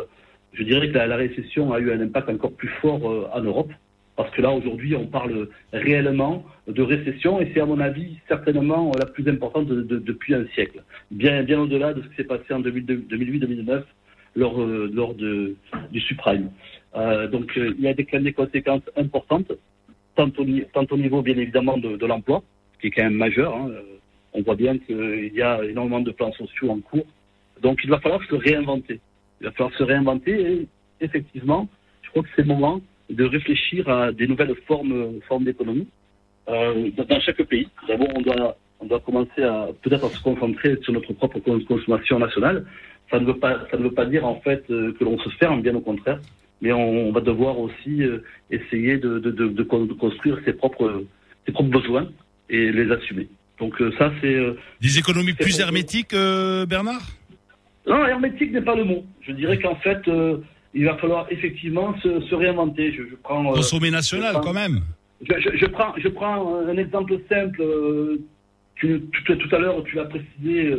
[0.54, 3.72] je dirais que la, récession a eu un impact encore plus fort en Europe.
[4.16, 8.92] Parce que là, aujourd'hui, on parle réellement de récession et c'est, à mon avis, certainement
[9.00, 10.84] la plus importante de- de- depuis un siècle.
[11.10, 13.84] Bien, bien au-delà de ce qui s'est passé en 2008-2009
[14.36, 16.50] lors, lors du subprime.
[16.96, 19.52] Euh, donc, euh, il y a des, conséquences importantes,
[20.16, 22.44] tant au, niveau, bien évidemment, de, l'emploi,
[22.82, 23.56] qui est quand même majeur.
[23.56, 23.70] hein.
[23.70, 23.82] Euh,
[24.34, 27.06] On voit bien qu'il y a énormément de plans sociaux en cours.
[27.62, 29.00] Donc, il va falloir se réinventer.
[29.42, 30.68] Il va falloir se réinventer et,
[31.02, 31.68] effectivement,
[32.04, 35.88] je crois que c'est le moment de réfléchir à des nouvelles formes, d'économie
[36.48, 37.68] dans- chaque pays.
[37.88, 38.22] D'abord, on
[38.86, 42.66] doit, commencer à peut-être à se concentrer sur notre propre cons- consommation nationale.
[43.10, 45.62] Ça ne veut pas, ça ne veut pas dire en fait que l'on se ferme,
[45.62, 46.20] bien au contraire.
[46.62, 48.20] Mais on, on va devoir aussi euh,
[48.52, 51.04] essayer de, de, de, de con- de construire ses propres,
[51.46, 52.08] ses propres besoins
[52.50, 53.28] et les assumer.
[53.60, 57.02] Donc euh, ça, c'est euh, Des économies plus hermétiques, euh, Bernard?
[57.88, 59.04] Non, hermétique n'est pas le mot.
[59.22, 60.38] Je dirais qu'en fait, euh,
[60.74, 62.92] il va falloir effectivement se, se réinventer.
[62.92, 64.82] Je, je prends, euh, Consommer national, prends- quand même.
[65.28, 67.62] Je, je- je prends, je prends un exemple simple.
[68.76, 70.74] Tu, tout, tout à l'heure, tu l'as précisé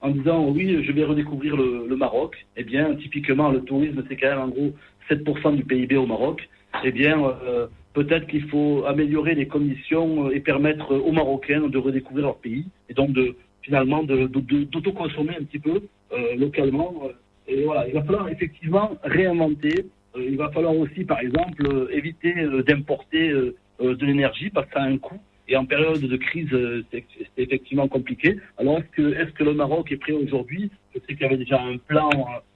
[0.00, 2.34] en disant oui, je vais redécouvrir le, le Maroc.
[2.56, 4.72] Eh bien, typiquement, le tourisme, c'est quand même en gros
[5.08, 6.48] 7% du PIB au Maroc.
[6.84, 11.78] Eh bien, euh, peut-être qu'il faut améliorer les conditions euh, et permettre aux Marocains de
[11.78, 17.08] redécouvrir leur pays et donc de finalement d'autoconsommer un petit peu euh, localement.
[17.46, 19.86] et voilà, il va falloir effectivement réinventer.
[20.16, 22.34] Il va falloir aussi, par exemple, éviter
[22.66, 25.18] d'importer de l'énergie parce que ça a un coût.
[25.48, 26.50] Et en période de crise,
[26.90, 27.04] c'est
[27.38, 28.38] effectivement compliqué.
[28.58, 30.70] Alors, que, est-ce que le Maroc est prêt aujourd'hui?
[30.94, 32.10] Je sais qu'il y avait déjà un plan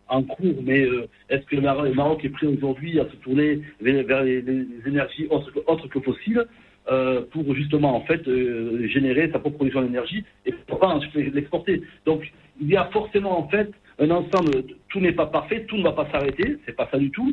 [0.08, 3.16] en, cours, mais euh, est-ce que le Mar- le Maroc est prêt aujourd'hui à se
[3.16, 4.38] tourner vers, les,
[4.86, 5.50] énergies autres,
[5.88, 6.44] que- fossiles
[6.90, 11.82] euh, pour justement en fait euh, générer sa propre production d'énergie et pourquoi ensuite l'exporter?
[12.04, 12.30] Donc
[12.60, 15.92] il y a forcément en fait un ensemble, tout n'est pas parfait, tout ne va
[15.92, 17.32] pas s'arrêter, c'est pas ça du tout,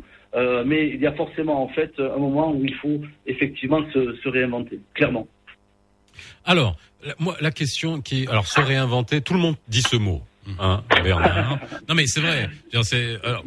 [0.64, 4.80] mais il y a forcément en fait un moment où il faut effectivement se, réinventer,
[4.94, 5.28] clairement.
[6.44, 10.22] Alors, la- moi, la question qui alors, se réinventer, tout le monde dit ce mot.
[10.58, 11.58] Hein, Bernard.
[11.88, 12.48] Non mais c'est vrai.
[13.24, 13.42] Alors,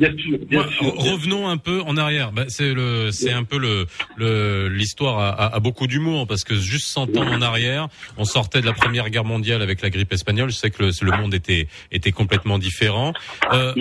[0.52, 2.32] moi, revenons un peu en arrière.
[2.32, 6.44] Bah, c'est le, c'est un peu le, le l'histoire a, a- a beaucoup d'humour parce
[6.44, 7.88] que juste 100 ans en arrière,
[8.18, 10.50] on sortait de la première guerre mondiale avec la grippe espagnole.
[10.50, 13.14] Je sais que le, le monde était était complètement différent.
[13.54, 13.74] Euh,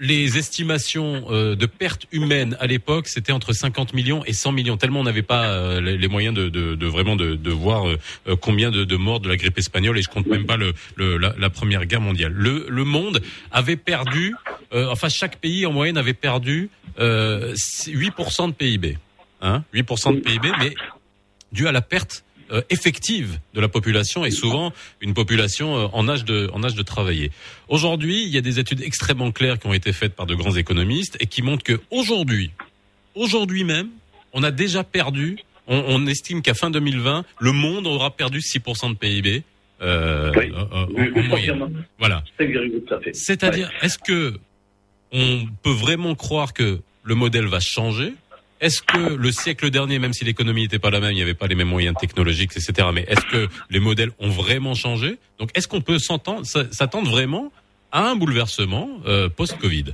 [0.00, 4.76] les estimations euh, de pertes humaines à l'époque, c'était entre 50 millions et 100 millions.
[4.78, 7.98] Tellement on n'avait pas euh, les, moyens de, de, de vraiment de, de voir euh,
[8.26, 9.98] euh, combien de, morts de la grippe espagnole.
[9.98, 12.32] Et je compte même pas le, le la, première guerre mondiale.
[12.32, 13.20] Le, le monde
[13.52, 14.34] avait perdu,
[14.72, 18.98] euh, enfin chaque pays en moyenne avait perdu euh, 8% de PIB,
[19.42, 20.74] hein, 8% de PIB, mais
[21.52, 26.08] dû à la perte euh, effective de la population et souvent une population euh, en
[26.08, 27.30] âge de en âge de travailler.
[27.68, 30.56] Aujourd'hui, il y a des études extrêmement claires qui ont été faites par de grands
[30.56, 32.50] économistes et qui montrent que aujourd'hui,
[33.14, 33.88] aujourd'hui même,
[34.32, 35.38] on a déjà perdu.
[35.66, 39.44] On, on estime qu'à fin 2020, le monde aura perdu 6% de PIB.
[39.82, 41.84] Euh, euh, euh, en, en moyenne.
[41.98, 42.22] Voilà.
[43.12, 44.34] C'est-à-dire, est-ce que
[45.12, 48.12] on peut vraiment croire que le modèle va changer
[48.60, 51.34] Est-ce que le siècle dernier, même si l'économie n'était pas la même, il n'y avait
[51.34, 52.88] pas les mêmes moyens technologiques, etc.
[52.92, 55.16] Mais est-ce que les modèles ont vraiment changé?
[55.38, 57.50] Donc, est-ce qu'on peut s'entendre- s'attendre vraiment
[57.90, 59.86] à un bouleversement euh, post-Covid?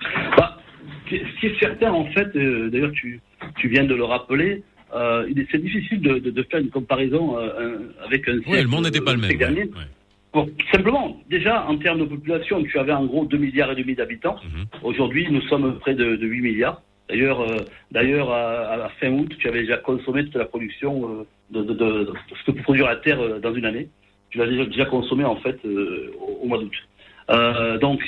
[0.00, 3.20] Ce qui est- ce qui est certain, en fait, euh, d'ailleurs, tu,
[3.56, 4.62] tu viens de le rappeler,
[4.94, 8.84] euh, c'est difficile de, de, de faire une comparaison un- avec un Oui, le monde
[8.84, 9.30] siècle, n'était pas le même.
[9.30, 9.70] siècle ouais, dernier.
[9.70, 9.86] ouais.
[10.34, 13.94] Bon, simplement, déjà, en termes de population, tu avais en gros 2 milliards et demi
[13.94, 14.36] d'habitants.
[14.44, 14.66] Mhm.
[14.82, 16.82] Aujourd'hui, nous sommes près de, de 8 milliards.
[17.08, 22.12] D'ailleurs, euh, d'ailleurs, à, fin août, tu avais déjà consommé toute la production euh, de,
[22.38, 23.88] ce que peut produire la Terre euh, dans une année.
[24.30, 27.78] Tu l'as déjà, déjà consommé, en fait, au, mois d'août.
[27.80, 28.02] Donc,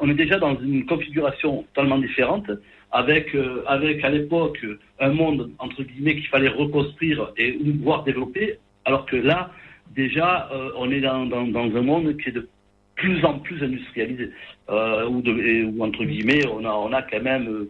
[0.00, 2.50] on est déjà dans une configuration totalement différente,
[2.90, 3.36] avec,
[3.66, 4.64] avec à l'époque
[4.98, 9.52] un monde entre guillemets qu'il fallait reconstruire et ou voire développer, alors que là,
[9.94, 12.48] déjà, on est dans, un monde qui est de
[12.96, 14.30] plus en plus industrialisé,
[14.68, 17.68] euh, ou entre guillemets, on a, on a quand même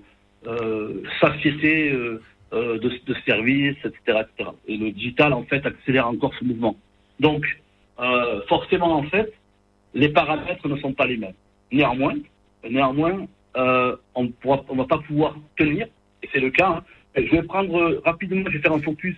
[1.21, 2.21] satiété euh,
[2.53, 4.51] euh, de, de services, etc., etc.
[4.67, 6.77] Et le digital, en fait, accélère encore ce mouvement.
[7.21, 7.45] Donc,
[8.01, 9.33] euh, forcément, en fait,
[9.95, 11.35] les paramètres ne sont pas les mêmes.
[11.73, 12.15] Néanmoins,
[12.69, 13.27] néanmoins,
[13.57, 15.87] euh, on on va pas pouvoir tenir,
[16.23, 16.69] et c'est le cas.
[16.69, 16.85] hein.
[17.17, 19.17] Je vais prendre euh, rapidement, je vais faire un focus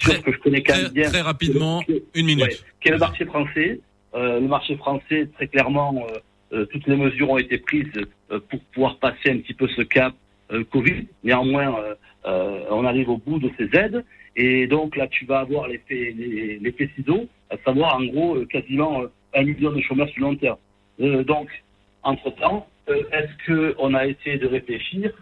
[0.00, 1.08] sur ce que je connais quand même bien.
[1.10, 1.82] Très rapidement,
[2.14, 2.44] une minute.
[2.44, 3.80] Ouais, qui est le marché français.
[4.14, 6.18] Euh, le marché français, très clairement, euh,
[6.60, 7.86] euh, toutes les mesures ont été prises
[8.30, 10.25] euh, pour pouvoir passer un petit peu ce cap euh,
[10.70, 11.06] Covid.
[11.24, 11.94] Néanmoins, euh,
[12.26, 14.04] euh, on arrive au bout de ces aides.
[14.36, 16.14] Et donc là, tu vas avoir l'effet
[16.60, 20.56] l'effet ciseau, à savoir en gros euh, quasiment euh, un million de chômeurs supplémentaires.
[21.00, 21.48] Euh, donc,
[22.02, 25.12] entre-temps, euh, est-ce qu'on a essayé de réfléchir,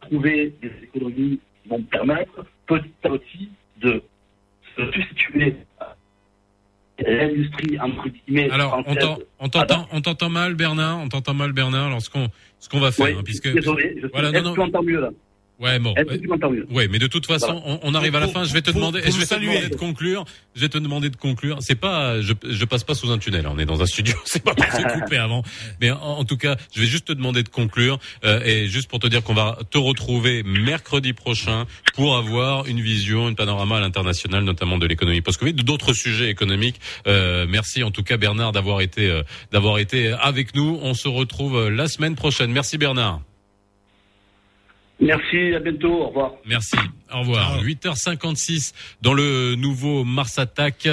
[0.00, 4.02] trouver des économies qui vont permettre petit à petit de
[4.76, 5.94] se substituer à
[7.06, 9.08] l'industrie entre guillemets Alors, on française
[9.40, 10.98] on t'entend, on t'entend mal, Bernard?
[10.98, 11.86] On t'entend mal, Bernard?
[11.86, 14.54] Alors, ce qu'on, ce qu'on va faire, Oui, hein, puisque désolé, je voilà, est-ce non,
[14.54, 14.82] non.
[14.82, 15.10] mieux là?
[15.58, 15.92] Ouais, bon.
[16.70, 17.80] Ouais, mais de toute façon, Voilà.
[17.82, 18.44] on, on arrive à la fin.
[18.44, 20.24] Je vais te demander, je vais te demander de conclure.
[20.54, 21.56] Je vais te demander de conclure.
[21.60, 23.46] C'est pas, je, je passe pas sous un tunnel.
[23.48, 24.14] On est dans un studio.
[24.24, 25.42] C'est pas pour se couper avant.
[25.80, 28.88] Mais en, en tout cas, je vais juste te demander de conclure euh, et juste
[28.88, 33.78] pour te dire qu'on va te retrouver mercredi prochain pour avoir une vision, une panorama
[33.78, 36.80] à l'international, notamment de l'économie post-Covid, d'autres sujets économiques.
[37.08, 40.78] Euh, merci en tout cas Bernard d'avoir été, euh, d'avoir été avec nous.
[40.82, 42.52] On se retrouve euh, la semaine prochaine.
[42.52, 43.22] Merci Bernard.
[45.00, 46.32] Merci, à bientôt, au revoir.
[46.46, 46.76] Merci.
[47.12, 47.62] Au revoir.
[47.62, 48.72] 8h56
[49.02, 50.88] dans le nouveau Mars Attack.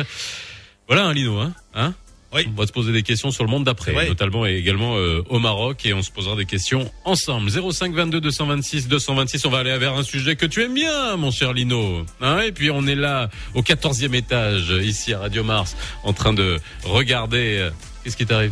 [0.88, 1.94] Voilà, hein, Lino, hein, hein
[2.32, 5.40] On va se poser des questions sur le monde d'après, notamment et également euh, au
[5.40, 7.50] Maroc, et on se posera des questions ensemble.
[7.50, 9.46] 05 22 226 226.
[9.46, 12.06] On va aller vers un sujet que tu aimes bien, mon cher Lino.
[12.22, 16.34] Hein et puis on est là au 14e étage, ici à Radio Mars, en train
[16.34, 17.58] de regarder.
[17.60, 17.70] euh,
[18.04, 18.52] Qu'est-ce qui t'arrive?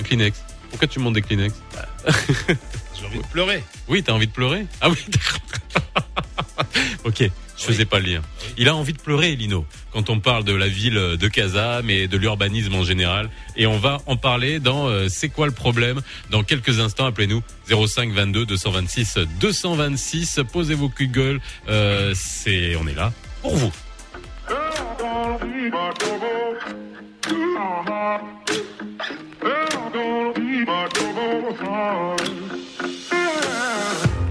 [0.00, 0.42] Un Kleenex.
[0.70, 1.54] Pourquoi tu montes des Kleenex?
[2.48, 2.54] J'ai
[3.16, 3.64] envie de pleurer.
[3.88, 4.66] Oui, t'as envie de pleurer?
[4.80, 5.40] Ah oui, d'accord.
[7.04, 8.22] ok, je faisais pas le lien.
[8.58, 12.08] Il a envie de pleurer, Lino, quand on parle de la ville de Kazam et
[12.08, 13.30] de l'urbanisme en général.
[13.56, 16.00] Et on va en parler dans euh, C'est quoi le problème?
[16.30, 20.40] Dans quelques instants, appelez-nous 05 22 226 226.
[20.52, 21.40] Posez vos culs de gueule.
[21.68, 23.12] Euh, c'est, on est là
[23.42, 23.72] pour vous.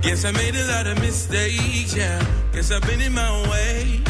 [0.05, 2.23] Guess I made a lot of mistakes, yeah.
[2.53, 4.01] Guess I've been in my own way.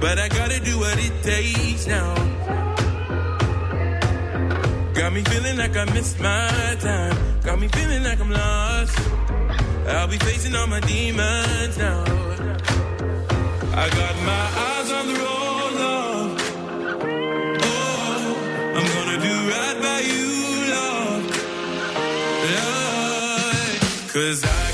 [0.00, 2.12] But I gotta do what it takes now.
[4.94, 7.16] Got me feeling like I missed my time.
[7.44, 8.98] Got me feeling like I'm lost.
[9.86, 12.02] I'll be facing all my demons now.
[13.82, 16.40] I got my eyes on the road, love.
[17.62, 20.26] Oh, I'm gonna do right by you,
[20.74, 21.22] love.
[22.56, 24.12] Love.
[24.12, 24.65] Cause I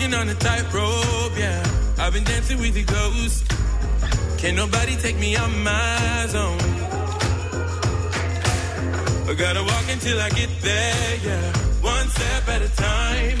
[0.00, 1.62] walking on a tightrope, yeah.
[1.98, 3.44] I've been dancing with the ghost.
[4.38, 6.58] Can't nobody take me out my zone.
[9.28, 11.52] I gotta walk until I get there, yeah.
[11.82, 13.38] One step at a time.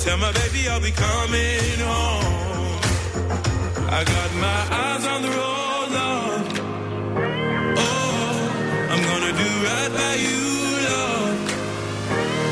[0.00, 2.80] Tell my baby I'll be coming home.
[3.98, 6.44] I got my eyes on the road, love.
[7.78, 8.32] Oh,
[8.92, 10.42] I'm gonna do right by you,
[10.88, 11.36] love.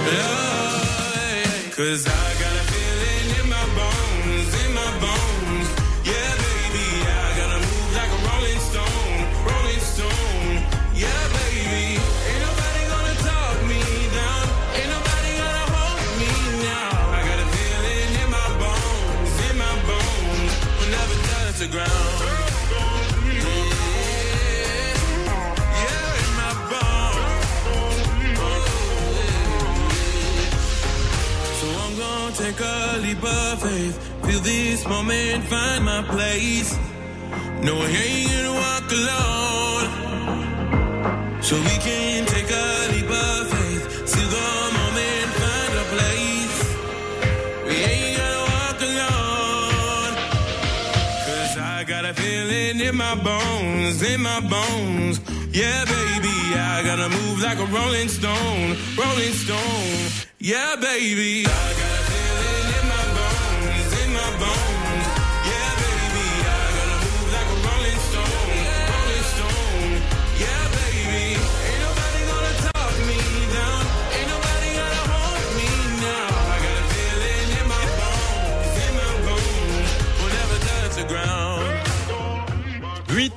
[0.09, 1.77] Love.
[1.77, 2.30] Cause I
[21.61, 21.91] the ground.
[32.33, 33.97] take a leap of faith.
[34.25, 36.79] Feel this moment, find my place.
[37.63, 39.85] No, I ain't gonna walk alone.
[41.43, 43.70] So we can take a leap of faith.
[53.17, 55.21] Bones, in my bones.
[55.53, 60.27] Yeah, baby, I gotta move like a rolling stone, rolling stone.
[60.39, 61.47] Yeah, baby,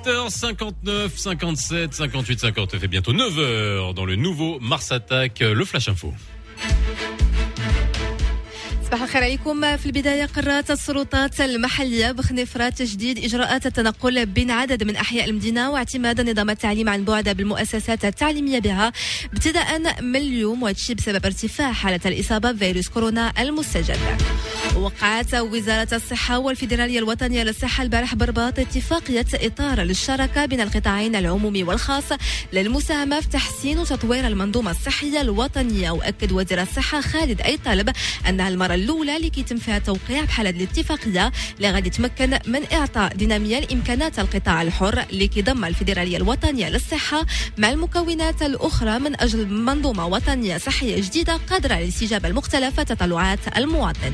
[0.03, 2.71] 8h59, 57, 58, 50.
[2.71, 6.13] Ça fait bientôt 9h dans le nouveau Mars Attack, euh, le Flash Info.
[8.85, 14.95] صباح الخير عليكم في البداية قررت السلطات المحلية بخنيفرة تجديد إجراءات التنقل بين عدد من
[14.95, 18.91] أحياء المدينة واعتماد نظام التعليم عن بعد بالمؤسسات التعليمية بها
[19.33, 23.97] ابتداء من اليوم وهذا بسبب ارتفاع حالة الإصابة بفيروس كورونا المستجد
[24.77, 32.03] وقعت وزارة الصحة والفيدرالية الوطنية للصحة البارح برباط اتفاقية إطار للشراكة بين القطاعين العمومي والخاص
[32.53, 37.89] للمساهمة في تحسين وتطوير المنظومة الصحية الوطنية وأكد وزير الصحة خالد أي طالب
[38.29, 43.13] أنها المرة الأولى اللي كيتم فيها توقيع بحال هذه الاتفاقية اللي غادي تمكن من إعطاء
[43.15, 47.25] دينامية لإمكانات القطاع الحر اللي كيضم الفيدرالية الوطنية للصحة
[47.57, 54.13] مع المكونات الأخرى من أجل منظومة وطنية صحية جديدة قادرة على الاستجابة لمختلف تطلعات المواطن.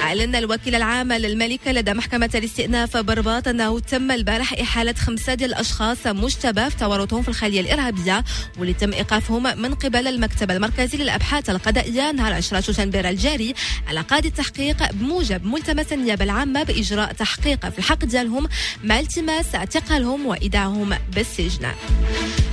[0.00, 6.68] أعلن الوكيل العام للملكة لدى محكمة الاستئناف برباط أنه تم البارح إحالة خمسة الأشخاص مشتبه
[6.68, 8.24] في تورطهم في الخلية الإرهابية
[8.58, 13.54] واللي تم إيقافهم من قبل المكتب المركزي للأبحاث القضائية نهار 10 شتنبر الجاري
[13.88, 18.48] على قاعدة التحقيق بموجب ملتمس النيابة العامة بإجراء تحقيق في الحق ديالهم
[18.84, 21.66] مع التماس اعتقالهم وإيداعهم بالسجن.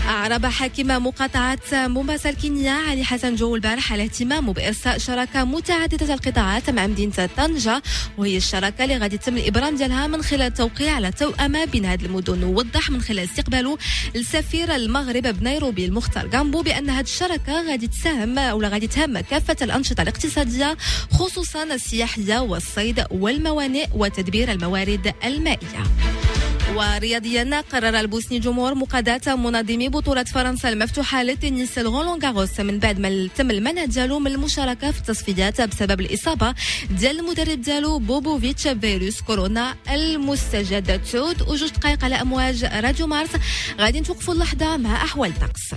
[0.07, 6.69] أعرب حاكم مقاطعة مومباسا الكينيا علي حسن جو البارح على اهتمامه بإرساء شراكة متعددة القطاعات
[6.69, 7.81] مع مدينة طنجة
[8.17, 12.43] وهي الشراكة اللي غادي يتم الإبرام ديالها من خلال التوقيع على توأمة بين هذه المدن
[12.43, 13.77] ووضح من خلال استقباله
[14.15, 20.01] السفير المغرب بنيروبي المختار جامبو بأن هذه الشراكة غادي تساهم ولا غادي تهم كافة الأنشطة
[20.01, 20.77] الاقتصادية
[21.11, 25.83] خصوصا السياحية والصيد والموانئ وتدبير الموارد المائية.
[26.75, 33.29] ورياضيا قرر البوسني جمهور مقاضاة منظمي بطولة فرنسا المفتوحة للتنس الغولون غاروس من بعد ما
[33.35, 36.55] تم المنع ديالو من المشاركة في التصفيات بسبب الإصابة
[36.89, 41.01] ديال المدرب ديالو بوبوفيتش فيروس كورونا المستجد.
[41.11, 43.29] تعود وجوج دقائق على أمواج راديو مارس.
[43.79, 45.73] غادي نتوقفوا اللحظة مع أحوال الطقس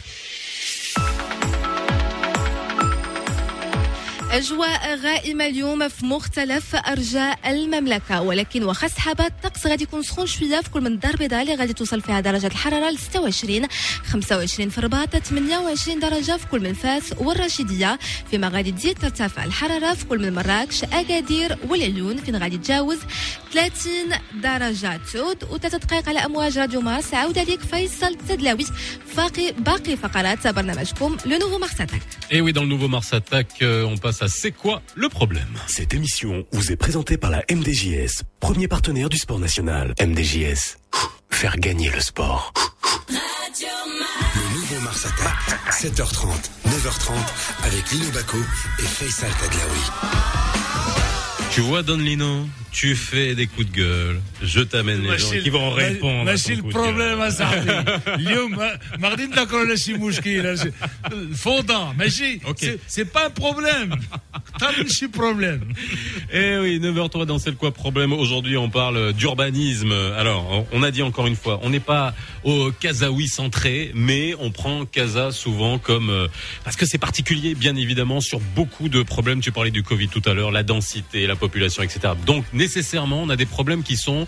[4.32, 8.20] أجواء غائمة اليوم في مختلف أرجاء المملكة.
[8.20, 11.73] ولكن واخا سحابة الطقس غادي يكون سخون شوية في كل من الدار البيضاء اللي غادي
[11.73, 13.66] توصل فيها درجة الحرارة ل 26
[14.05, 17.98] 25 في الرباط 28 درجة في كل من فاس والرشيدية.
[18.31, 22.16] فيما غادي تزيد ترتفع الحرارة في كل من مراكش أكادير والعيون.
[22.16, 22.98] فين غادي تجاوز
[23.52, 23.93] 30
[24.35, 25.01] درجة.
[25.12, 27.15] تعود وثلاث دقائق على أمواج راديو مارس.
[27.15, 28.65] عاود عليك فيصل تدلاوي.
[29.16, 32.02] باقي باقي فقرات برنامجكم لو نوفو مارساتاك
[32.32, 35.49] Et oui, dans le nouveau Mars Attack, euh, on à C'est quoi le problème?
[35.67, 39.95] Cette émission vous est présentée par la MDJS, premier partenaire du sport national.
[40.01, 40.77] MDJS,
[41.31, 42.53] faire gagner le sport.
[43.09, 46.29] Le nouveau Mars Attack, 7h30,
[46.69, 47.13] 9h30,
[47.65, 48.39] avec Lino Baco
[48.79, 49.81] et Faisal Tadlaoui.
[51.53, 54.21] Tu vois, Don Lino, tu fais des coups de gueule.
[54.43, 56.25] Je t'amène les gens qui vont répondre.
[56.25, 57.51] Mais c'est le problème à ça.
[58.19, 58.57] Lium,
[58.99, 59.29] Mardin
[59.67, 60.39] le chimouchki,
[61.35, 61.95] fondant.
[61.99, 62.07] Mais
[62.87, 63.97] c'est pas un problème.
[64.59, 65.65] T'as le problème.
[66.33, 68.13] Eh oui, 9h03 dans C'est quoi problème.
[68.13, 69.93] Aujourd'hui, on parle d'urbanisme.
[70.17, 72.15] Alors, on a dit encore une fois, on n'est pas
[72.45, 76.29] au Casaoui centré, mais on prend Casa souvent comme, euh,
[76.65, 79.41] parce que c'est particulier, bien évidemment, sur beaucoup de problèmes.
[79.41, 82.15] Tu parlais du Covid tout à l'heure, la densité, la population, etc.
[82.27, 84.27] Donc, nécessairement, on a des problèmes qui sont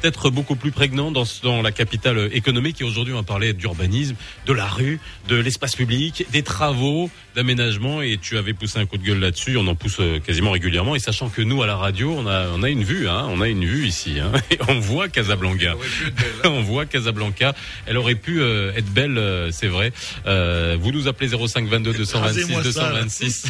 [0.00, 2.80] peut-être beaucoup plus prégnants dans, dans la capitale économique.
[2.80, 4.14] Et aujourd'hui, on va parler d'urbanisme,
[4.46, 8.00] de la rue, de l'espace public, des travaux, d'aménagement.
[8.00, 9.56] Et tu avais poussé un coup de gueule là-dessus.
[9.56, 10.94] On en pousse euh, quasiment régulièrement.
[10.94, 13.40] Et sachant que nous, à la radio, on a, on a une vue, hein, on
[13.40, 14.20] a une vue ici.
[14.20, 15.74] Hein, et on voit Casablanca.
[16.44, 17.54] on voit Casablanca.
[17.86, 19.92] Elle aurait pu euh, être belle, euh, c'est vrai.
[20.26, 23.02] Euh, vous nous appelez 05 22 226 Rasez-moi ça, là.
[23.02, 23.46] 226.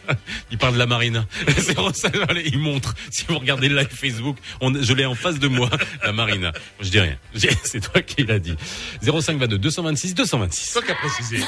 [0.50, 1.26] il parle de la marina.
[1.48, 2.94] 05, allez, il montre.
[3.10, 5.70] Si vous regardez le live Facebook, on, je l'ai en face de moi,
[6.04, 6.52] la marina.
[6.80, 7.16] Je dis rien.
[7.64, 8.56] C'est toi qui l'as dit.
[9.02, 10.72] 05 22 226 226.
[10.72, 11.40] toi qui as précisé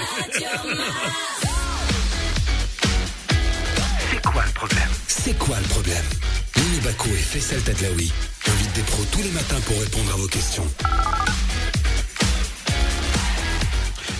[4.10, 4.88] C'est quoi le problème?
[5.06, 6.04] C'est quoi le problème?
[6.56, 8.12] Lino Baco et Faisal Tadlaoui
[8.46, 10.66] invitent des pros tous les matins pour répondre à vos questions.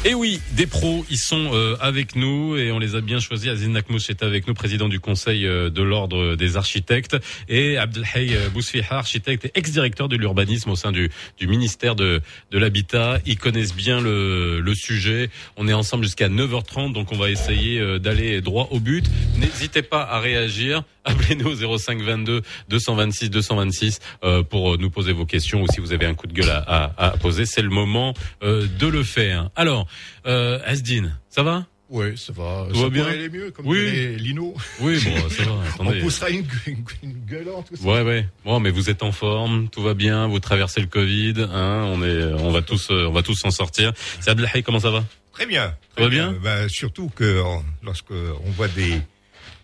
[0.08, 3.50] Et oui, des pros, ils sont euh, avec nous et on les a bien choisis.
[3.50, 7.18] Aziz Nakmouch est avec nous, président du conseil euh, de l'ordre des architectes,
[7.50, 12.22] et Abdelhay euh, Bousfiha, architecte et ex-directeur de l'urbanisme au sein du, du ministère de,
[12.50, 13.18] de l'Habitat.
[13.26, 15.28] Ils connaissent bien le, sujet.
[15.58, 19.04] On est ensemble jusqu'à 9h30, donc on va essayer euh, d'aller droit au but.
[19.36, 20.84] N'hésitez pas à réagir.
[21.08, 25.92] Appelez-nous au 05 22 226 226 euh, pour nous poser vos questions ou si vous
[25.92, 28.12] avez un coup de gueule à, à, à poser, c'est le moment
[28.42, 29.48] euh, de le faire.
[29.56, 29.86] Alors,
[30.26, 31.66] euh, Asdine, ça va?
[31.90, 32.66] Oui, ça va.
[32.68, 33.02] Tout ça va bien?
[33.04, 34.16] pourrait aller mieux, comme Oui.
[34.16, 34.54] Lino.
[34.80, 35.52] Oui, bon, ça va.
[35.74, 35.98] Attendez.
[36.00, 37.68] On poussera une, une, une gueulante.
[37.72, 37.82] aussi.
[37.82, 38.28] Ouais, ouais.
[38.44, 42.02] Bon, mais vous êtes en forme, tout va bien, vous traversez le Covid, hein, on
[42.02, 43.92] est, on va tous, euh, on va tous s'en sortir.
[44.20, 45.02] C'est Abdelhay, comment ça va?
[45.32, 45.74] Très bien.
[45.96, 46.34] Ça va bien?
[46.42, 47.42] Bah, Surtout que
[47.82, 49.00] lorsque on voit des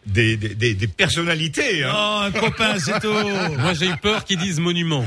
[0.07, 1.85] des, des, des, des personnalités.
[1.85, 1.93] Hein.
[1.95, 3.09] Oh, un copain, c'est tout.
[3.59, 5.05] Moi, j'ai eu peur qu'ils disent monument.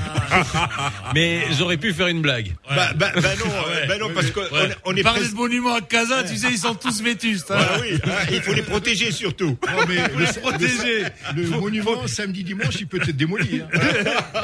[1.13, 2.53] mais j'aurais pu faire une blague.
[2.69, 4.69] Bah, bah, bah non, euh, bah non, parce qu'on Ouais.
[4.85, 7.51] on est Parler pres- de monuments à Casa, tu sais, ils sont tous vétustes.
[7.51, 7.57] hein.
[7.57, 9.57] Voilà, oui, hein, il faut les protéger surtout.
[9.67, 11.03] Non, mais Faut les protéger.
[11.35, 13.61] Le, le monument samedi dimanche, il peut être démoli.
[13.61, 13.79] hein.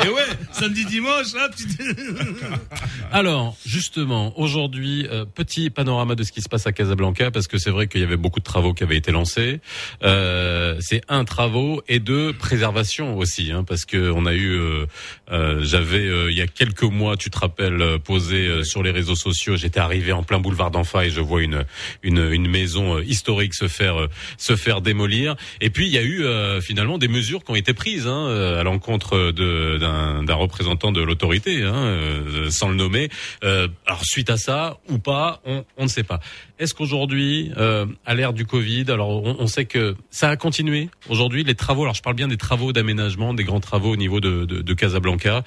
[0.06, 0.22] Et ouais,
[0.52, 1.64] samedi dimanche, là, tu
[3.12, 7.58] Alors, justement, aujourd'hui, euh, petit panorama de ce qui se passe à Casablanca, parce que
[7.58, 9.62] c'est vrai qu'il y avait beaucoup de travaux qui avaient été lancés.
[10.04, 10.43] Euh,
[10.80, 14.86] c'est un travaux et deux préservation aussi, hein, parce que on a eu, euh,
[15.32, 18.84] euh, j'avais euh, il y a quelques mois, tu te rappelles, euh, posé euh, sur
[18.84, 19.56] les réseaux sociaux.
[19.56, 21.66] J'étais arrivé en plein boulevard d'Enfa et je vois une
[22.04, 24.08] une, une maison euh, historique se faire euh,
[24.38, 25.36] se faire démolir.
[25.62, 28.28] Et puis il y a eu euh, finalement des mesures qui ont été prises hein,
[28.28, 33.10] euh, à l'encontre de d'un d'un représentant de l'autorité, hein, euh, sans le nommer.
[33.44, 36.20] Euh, alors suite à ça ou pas, on, on ne sait pas.
[36.64, 40.90] Est-ce qu'aujourd'hui, euh, à l'ère du Covid, alors on, on sait que ça a continué
[41.10, 41.84] aujourd'hui les travaux.
[41.84, 44.74] Alors je parle bien des travaux d'aménagement, des grands travaux au niveau de, de, de
[44.74, 45.44] Casablanca.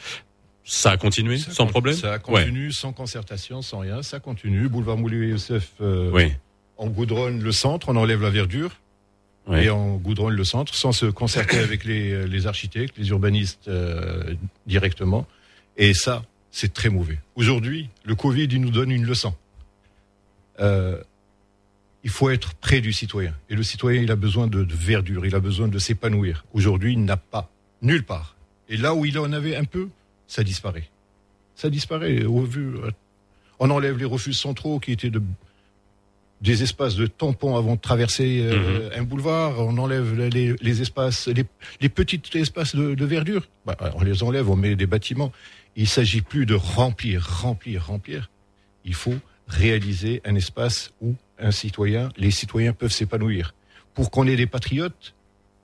[0.65, 1.95] Ça a continué Ça sans con- problème.
[1.97, 2.19] Ça Ouais.
[2.43, 4.03] continue sans concertation, sans rien.
[4.03, 4.69] Ça continue.
[4.69, 6.33] Boulevard Moulay Youssef, euh, Oui.
[6.77, 8.71] on goudronne le centre, on enlève la verdure.
[9.49, 9.61] Oui.
[9.61, 14.35] Et on goudronne le centre sans se concerter avec les, les architectes, les urbanistes euh,
[14.67, 15.27] directement.
[15.79, 17.21] Et ça, c'est très mauvais.
[17.37, 19.35] Aujourd'hui, le Covid, il nous donne une leçon.
[20.61, 21.01] Euh,
[22.05, 23.35] il faut être près du citoyen.
[23.51, 26.45] Et le citoyen, il a besoin de, de verdure, il a besoin de s'épanouir.
[26.53, 27.51] Aujourd'hui, il n'a pas,
[27.83, 28.37] nulle part.
[28.69, 29.89] Et là où il en avait un peu,
[30.29, 30.89] ça disparaît.
[31.57, 32.25] Ça disparaît.
[32.25, 32.91] Au vu, euh,
[33.59, 35.21] on enlève les refuges centraux qui étaient de,
[36.41, 39.59] des espaces de tampons avant de traverser euh, un boulevard.
[39.59, 41.45] On enlève les, les espaces, les,
[41.81, 43.49] les petits espaces de, de verdure.
[43.65, 45.33] Bah, on les enlève, on met des bâtiments.
[45.75, 48.31] Il s'agit plus de remplir, remplir, remplir.
[48.85, 49.17] Il faut
[49.47, 53.55] réaliser un espace où un citoyen, les citoyens peuvent s'épanouir.
[53.95, 55.15] Pour qu'on ait des patriotes,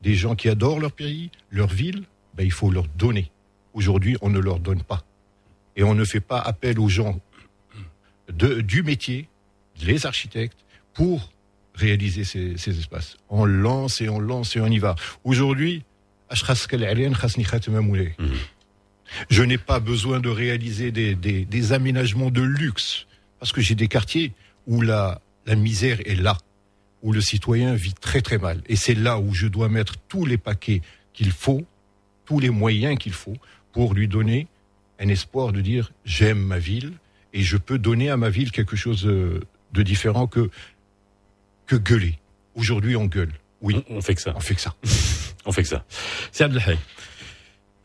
[0.02, 2.04] des gens qui adorent leur pays, leur ville,
[2.34, 3.30] ben, il faut leur donner.
[3.74, 5.04] Aujourd'hui, on ne leur donne pas.
[5.76, 7.20] Et on ne fait pas appel aux gens
[8.28, 9.28] de, du métier,
[9.80, 10.58] les architectes,
[10.94, 11.32] pour
[11.74, 13.16] réaliser ces, espaces.
[13.30, 14.94] On lance et on lance et on y va.
[15.24, 15.84] Aujourd'hui,
[18.18, 18.30] mhm.
[19.30, 23.06] je n'ai pas besoin de réaliser des aménagements de luxe
[23.42, 24.30] parce que j'ai des quartiers
[24.68, 26.38] où la, la misère est là,
[27.02, 28.62] où le citoyen vit très très mal.
[28.68, 30.80] Et c'est là où je dois mettre tous les paquets
[31.12, 31.64] qu'il faut,
[32.24, 33.34] tous les moyens qu'il faut,
[33.72, 34.46] pour lui donner
[35.00, 36.92] un espoir de dire j'aime ma ville
[37.32, 39.40] et je peux donner à ma ville quelque chose euh,
[39.72, 40.48] de différent que,
[41.66, 42.20] que gueuler.
[42.54, 43.32] Aujourd'hui, on gueule.
[43.60, 43.82] Oui.
[43.90, 44.34] On, on fait que ça.
[44.36, 44.76] On fait que ça.
[45.46, 45.84] on fait que ça.
[46.30, 46.78] C'est Abdelhay.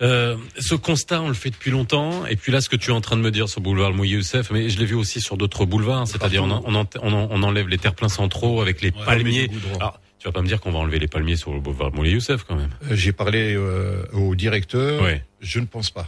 [0.01, 2.25] Euh, ce constat, on le fait depuis longtemps.
[2.27, 4.15] Et puis là, ce que tu es en train de me dire sur boulevard Mouillé
[4.15, 6.07] Youssef, mais je l'ai vu aussi sur d'autres boulevards.
[6.07, 9.05] C'est-à-dire, on, en- on, en- on, en- on enlève les terre-pleins centraux avec les Ouais,
[9.05, 9.49] palmiers.
[9.79, 12.13] Alors, tu vas pas me dire qu'on va enlever les palmiers sur le boulevard Mouillé
[12.13, 12.69] Youssef quand même.
[12.91, 15.01] Euh, J'ai parlé euh, au directeur.
[15.01, 15.23] Ouais.
[15.41, 16.07] Je ne pense pas.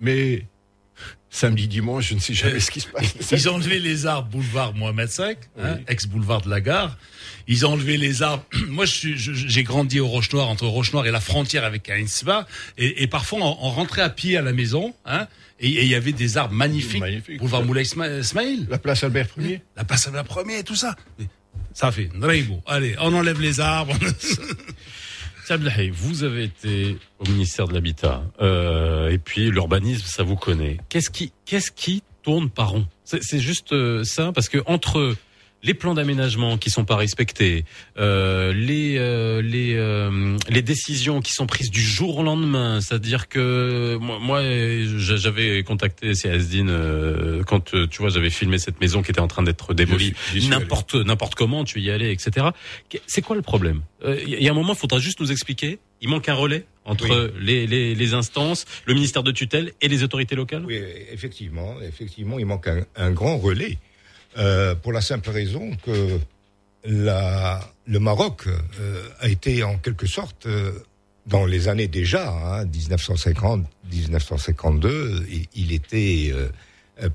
[0.00, 0.44] Mais
[1.30, 3.14] samedi, dimanche, je ne sais jamais ce qui se passe.
[3.32, 6.96] Ils ont enlevé les arbres boulevard Mohamed V, hein, ex-boulevard de la gare.
[7.46, 8.44] Ils ont enlevé les arbres.
[8.68, 12.46] Moi, j'ai grandi au Roche-Noir, entre Roche-Noir et la frontière avec Ainsba.
[12.76, 15.26] Et, et parfois, on, on rentrait à pied à la maison, hein,
[15.60, 17.02] et il y avait des arbres magnifiques.
[17.38, 18.66] Boulevard Moulay Ismail.
[18.70, 19.60] La place Albert Ier.
[19.76, 20.94] La place Albert Ier, tout ça.
[21.74, 22.10] Ça fait.
[22.66, 23.94] Allez, on enlève les arbres.
[25.92, 30.78] Vous avez été au ministère de l'Habitat euh, et puis l'urbanisme, ça vous connaît.
[30.88, 32.86] Qu'est-ce qui, qu'est-ce qui tourne par rond?
[33.04, 35.14] C'est c'est juste euh, ça, parce que entre
[35.62, 37.64] les plans d'aménagement qui sont pas respectés,
[37.98, 43.28] euh, les euh, les euh, les décisions qui sont prises du jour au lendemain, c'est-à-dire
[43.28, 48.80] que moi, moi, j'a- j'avais contacté CSDIN euh, quand euh, tu vois j'avais filmé cette
[48.80, 50.14] maison qui était en train d'être démolie,
[50.48, 52.46] n'importe n'importe comment tu y allais, etc.
[53.06, 53.82] C'est quoi le problème?
[54.04, 55.78] Euh, Il y a un moment, il faudra juste nous expliquer.
[56.00, 60.04] Il manque un relais entre les, les, les instances, le ministère de tutelle et les
[60.04, 60.64] autorités locales?
[60.64, 60.80] Oui,
[61.12, 63.78] effectivement, effectivement, il manque un, un grand relais
[64.38, 66.18] euh, pour la simple raison que
[66.84, 70.72] la, le Maroc euh, a été en quelque sorte euh,
[71.26, 76.32] dans les années déjà, hein, 1950, 1952, il, il était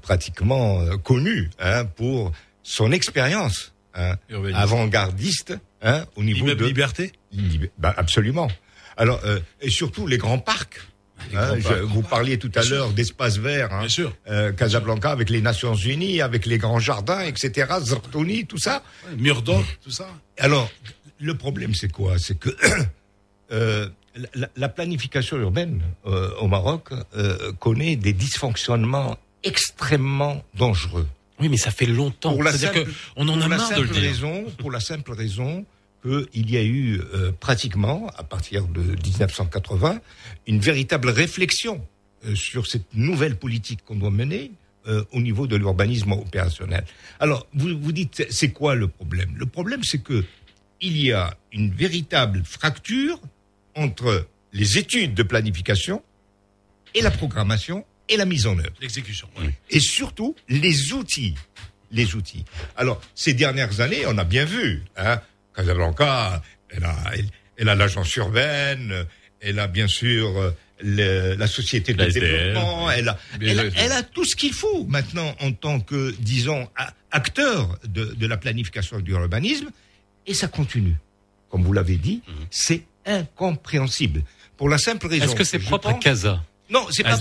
[0.02, 2.32] pratiquement connu hein, pour
[2.62, 4.16] son expérience hein,
[4.56, 7.12] avant-gardiste hein, au niveau de Liberté?
[7.34, 8.48] Lib- bah, absolument.
[8.98, 9.20] Alors
[9.62, 10.80] et surtout les grands parcs.
[11.36, 12.94] Hein, je- vous parliez tout à l'heure sûr.
[12.94, 14.16] d'espaces verts, hein, Bien sûr.
[14.30, 17.68] euh, Casablanca avec les Nations Unies, avec les grands jardins, etc.
[17.82, 18.84] Zartouni, tout ça.
[19.18, 20.08] Mur d'or, tout ça.
[20.38, 20.70] Alors,
[21.20, 22.18] le problème, c'est quoi?
[22.20, 22.50] C'est que
[23.52, 23.88] euh,
[24.36, 26.90] la, la planification urbaine euh, au Maroc
[27.60, 31.08] connaît des dysfonctionnements extrêmement dangereux.
[31.40, 32.32] Oui, mais ça fait longtemps.
[32.34, 34.02] Pour la simple, que on en a marre de le dire.
[34.02, 35.66] raison, pour la simple raison
[36.04, 40.02] qu'il y a eu euh, pratiquement, à partir de 1980,
[40.48, 41.86] une véritable réflexion
[42.26, 44.52] euh, sur cette nouvelle politique qu'on doit mener
[44.88, 46.84] euh, au niveau de l'urbanisme opérationnel.
[47.20, 49.34] Alors, vous vous dites, c'est quoi le problème?
[49.38, 50.26] Le problème, c'est que
[50.82, 53.18] il y a une véritable fracture
[53.76, 56.04] entre les études de planification
[56.94, 59.30] et la programmation et la mise en œuvre L'exécution.
[59.70, 61.36] et surtout les outils.
[61.92, 62.44] Les outils.
[62.76, 65.22] Alors, ces dernières années, on a bien vu, hein,
[65.56, 67.26] Casablanca, elle a, elle,
[67.58, 69.06] elle a l'agence urbaine,
[69.42, 70.52] elle a bien sûr euh,
[70.82, 73.74] le- la société de développement, elle a, elle, a, sûr.
[73.78, 76.68] elle a tout ce qu'il faut maintenant en tant que, disons,
[77.12, 79.70] acteur de, de la planification et du urbanisme,
[80.26, 80.96] et ça continue.
[81.50, 84.24] Comme vous l'avez dit, c'est incompréhensible.
[84.58, 85.24] Pour la simple raison.
[85.26, 85.30] Mhm.
[85.30, 86.44] Est-ce que c'est propre à Casa?
[86.70, 87.18] Non, c'est pas.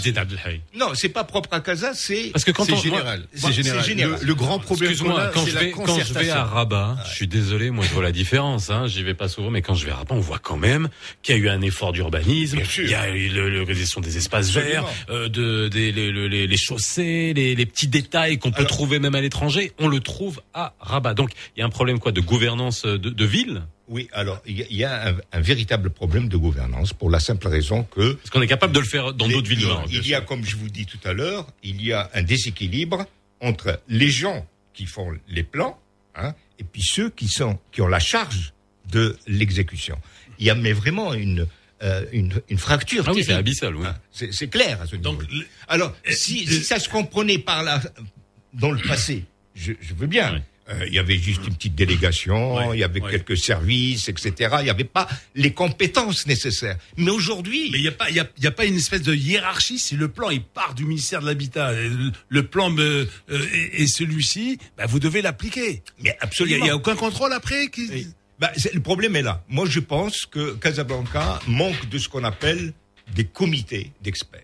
[0.74, 2.30] Non, c'est pas propre à Casa, c'est.
[2.32, 3.26] Parce que quand c'est on- général.
[3.34, 3.84] C'est général.
[4.20, 7.14] Le, le grand problème qu'on a, quand je vais quand je vais à Rabat, je
[7.14, 8.70] suis désolé, moi je vois la différence.
[8.70, 10.88] Hein, J'y vais pas souvent, mais quand je vais à Rabat, on voit quand même
[11.22, 12.60] qu'il y a eu un effort d'urbanisme.
[12.78, 14.70] Il y a eu l'organisation des espaces Absolument.
[14.70, 19.00] verts, euh, de des, les, les- les- chaussées, les, les petits détails qu'on peut trouver
[19.00, 19.72] même à l'étranger.
[19.78, 21.14] On le trouve à Rabat.
[21.14, 23.62] Donc il y a un problème quoi de gouvernance de, de ville?
[23.92, 27.10] Oui, alors il y a, il y a un, un véritable problème de gouvernance pour
[27.10, 29.96] la simple raison que parce qu'on est capable de le faire dans d'autres villes du
[29.98, 33.04] il- y a, comme je vous dis tout à l'heure, il y a un déséquilibre
[33.40, 35.78] entre les gens qui font les plans
[36.14, 38.54] hein, et puis ceux qui sont qui ont la charge
[38.90, 39.98] de l'exécution.
[40.38, 41.46] Il y a mais vraiment une
[41.82, 43.04] euh, une, une fracture.
[43.08, 43.84] Ah oui, c'est abyssal, oui.
[43.86, 45.10] Hein, c'est clair à ce niveau.
[45.68, 47.80] Alors, si, si ça se comprenait par là
[48.54, 49.24] dans le passé,
[49.56, 50.40] je, je veux bien.
[50.72, 54.56] Euh, il y avait juste une petite délégation, il y avait quelques services, etc.
[54.60, 56.76] Il n'y avait pas les compétences nécessaires.
[56.96, 58.76] Mais aujourd'hui, Mais il n'y a pas, il y a, il y a pas une
[58.76, 59.78] espèce de hiérarchie.
[59.78, 61.90] Si le plan il part du ministère de l'Habitat, et
[62.28, 65.82] le, plan me, euh, et, et celui-ci, bah, vous devez l'appliquer.
[66.00, 66.56] Mais absolument.
[66.58, 67.68] Il n'y a, aucun contrôle après.
[67.68, 68.06] Qui...
[68.38, 69.44] Bah, c'est- le problème est là.
[69.48, 72.72] Moi, je pense que Casablanca manque de ce qu'on appelle
[73.14, 74.42] des comités d'experts.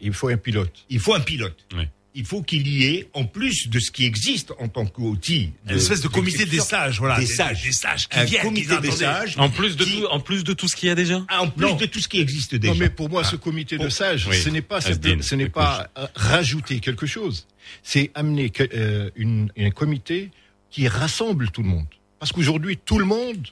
[0.00, 0.84] Il faut un pilote.
[0.90, 1.66] Il faut un pilote.
[2.14, 5.76] Il faut qu'il y ait, en plus de ce qui existe en tant qu'outil, Une
[5.76, 8.82] espèce de comité des sages, voilà, des sages, des sages qui un viennent, comité qui
[8.82, 11.24] des sages, En plus de tout, en plus de tout ce qu'il y a déjà.
[11.28, 12.74] Ah, en plus de tout ce qui existe déjà.
[12.74, 13.38] Non, mais pour moi, ce Ah.
[13.38, 14.36] comité de sages, Oui.
[14.36, 17.46] ce n'est pas, simple- ce n'est pas euh, rajouter quelque chose.
[17.82, 20.30] C'est amener que- euh, une, un comité
[20.70, 21.86] qui rassemble tout le monde.
[22.18, 23.48] Parce qu'aujourd'hui, tout le monde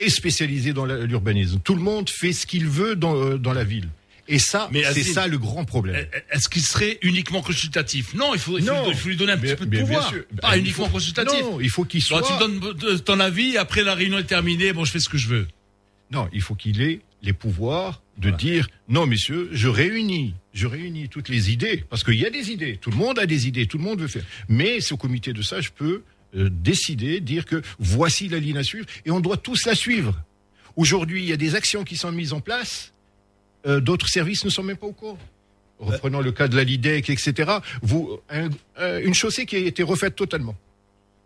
[0.00, 1.60] est spécialisé dans l'urbanisme.
[1.62, 3.88] Tout le monde fait ce qu'il veut dans, euh, dans la ville.
[4.28, 6.06] Et ça, Mais c'est ça le grand problème.
[6.30, 8.14] Est-ce qu'il serait uniquement consultatif?
[8.14, 8.84] Non, il faut, il faut, Non.
[8.88, 10.08] il faut lui donner un petit peu de pouvoir.
[10.10, 10.24] sûr.
[10.40, 11.40] Pas Ben, uniquement faut- consultatif.
[11.40, 14.84] Non, il faut qu'il soit- tu donnes ton avis, après la réunion est terminée, bon,
[14.84, 15.48] je fais ce que je veux.
[16.12, 21.08] Non, il faut qu'il ait les pouvoirs de dire non, messieurs, je réunis, je réunis
[21.08, 22.76] toutes les idées parce qu'il y a des idées.
[22.76, 24.24] Tout le monde a des idées, tout le monde veut faire.
[24.48, 26.02] Mais ce comité de sages peut
[26.36, 30.14] euh, décider, dire que voici la ligne à suivre et on doit tous la suivre.
[30.76, 32.91] Aujourd'hui, il y a des actions qui sont mises en place.
[33.66, 35.18] Euh, D'autres services ne sont même pas au courant.
[35.78, 37.50] Reprenons le cas de la LIDEC, etc.
[37.82, 40.54] Vous, un- euh, une chaussée qui a été refaite totalement.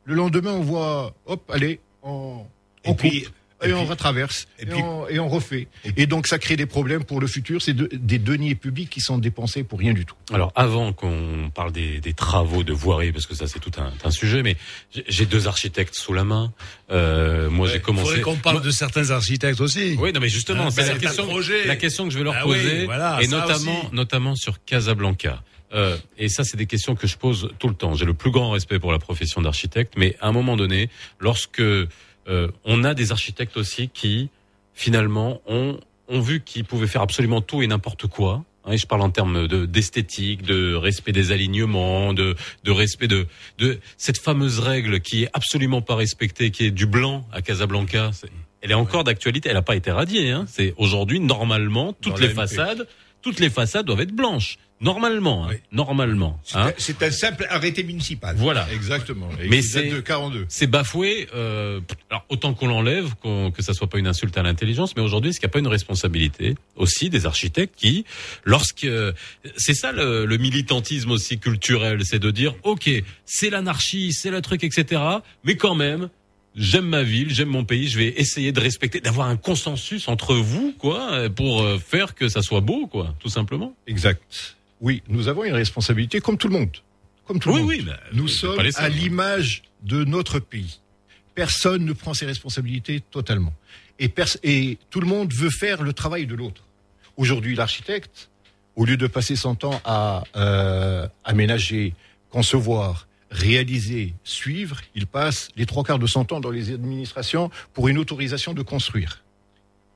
[0.04, 2.42] Le lendemain, on voit, hop, allez, on,
[2.84, 3.26] on coupe, puis-
[3.64, 5.68] et, et on retraverse, et, et puis- on, et on refait.
[5.96, 7.62] Et donc, ça crée des problèmes pour le futur.
[7.62, 10.14] C'est de- des deniers publics qui sont dépensés pour rien du tout.
[10.32, 13.92] Alors avant qu'on parle des, des travaux de voirie, parce que ça c'est tout un,
[14.04, 14.56] un sujet, mais
[15.08, 16.52] j'ai- deux architectes sous la main.
[16.90, 18.06] Euh, moi j'ai commencé.
[18.08, 19.96] faudrait qu'on parle de certains architectes aussi.
[19.98, 21.26] Oui, non, mais justement, Hein, c'est la question,
[21.66, 23.94] la question que je vais leur Ah oui, poser, voilà, et notamment, aussi.
[23.94, 25.42] notamment sur Casablanca.
[25.74, 27.94] Euh, et ça, c'est des questions que je pose tout le temps.
[27.94, 30.88] J'ai le plus grand respect pour la profession d'architecte, mais à un moment donné,
[31.18, 31.60] lorsque
[32.28, 34.30] euh, on a des architectes aussi qui,
[34.74, 35.78] finalement, ont,
[36.08, 38.44] ont vu qu'ils pouvaient faire absolument tout et n'importe quoi.
[38.64, 42.34] hein, et je parle en termes de d'esthétique, de respect des alignements, de,
[42.64, 43.26] de respect de,
[43.58, 48.10] de cette fameuse règle qui est absolument pas respectée, qui est du blanc à Casablanca.
[48.60, 49.48] Elle est encore d'actualité.
[49.48, 50.30] Elle n'a pas été radiée.
[50.30, 50.46] Hein.
[50.48, 52.88] C'est aujourd'hui normalement toutes Dans les façades,
[53.22, 54.58] toutes les façades doivent être blanches.
[54.80, 55.54] Normalement, hein.
[55.72, 56.38] normalement.
[56.54, 56.70] hein.
[56.76, 58.36] C'est un simple arrêté municipal.
[58.36, 58.66] Voilà.
[58.72, 59.28] Exactement.
[59.42, 60.44] Et Mais c'est de 42.
[60.50, 61.28] C'est bafoué.
[61.34, 61.80] Euh,
[62.10, 65.30] alors autant qu'on l'enlève, qu'on- que ça soit pas une insulte à l'intelligence, mais aujourd'hui,
[65.30, 68.04] est-ce qu'il n'y a pas une responsabilité aussi des architectes qui,
[68.44, 68.86] lorsque
[69.56, 72.90] c'est ça le, le militantisme aussi culturel, c'est de dire ok,
[73.24, 75.00] c'est l'anarchie, c'est le truc, etc.
[75.44, 76.10] Mais quand même.
[76.58, 80.34] J'aime ma ville, j'aime mon pays, je vais essayer de respecter, d'avoir un consensus entre
[80.34, 83.74] vous, quoi, pour euh, faire que ça soit beau, quoi, tout simplement.
[83.86, 84.55] Exact.
[84.80, 86.76] Oui, nous avons une responsabilité comme tout le monde.
[87.26, 87.68] Comme tout Oui, le monde.
[87.70, 88.88] oui, bah, nous sommes à hein.
[88.88, 90.80] l'image de notre pays.
[91.34, 93.52] Personne ne prend ses responsabilités totalement.
[93.98, 96.62] Et tout le monde veut faire le travail de l'autre.
[97.16, 98.30] Aujourd'hui, l'architecte,
[98.74, 101.94] au lieu de passer son temps à euh, aménager,
[102.30, 107.88] concevoir, réaliser, suivre, il passe les trois quarts de son temps dans les administrations pour
[107.88, 109.22] une autorisation de construire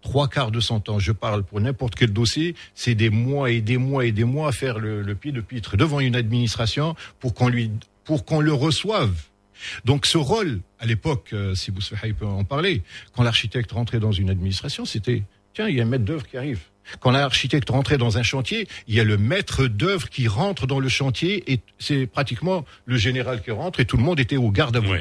[0.02, 3.60] trois quarts de son temps, je parle pour n'importe quel dossier, c'est des mois et
[3.60, 6.94] des mois et des mois à faire le, le pied de pitre devant une administration
[7.18, 7.70] pour qu'on lui,
[8.05, 9.14] pour qu'on le reçoive.
[9.85, 12.82] Donc ce rôle, à l'époque, euh, si Bousfehaï peut en parler,
[13.12, 15.22] quand l'architecte rentrait dans une administration, c'était,
[15.55, 16.60] tiens, il y a un maître d'œuvre qui arrive.
[16.98, 20.81] Quand l'architecte rentrait dans un chantier, il y a le maître d'œuvre qui rentre dans
[20.81, 24.51] le chantier et c'est pratiquement le général qui rentre et tout le monde était au
[24.51, 24.94] garde à vous.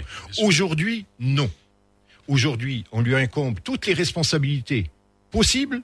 [0.44, 1.50] Aujourd'hui, non.
[2.30, 4.90] Aujourd'hui, on lui incombe toutes les responsabilités
[5.32, 5.82] possibles,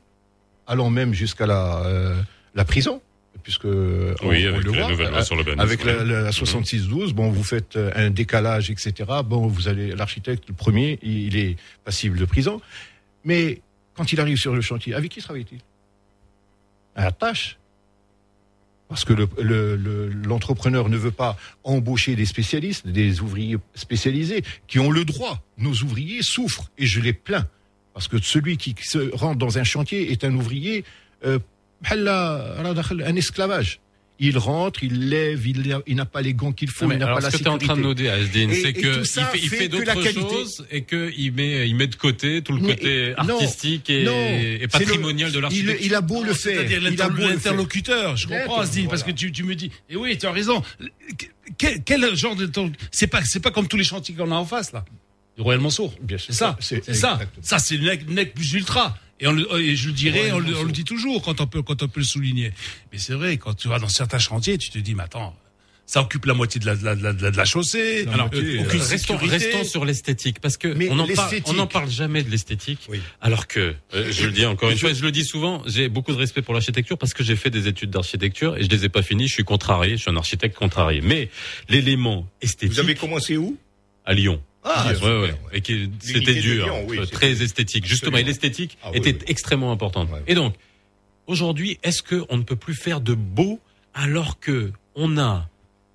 [0.68, 2.22] allant même jusqu'à la, euh,
[2.54, 3.02] la prison,
[3.42, 6.08] puisque Oui, on avec le la voit, euh, sur l'urbanisme, avec la, oui.
[6.08, 6.30] la.
[6.30, 8.94] 66-12, bon, vous faites euh, un décalage, etc.
[9.26, 12.62] Bon, vous allez, l'architecte, le premier, il il est passible de prison.
[13.24, 13.62] Mais
[13.96, 15.62] quand il arrive sur le chantier, avec qui travaille-t-il?
[16.96, 17.58] À la tâche.
[18.88, 24.44] Parce que le- le- le- l'entrepreneur ne veut pas embaucher des spécialistes, des ouvriers spécialisés,
[24.68, 25.42] qui ont le droit.
[25.58, 27.48] Nos ouvriers souffrent, et je les plains.
[27.94, 30.84] Parce que celui qui se rentre dans un chantier est un ouvrier,
[31.26, 31.40] euh,
[31.90, 33.80] un esclavage.
[34.18, 37.08] Il rentre, il lève, il, il n'a pas les gants qu'il faut, mais il n'a
[37.14, 37.66] pas la ce que tu es en sécurité.
[37.66, 39.94] train de nous dire, Asdine, c'est que tout il ça fait, il fait la d'autres
[40.04, 43.90] qualité- choses et qu'il met, il met de côté tout le Mais- côté non, artistique
[43.90, 45.76] et, non, et patrimonial le- de l'architecture.
[45.82, 49.44] il- il a beau le faire, C'est-à-dire l'interlocuteur, je comprends, Asdine, parce que tu, tu
[49.44, 50.64] me dis, et oui, tu as raison.
[51.58, 54.36] Quel, quel genre de temps C'est pas, c'est pas comme tous les chantiers qu'on a
[54.36, 54.86] en face là.
[55.36, 55.94] Du Royal Mansour.
[56.02, 56.28] Bien sûr.
[56.34, 57.20] C'est ça, C'est ça.
[57.42, 58.98] Ça, c'est le nec plus ultra.
[59.20, 60.66] Et, on le- et je le dirais, on le, on Mansour.
[60.66, 62.52] le dit toujours quand on peut, quand on peut le souligner.
[62.92, 65.34] Mais c'est vrai, quand tu vas dans certains chantiers, tu te dis, mais attends,
[65.86, 68.08] ça occupe la moitié de la, de la, de la, de la chaussée.
[68.12, 72.30] Alors, euh, euh, restons, sur l'esthétique parce que Mais on parle, n'en parle jamais de
[72.32, 72.90] l'esthétique.
[73.22, 76.12] Alors que, euh, je le dis encore une fois, je le dis souvent, j'ai beaucoup
[76.12, 78.90] de respect pour l'architecture parce que j'ai fait des études d'architecture et je les ai
[78.90, 79.28] pas finies.
[79.28, 81.02] Je suis contrarié, je suis un architecte contrarié.
[81.02, 81.30] Mais
[81.70, 82.74] l'élément esthétique.
[82.74, 83.56] Vous avez commencé où?
[84.06, 84.42] À Lyon.
[84.68, 85.36] Ah, ouais, ouais.
[85.54, 87.86] Et qui- c'était dur, oui, c'était- très esthétique.
[87.86, 89.20] Justement, et l'esthétique Ah, oui, était oui.
[89.28, 90.10] extrêmement importante.
[90.28, 90.56] Et donc,
[91.28, 93.60] aujourd'hui, est-ce que on ne peut plus faire de beau
[93.94, 95.48] alors que on a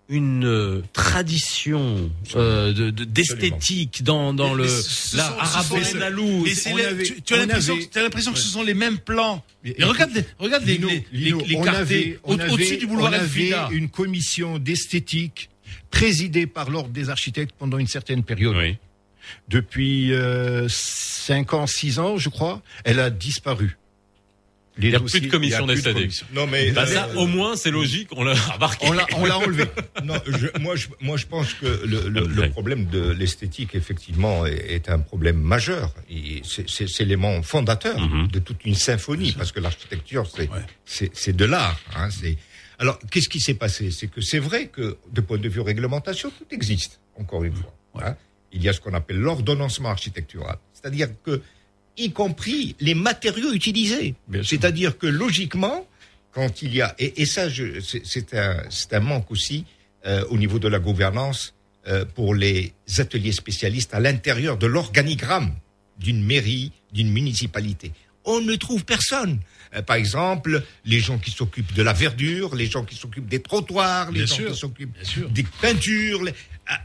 [0.08, 4.68] une euh, tradition euh, de- de- d'esthétique dans dans le Mais
[5.18, 5.28] la
[7.04, 9.44] tu, tu as on l'impression, avait- que ce sont les mêmes plans.
[9.62, 12.62] Mais regarde, les, regarde les, Lino, les, Lino, les, les on quartiers avait- on au-dessus
[12.72, 15.48] avait- du boulevard on avait une commission d'esthétique
[15.90, 18.56] présidée par l'ordre des architectes pendant une certaine période.
[19.48, 23.76] Depuis euh, 5 ans, 6 ans, je crois, elle a disparu.
[24.78, 26.20] Les Il n'y a dossiers- plus de commission il y a plus de d'esthétique.
[26.24, 26.26] commission.
[26.32, 28.86] Non, mais- Bah, ça, euh, au moins, c'est logique, on l'a remarqué.
[28.88, 29.64] On l'a- on l'a enlevé.
[30.04, 34.46] Non, je- moi, je, moi, je pense que le, le- le problème de l'esthétique, effectivement,
[34.46, 35.92] est, est un problème majeur.
[36.08, 37.98] Et C'est c'est- c'est l'élément fondateur
[38.32, 40.48] de toute une symphonie, parce que l'architecture, c'est
[40.86, 41.78] c'est- c'est de l'art.
[41.94, 42.38] Hein, c'est-
[42.80, 43.90] Alors, qu'est-ce qui s'est passé?
[43.92, 47.72] C'est que c'est vrai que, de point de vue réglementation, tout existe, encore une fois.
[48.02, 48.16] hein.
[48.52, 50.56] Il y a ce qu'on appelle l'ordonnancement architectural.
[50.72, 51.42] C'est-à-dire que,
[51.96, 54.14] y compris les matériaux utilisés.
[54.42, 55.86] C'est-à-dire que, logiquement,
[56.32, 59.64] quand il y a et, et ça c'est un manque aussi
[60.06, 61.54] euh, au niveau de la gouvernance
[61.88, 65.52] euh, pour les ateliers spécialistes à l'intérieur de l'organigramme
[65.98, 67.92] d'une mairie d'une municipalité
[68.24, 69.40] on ne trouve personne
[69.86, 74.10] par exemple les gens qui s'occupent de la verdure les gens qui s'occupent des trottoirs
[74.10, 74.96] les Bien gens sûr, qui s'occupent
[75.32, 76.34] des peintures les-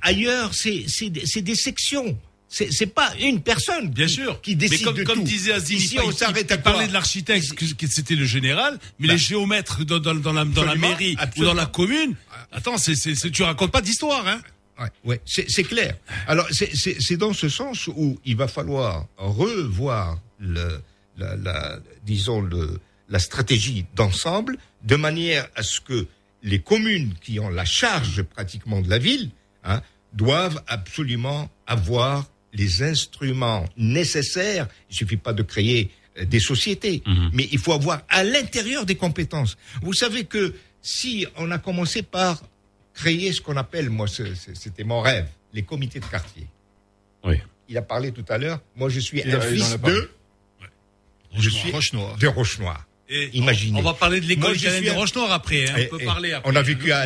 [0.02, 2.18] ailleurs c'est des- sections
[2.48, 4.40] c'est pas une personne Bien qui, sûr.
[4.42, 5.24] qui décide mais comme, de comme tout.
[5.24, 9.14] disait Azim, Ici, on s'arrête à parlait de l'architecte, que, c'était le général, mais Bah.
[9.14, 12.16] les géomètres dans, dans, dans la, dans la Absolument, mairie ou dans la commune,
[12.54, 12.96] attends, c'est,
[13.32, 14.40] tu racontes pas d'histoire, hein
[14.80, 15.98] Ouais, ouais, c'est clair.
[16.28, 20.80] Alors, c'est dans ce sens où il va falloir revoir le,
[21.18, 22.80] la, la- disons le,
[23.10, 26.08] la stratégie d'ensemble, de manière à ce que
[26.44, 29.32] les communes qui ont la charge pratiquement de la ville
[29.64, 29.82] hein,
[30.14, 34.68] doivent absolument avoir les instruments nécessaires.
[34.90, 37.02] Il suffit pas de créer euh, des sociétés,
[37.34, 39.58] mais il faut avoir à l'intérieur des compétences.
[39.82, 42.42] Vous savez que si on a commencé par
[42.94, 46.48] créer ce qu'on appelle, moi, c'était mon rêve, les comités de quartier.
[47.24, 47.38] Oui.
[47.68, 48.62] Il a parlé tout à l'heure.
[48.76, 50.12] Moi, je suis un fils de.
[51.38, 52.18] Je suis Roche-Noire.
[52.18, 52.86] de Roche-Noire.
[53.08, 53.80] Et Imaginez.
[53.80, 55.70] On va parler de l'école italienne suis de Roche-Noire après.
[55.70, 56.52] hein, Et- on peut et parler après.
[56.52, 57.06] On a vécu à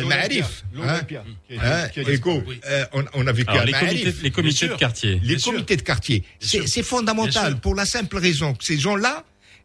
[2.66, 2.84] euh,
[3.14, 5.20] on, a vécu Alors, à les comités- les comités de quartier.
[5.22, 6.24] Les comités de quartier.
[6.40, 9.24] C'est fondamental pour la simple raison que ces gens-là,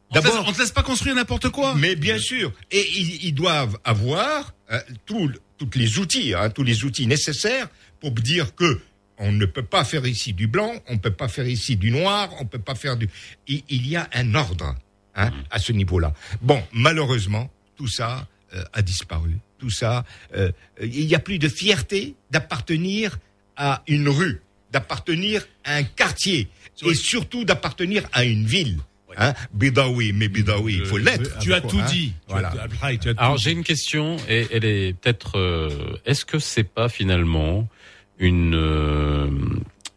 [0.10, 0.46] On d'abord.
[0.48, 1.74] on te laisse pas construire n'importe quoi.
[1.76, 2.52] Mais bien sûr.
[2.70, 5.32] Et ils, ils doivent avoir euh, tous
[5.76, 7.70] les outils, hein, tous les outils nécessaires
[8.02, 8.82] pour dire que
[9.18, 11.92] on ne peut pas faire ici du blanc, on ne peut pas faire ici du
[11.92, 13.10] noir, on ne peut pas faire du.
[13.48, 14.76] Il, il y a un ordre
[15.16, 16.14] hein, à ce niveau-là.
[16.42, 19.38] Bon, malheureusement, tout ça euh, a disparu.
[19.58, 20.04] Tout ça,
[20.36, 20.52] euh,
[20.82, 23.18] il n'y a plus de fierté d'appartenir
[23.56, 26.50] à une rue, d'appartenir à un quartier,
[26.86, 28.78] et surtout d'appartenir à une ville.
[29.18, 31.40] Hein, Bidawi, mais Bidawi, il faut l'être.
[31.40, 32.12] Tu as tout Hein, dit.
[32.28, 32.54] Voilà.
[33.16, 37.70] Alors j'ai une question et elle est peut-être euh, est-ce que c'est pas finalement
[38.20, 39.30] une euh,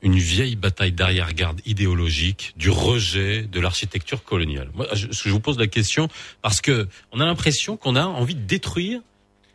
[0.02, 5.58] une vieille bataille d'arrière-garde idéologique du rejet de l'architecture coloniale Moi je, je vous pose
[5.58, 6.08] la question
[6.42, 9.00] parce que on a l'impression qu'on a envie de détruire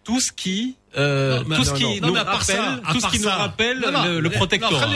[0.04, 3.00] tout ce qui euh, Non, mais- tout ce qui non, nous mais rappelle ça, tout
[3.00, 3.36] ce qui nous ça.
[3.36, 4.86] rappelle Non, le, le mais- protectorat.
[4.88, 4.96] Oui.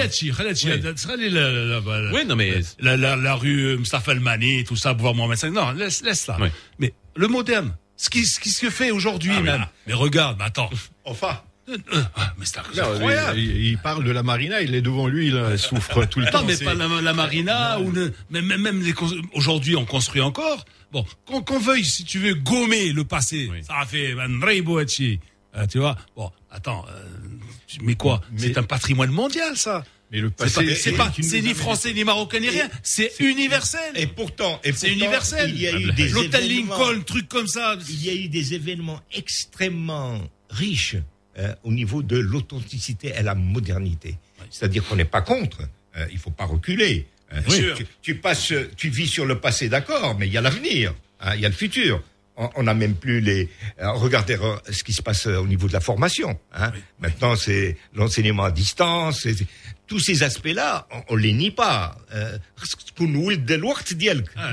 [2.14, 5.50] Oui, non, mais- la, la, la rue Mustafa Al-Mani, tout ça, pouvoir Mohamed V.
[5.50, 6.38] Non, laisse, laisse là.
[6.80, 9.62] Mais le moderne, ce qui, ce qui se fait aujourd'hui Ah, mais même.
[9.62, 9.72] là.
[9.88, 10.70] Mais regarde, mais attends.
[11.06, 11.40] Enfin.
[11.68, 13.40] Mais c'est Non, incroyable.
[13.40, 16.32] il, il parle de la marina, il est devant lui, il souffre tout le Non,
[16.32, 16.44] temps.
[16.46, 18.94] mais c'est- pas la, la marina ou le, mais même, même les
[19.34, 20.64] aujourd'hui on construit encore.
[20.92, 24.78] Bon, qu'on qu'on veuille, si tu veux, gommer le passé, ça a fait man reibo
[24.78, 25.20] hachi.
[25.58, 25.98] Euh, tu vois?
[26.16, 27.04] Bon, attends, euh,
[27.82, 28.22] mais quoi?
[28.38, 29.84] C'est un patrimoine mondial, ça.
[30.12, 32.70] Mais le C'est passé pas, c'est est pas- c'est ni français ni marocain ni rien.
[32.82, 33.92] C'est universel.
[33.96, 35.50] Et pourtant, et c'est universel.
[35.54, 37.76] Il y a eu des L'hôtel Lincoln, truc comme ça.
[37.90, 40.96] Il y a eu des événements extrêmement riches
[41.38, 44.18] euh, au niveau de l'authenticité et la modernité.
[44.50, 45.62] C'est-à-dire qu'on n'est pas contre.
[45.98, 47.08] euh, il faut pas reculer.
[47.34, 47.76] Euh, sûr.
[47.76, 51.36] tu, tu passes, tu vis sur le passé, d'accord, mais il y a l'avenir, hein,
[51.36, 52.02] il y a le futur.
[52.56, 53.50] On n'a même plus les.
[53.82, 54.38] euh, regardez
[54.72, 56.38] ce qui se passe euh, au niveau de la formation.
[56.54, 56.72] Hein.
[57.00, 59.22] Maintenant, c'est l'enseignement à distance.
[59.24, 59.48] c'est- c'est-
[59.88, 61.98] tous ces aspects-là, on, on les nie pas.
[62.14, 62.38] Euh,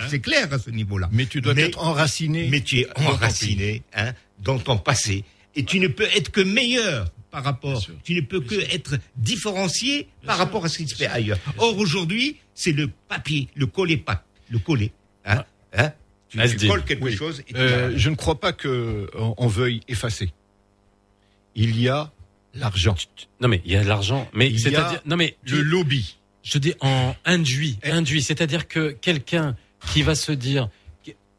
[0.09, 1.11] c'est clair à ce niveau-là.
[1.13, 2.49] Mais tu dois être enraciné.
[2.51, 5.25] Mais tu es enraciné hein, dans ton passé.
[5.57, 7.85] Et tu ne peux être que meilleur par rapport.
[8.05, 11.39] Tu ne peux que être différencié par rapport à ce qui se fait ailleurs.
[11.59, 14.93] Or, aujourd'hui, c'est le papier, le coller pas, le coller.
[15.25, 15.93] Hein, hein,
[16.29, 17.17] tu, tu colles quelque Oui.
[17.17, 20.33] chose et Euh, je ne crois pas que on, on veuille effacer.
[21.55, 22.13] Il y a
[22.55, 22.97] l'argent.
[23.41, 25.61] Non mais il y a de l'argent, mais Il y c'est-à-dire a non mais le
[25.63, 26.19] lobby.
[26.43, 29.57] Je dis en induit, induit, c'est-à-dire que quelqu'un
[29.93, 30.69] qui va se dire,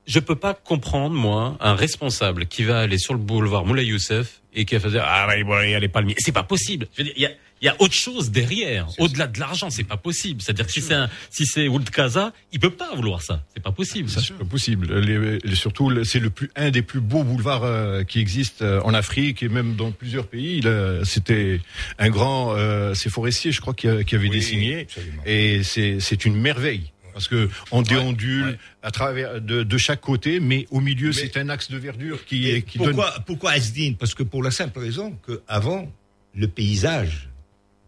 [0.07, 4.41] je peux pas comprendre moi un responsable qui va aller sur le boulevard Moulay Youssef
[4.53, 6.13] et qui va dire ah ouais, ouais, elle est pas le mien.
[6.17, 6.87] C'est pas possible.
[6.93, 9.69] Je veux dire, il y a il y a autre chose derrière, au-delà de l'argent,
[9.69, 10.41] c'est pas possible.
[10.41, 13.43] C'est-à-dire que si c'est un, si c'est Ould Kaza, il peut pas vouloir ça.
[13.55, 14.09] C'est pas possible.
[14.09, 14.93] Ça, c'est pas possible.
[14.99, 18.81] Les- les- surtout, c'est le plus un des plus beaux boulevards euh, qui existent euh,
[18.83, 20.61] en Afrique et même dans plusieurs pays.
[21.05, 21.61] C'était
[21.97, 24.85] un grand, euh, c'est Forestier, je crois, qui, a- qui avait dessiné,
[25.25, 26.91] et c'est c'est une merveille.
[27.15, 31.47] Parce que on déondule à travers de, de chaque côté, mais au milieu c'est un
[31.47, 32.87] axe de verdure qui, Et est- qui donne.
[32.89, 35.89] pourquoi, pourquoi Asdine Parce que pour la simple raison que avant
[36.35, 37.29] le paysage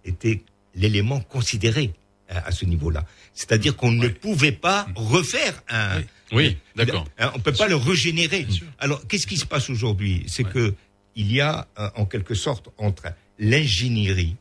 [0.06, 0.44] était
[0.76, 1.94] l'élément considéré
[2.30, 3.04] à, à ce niveau-là.
[3.34, 6.02] C'est-à-dire qu'on ne pouvait pas refaire un.
[6.32, 7.06] Oui, d'accord.
[7.20, 8.48] Hein, On peut pas le régénérer.
[8.80, 10.24] Alors, qu'est-ce qui se passe aujourd'hui?
[10.28, 10.74] C'est que
[11.18, 13.08] il y a euh, en quelque sorte entre
[13.40, 14.38] l'ingénierie,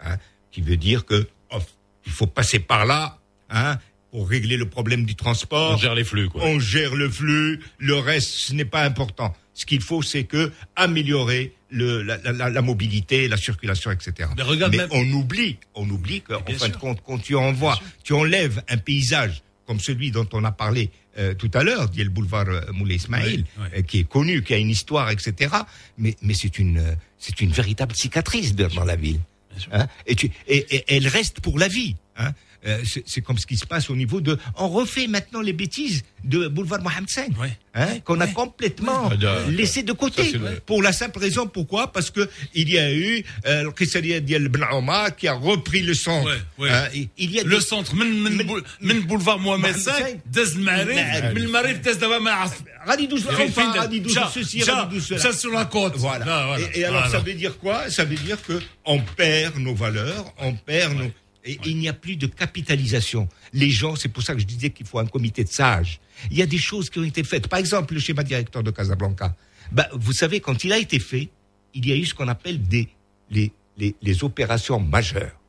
[0.00, 0.16] hein,
[0.52, 1.58] qui veut dire que oh,
[2.06, 3.18] il faut passer par là,
[3.50, 3.78] hein,
[4.10, 5.74] pour régler le problème du transport.
[5.74, 6.42] On gère les flux, quoi.
[6.44, 7.60] On gère le flux.
[7.78, 9.34] Le reste, ce n'est pas important.
[9.54, 14.30] Ce qu'il faut, c'est que améliorer le, la, la- la mobilité, la circulation, etc.
[14.36, 18.12] Mais regarde même- on oublie, on oublie qu'en fin de compte, quand tu envoies, tu
[18.14, 22.08] enlèves un paysage comme celui dont on a parlé euh, tout à l'heure, dit le
[22.08, 23.44] boulevard euh, Moulay Ismail,
[23.76, 25.54] euh, qui est connu, qui a une histoire, etc.
[25.98, 29.20] Mais, mais c'est une, euh, c'est une véritable cicatrice dans la ville.
[29.72, 31.96] Hein et, tu, et, et elle reste pour la vie.
[32.16, 32.32] Hein
[32.65, 34.37] Euh, c'est c'est comme ce qui se passe au niveau de.
[34.55, 37.23] On refait maintenant les bêtises de boulevard Mohamed V,
[37.75, 39.17] hein, qu'on a complètement Ouais.
[39.27, 40.23] Ah, laissé de côté.
[40.23, 42.23] Ça, c'est le- Pour la simple raison, pourquoi Parce que
[42.53, 43.11] il y a eu
[43.45, 46.29] euh, le Qissaria Dial Ben Omar qui a repris le centre.
[46.57, 46.69] ouais.
[46.71, 49.91] Hein, il- il y a Le des- centre, من من بول- من boulevard Mohamed V,
[50.25, 51.35] داز المعارف, المعارف.
[51.35, 52.53] من المعارف داز دابا ما عرف.
[52.87, 55.23] غادي يدوز فين- الأوفا، فين غادي يدوز جا- ceci, جا- غادي يدوز cela.
[55.23, 55.95] جا sur la côte.
[55.97, 56.25] Voilà.
[56.25, 56.63] Là, voilà.
[56.75, 57.11] Et, et alors, Voilà.
[57.11, 58.55] ça veut dire quoi Ça veut dire que
[58.85, 61.11] on perd nos valeurs, on perd nos.
[61.48, 63.26] et il n'y a plus de capitalisation.
[63.54, 65.98] Les gens, c'est pour ça que je disais qu'il faut un comité de sages.
[66.30, 67.48] Il y a des choses qui ont été faites.
[67.48, 69.34] Par exemple, le schéma directeur de Casablanca.
[69.72, 71.30] Bah, vous savez, quand il a été fait,
[71.72, 72.90] il y a eu ce qu'on appelle des,
[73.30, 75.40] les, les, les opérations majeures.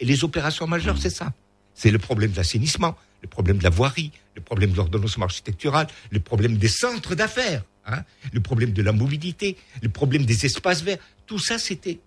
[0.00, 1.32] Et les opérations majeures, c'est ça.
[1.74, 5.86] C'est le problème de l'assainissement, le problème de la voirie, le problème de l'ordonnancement architectural,
[6.10, 8.02] le problème des centres d'affaires, hein,
[8.32, 10.98] le problème de la mobilité, le problème des espaces verts.
[11.24, 12.00] Tout ça, c'était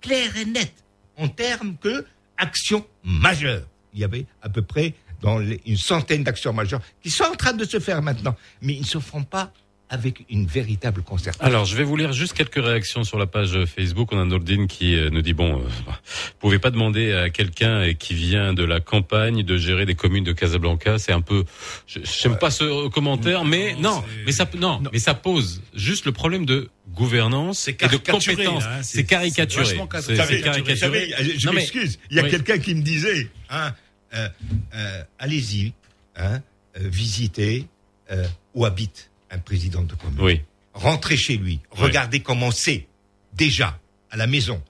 [0.00, 0.72] clair et net
[1.16, 2.04] en termes que
[2.40, 3.66] actions majeures.
[3.94, 7.52] Il y avait à peu près dans une centaine d'actions majeures qui sont en train
[7.52, 9.52] de se faire maintenant, mais ils ne se font pas
[9.92, 11.44] avec une véritable concertation.
[11.44, 14.12] Alors, je vais vous lire juste quelques réactions sur la page Facebook.
[14.12, 15.92] On a Nordine qui euh, nous dit bon, euh, vous
[16.38, 20.22] pouvez pas demander à quelqu'un euh, qui vient de la campagne de gérer des communes
[20.22, 20.98] de Casablanca.
[20.98, 21.44] C'est un peu,
[21.88, 26.06] je j'aime pas ce euh, commentaire, mais non, mais ça, non, mais ça pose juste
[26.06, 28.64] le problème de gouvernance et de compétence.
[28.64, 29.64] hein, c'est- c'est caricaturé.
[29.64, 30.76] c'est caricaturé.
[30.76, 31.98] savez, je Non, m'excuse.
[32.10, 32.30] Il y a Oui.
[32.30, 33.72] quelqu'un qui me disait, hein,
[34.14, 34.28] euh,
[34.74, 35.72] euh, allez-y,
[36.16, 36.40] hein,
[36.76, 37.66] euh, visitez
[38.12, 40.20] euh, où habite un président de commune.
[40.20, 40.40] Oui.
[40.74, 42.86] Rentrez chez lui, regardez comment c'est
[43.32, 43.78] déjà
[44.10, 44.62] à la maison,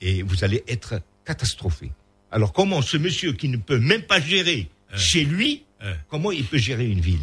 [0.00, 1.92] et vous allez être catastrophé.
[2.30, 5.64] Alors comment ce monsieur qui ne peut même pas gérer chez lui,
[6.08, 7.18] comment il peut gérer une ville?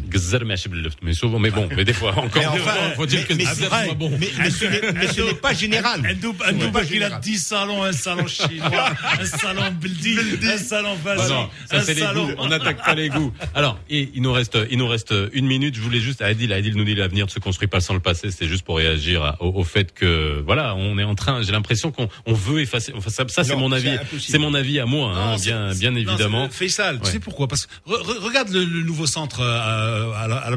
[1.02, 3.36] Mais souvent, mais bon, mais des fois, encore, Mais des enfin, fois, faut dire mais-
[3.44, 4.10] que c'est pas bon.
[4.18, 6.00] Mais- mais ce n'est- mais ce n'est pas général.
[6.08, 7.20] Un double, un Ce n'est double pas qu'il a général.
[7.20, 8.90] 10 salons, un salon chinois,
[9.20, 10.16] un salon Bildi,
[10.46, 12.30] un salon Bah Vazi, non, ça un c'est les goûts.
[12.38, 13.32] On n'attaque pas les goûts.
[13.54, 15.74] Alors, et il nous reste, il nous reste une minute.
[15.74, 16.52] Je voulais juste Adil.
[16.52, 18.30] Adil nous dit l'avenir ne se construit pas sans le passé.
[18.30, 21.42] C'est juste pour réagir à- au, au fait que, voilà, on est en train.
[21.42, 22.92] J'ai l'impression qu'on on veut effacer.
[22.96, 23.96] Enfin, ça, ça, c'est mon avis.
[24.20, 26.48] C'est mon avis à moi, hein, bien, bien évidemment.
[26.50, 27.48] Faisal, tu sais pourquoi?
[27.48, 30.56] Parce que re- re- regarde le, le nouveau centre euh, à, la- à la-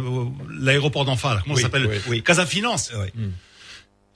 [0.59, 2.01] l'aéroport d'Enfant, là, comment Oui, ça s'appelle?
[2.07, 2.91] oui, Casa Finance.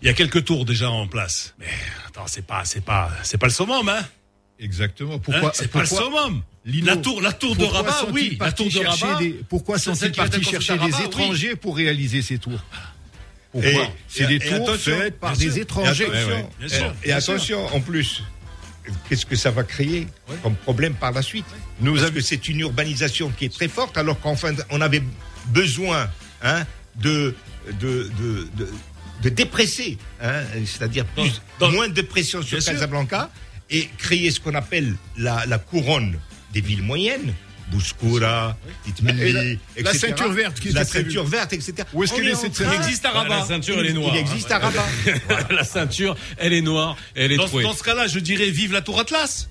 [0.02, 1.54] Il y a quelques tours déjà en place.
[1.60, 1.68] Mais
[2.08, 4.04] attends, c'est pas, c'est pas, c'est pas le summum, hein?
[4.60, 5.20] Exactement.
[5.20, 6.42] Pourquoi Pourquoi C'est pas le summum.
[6.66, 9.18] Lino, la tour, la tour de Rabat, oui, la tour de Rabat.
[9.20, 11.06] des- pourquoi sont-ils partis chercher des Rabat, oui.
[11.06, 12.64] étrangers pour réaliser ces tours
[13.52, 16.04] Pourquoi C'est des et tours attention, faites par des sûr, étrangers.
[16.04, 18.24] Et attention, Bien sûr, et bien attention, en plus,
[19.10, 20.08] qu'est-ce que ça va créer
[20.44, 21.46] comme problème par la suite
[21.82, 25.02] Nous Parce que c'est une urbanisation qui est très forte, alors qu'enfin, on avait
[25.48, 26.10] besoin
[26.44, 26.64] hein,
[26.96, 27.36] de,
[27.80, 28.70] de, de, de,
[29.24, 32.74] de dépresser, hein, c'est-à-dire plus, moins de pression sur Bien sûr.
[32.74, 33.30] Casablanca,
[33.70, 36.18] et créer ce qu'on appelle la, la couronne
[36.54, 37.34] des villes moyennes.
[37.72, 39.58] Bouskoura, Titmili, Et la- etc.
[39.86, 41.74] la ceinture verte qui La ceinture verte, etc.
[41.94, 43.38] Où est-ce qu'elle est, cette ceinture Il existe à Bah, Rabat.
[43.40, 44.12] la ceinture, elle est noire.
[44.14, 44.86] Il existe à Rabat.
[45.50, 47.64] la ceinture, elle est noire, elle est Dans, trouée.
[47.64, 49.48] dans ce cas-là, je dirais vive la tour Atlas.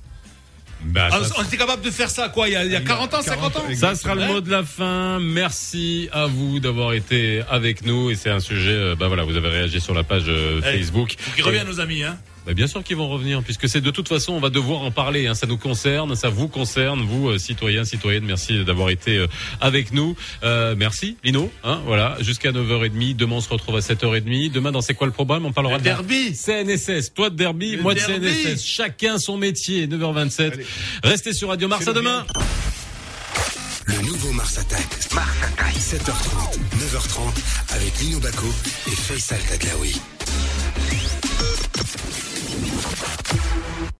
[0.82, 2.76] Bah, Ah, ça- on était capable de faire ça, quoi, il y a, il y
[2.76, 5.18] a 40 ans, 50 ans Ça sera le mot de la fin.
[5.20, 8.70] Merci à vous d'avoir été avec nous et c'est un sujet.
[8.72, 11.14] euh, Bah voilà, vous avez réagi sur la page euh, Hey, Facebook.
[11.18, 12.18] faut qu'ils reviennent, nos amis, hein.
[12.54, 15.26] Bien sûr qu'ils vont revenir, puisque c'est de toute façon, on va devoir en parler.
[15.26, 18.24] Hein, ça nous concerne, ça vous concerne, vous euh, citoyens, citoyennes.
[18.24, 19.26] Merci d'avoir été euh,
[19.60, 20.16] avec nous.
[20.42, 21.50] Euh, merci, Lino.
[21.64, 23.16] Hein, voilà, jusqu'à 9h30.
[23.16, 24.50] Demain, on se retrouve à 7h30.
[24.52, 26.34] Demain, dans C'est quoi le programme On parlera Le de derby.
[26.34, 27.14] CNSS.
[27.14, 28.32] Toi de derby, Le moi de derby.
[28.32, 28.64] CNSS.
[28.64, 29.86] Chacun son métier.
[29.86, 30.64] 9h27.
[31.04, 31.86] Restez sur Radio Mars.
[31.86, 32.26] À demain.
[33.86, 34.86] Le nouveau Mars Attack.
[35.14, 35.74] Mars Attack.
[35.74, 38.46] 7h30, 9h30 avec Lino Baco
[38.86, 39.94] et Faisal Tadlaoui.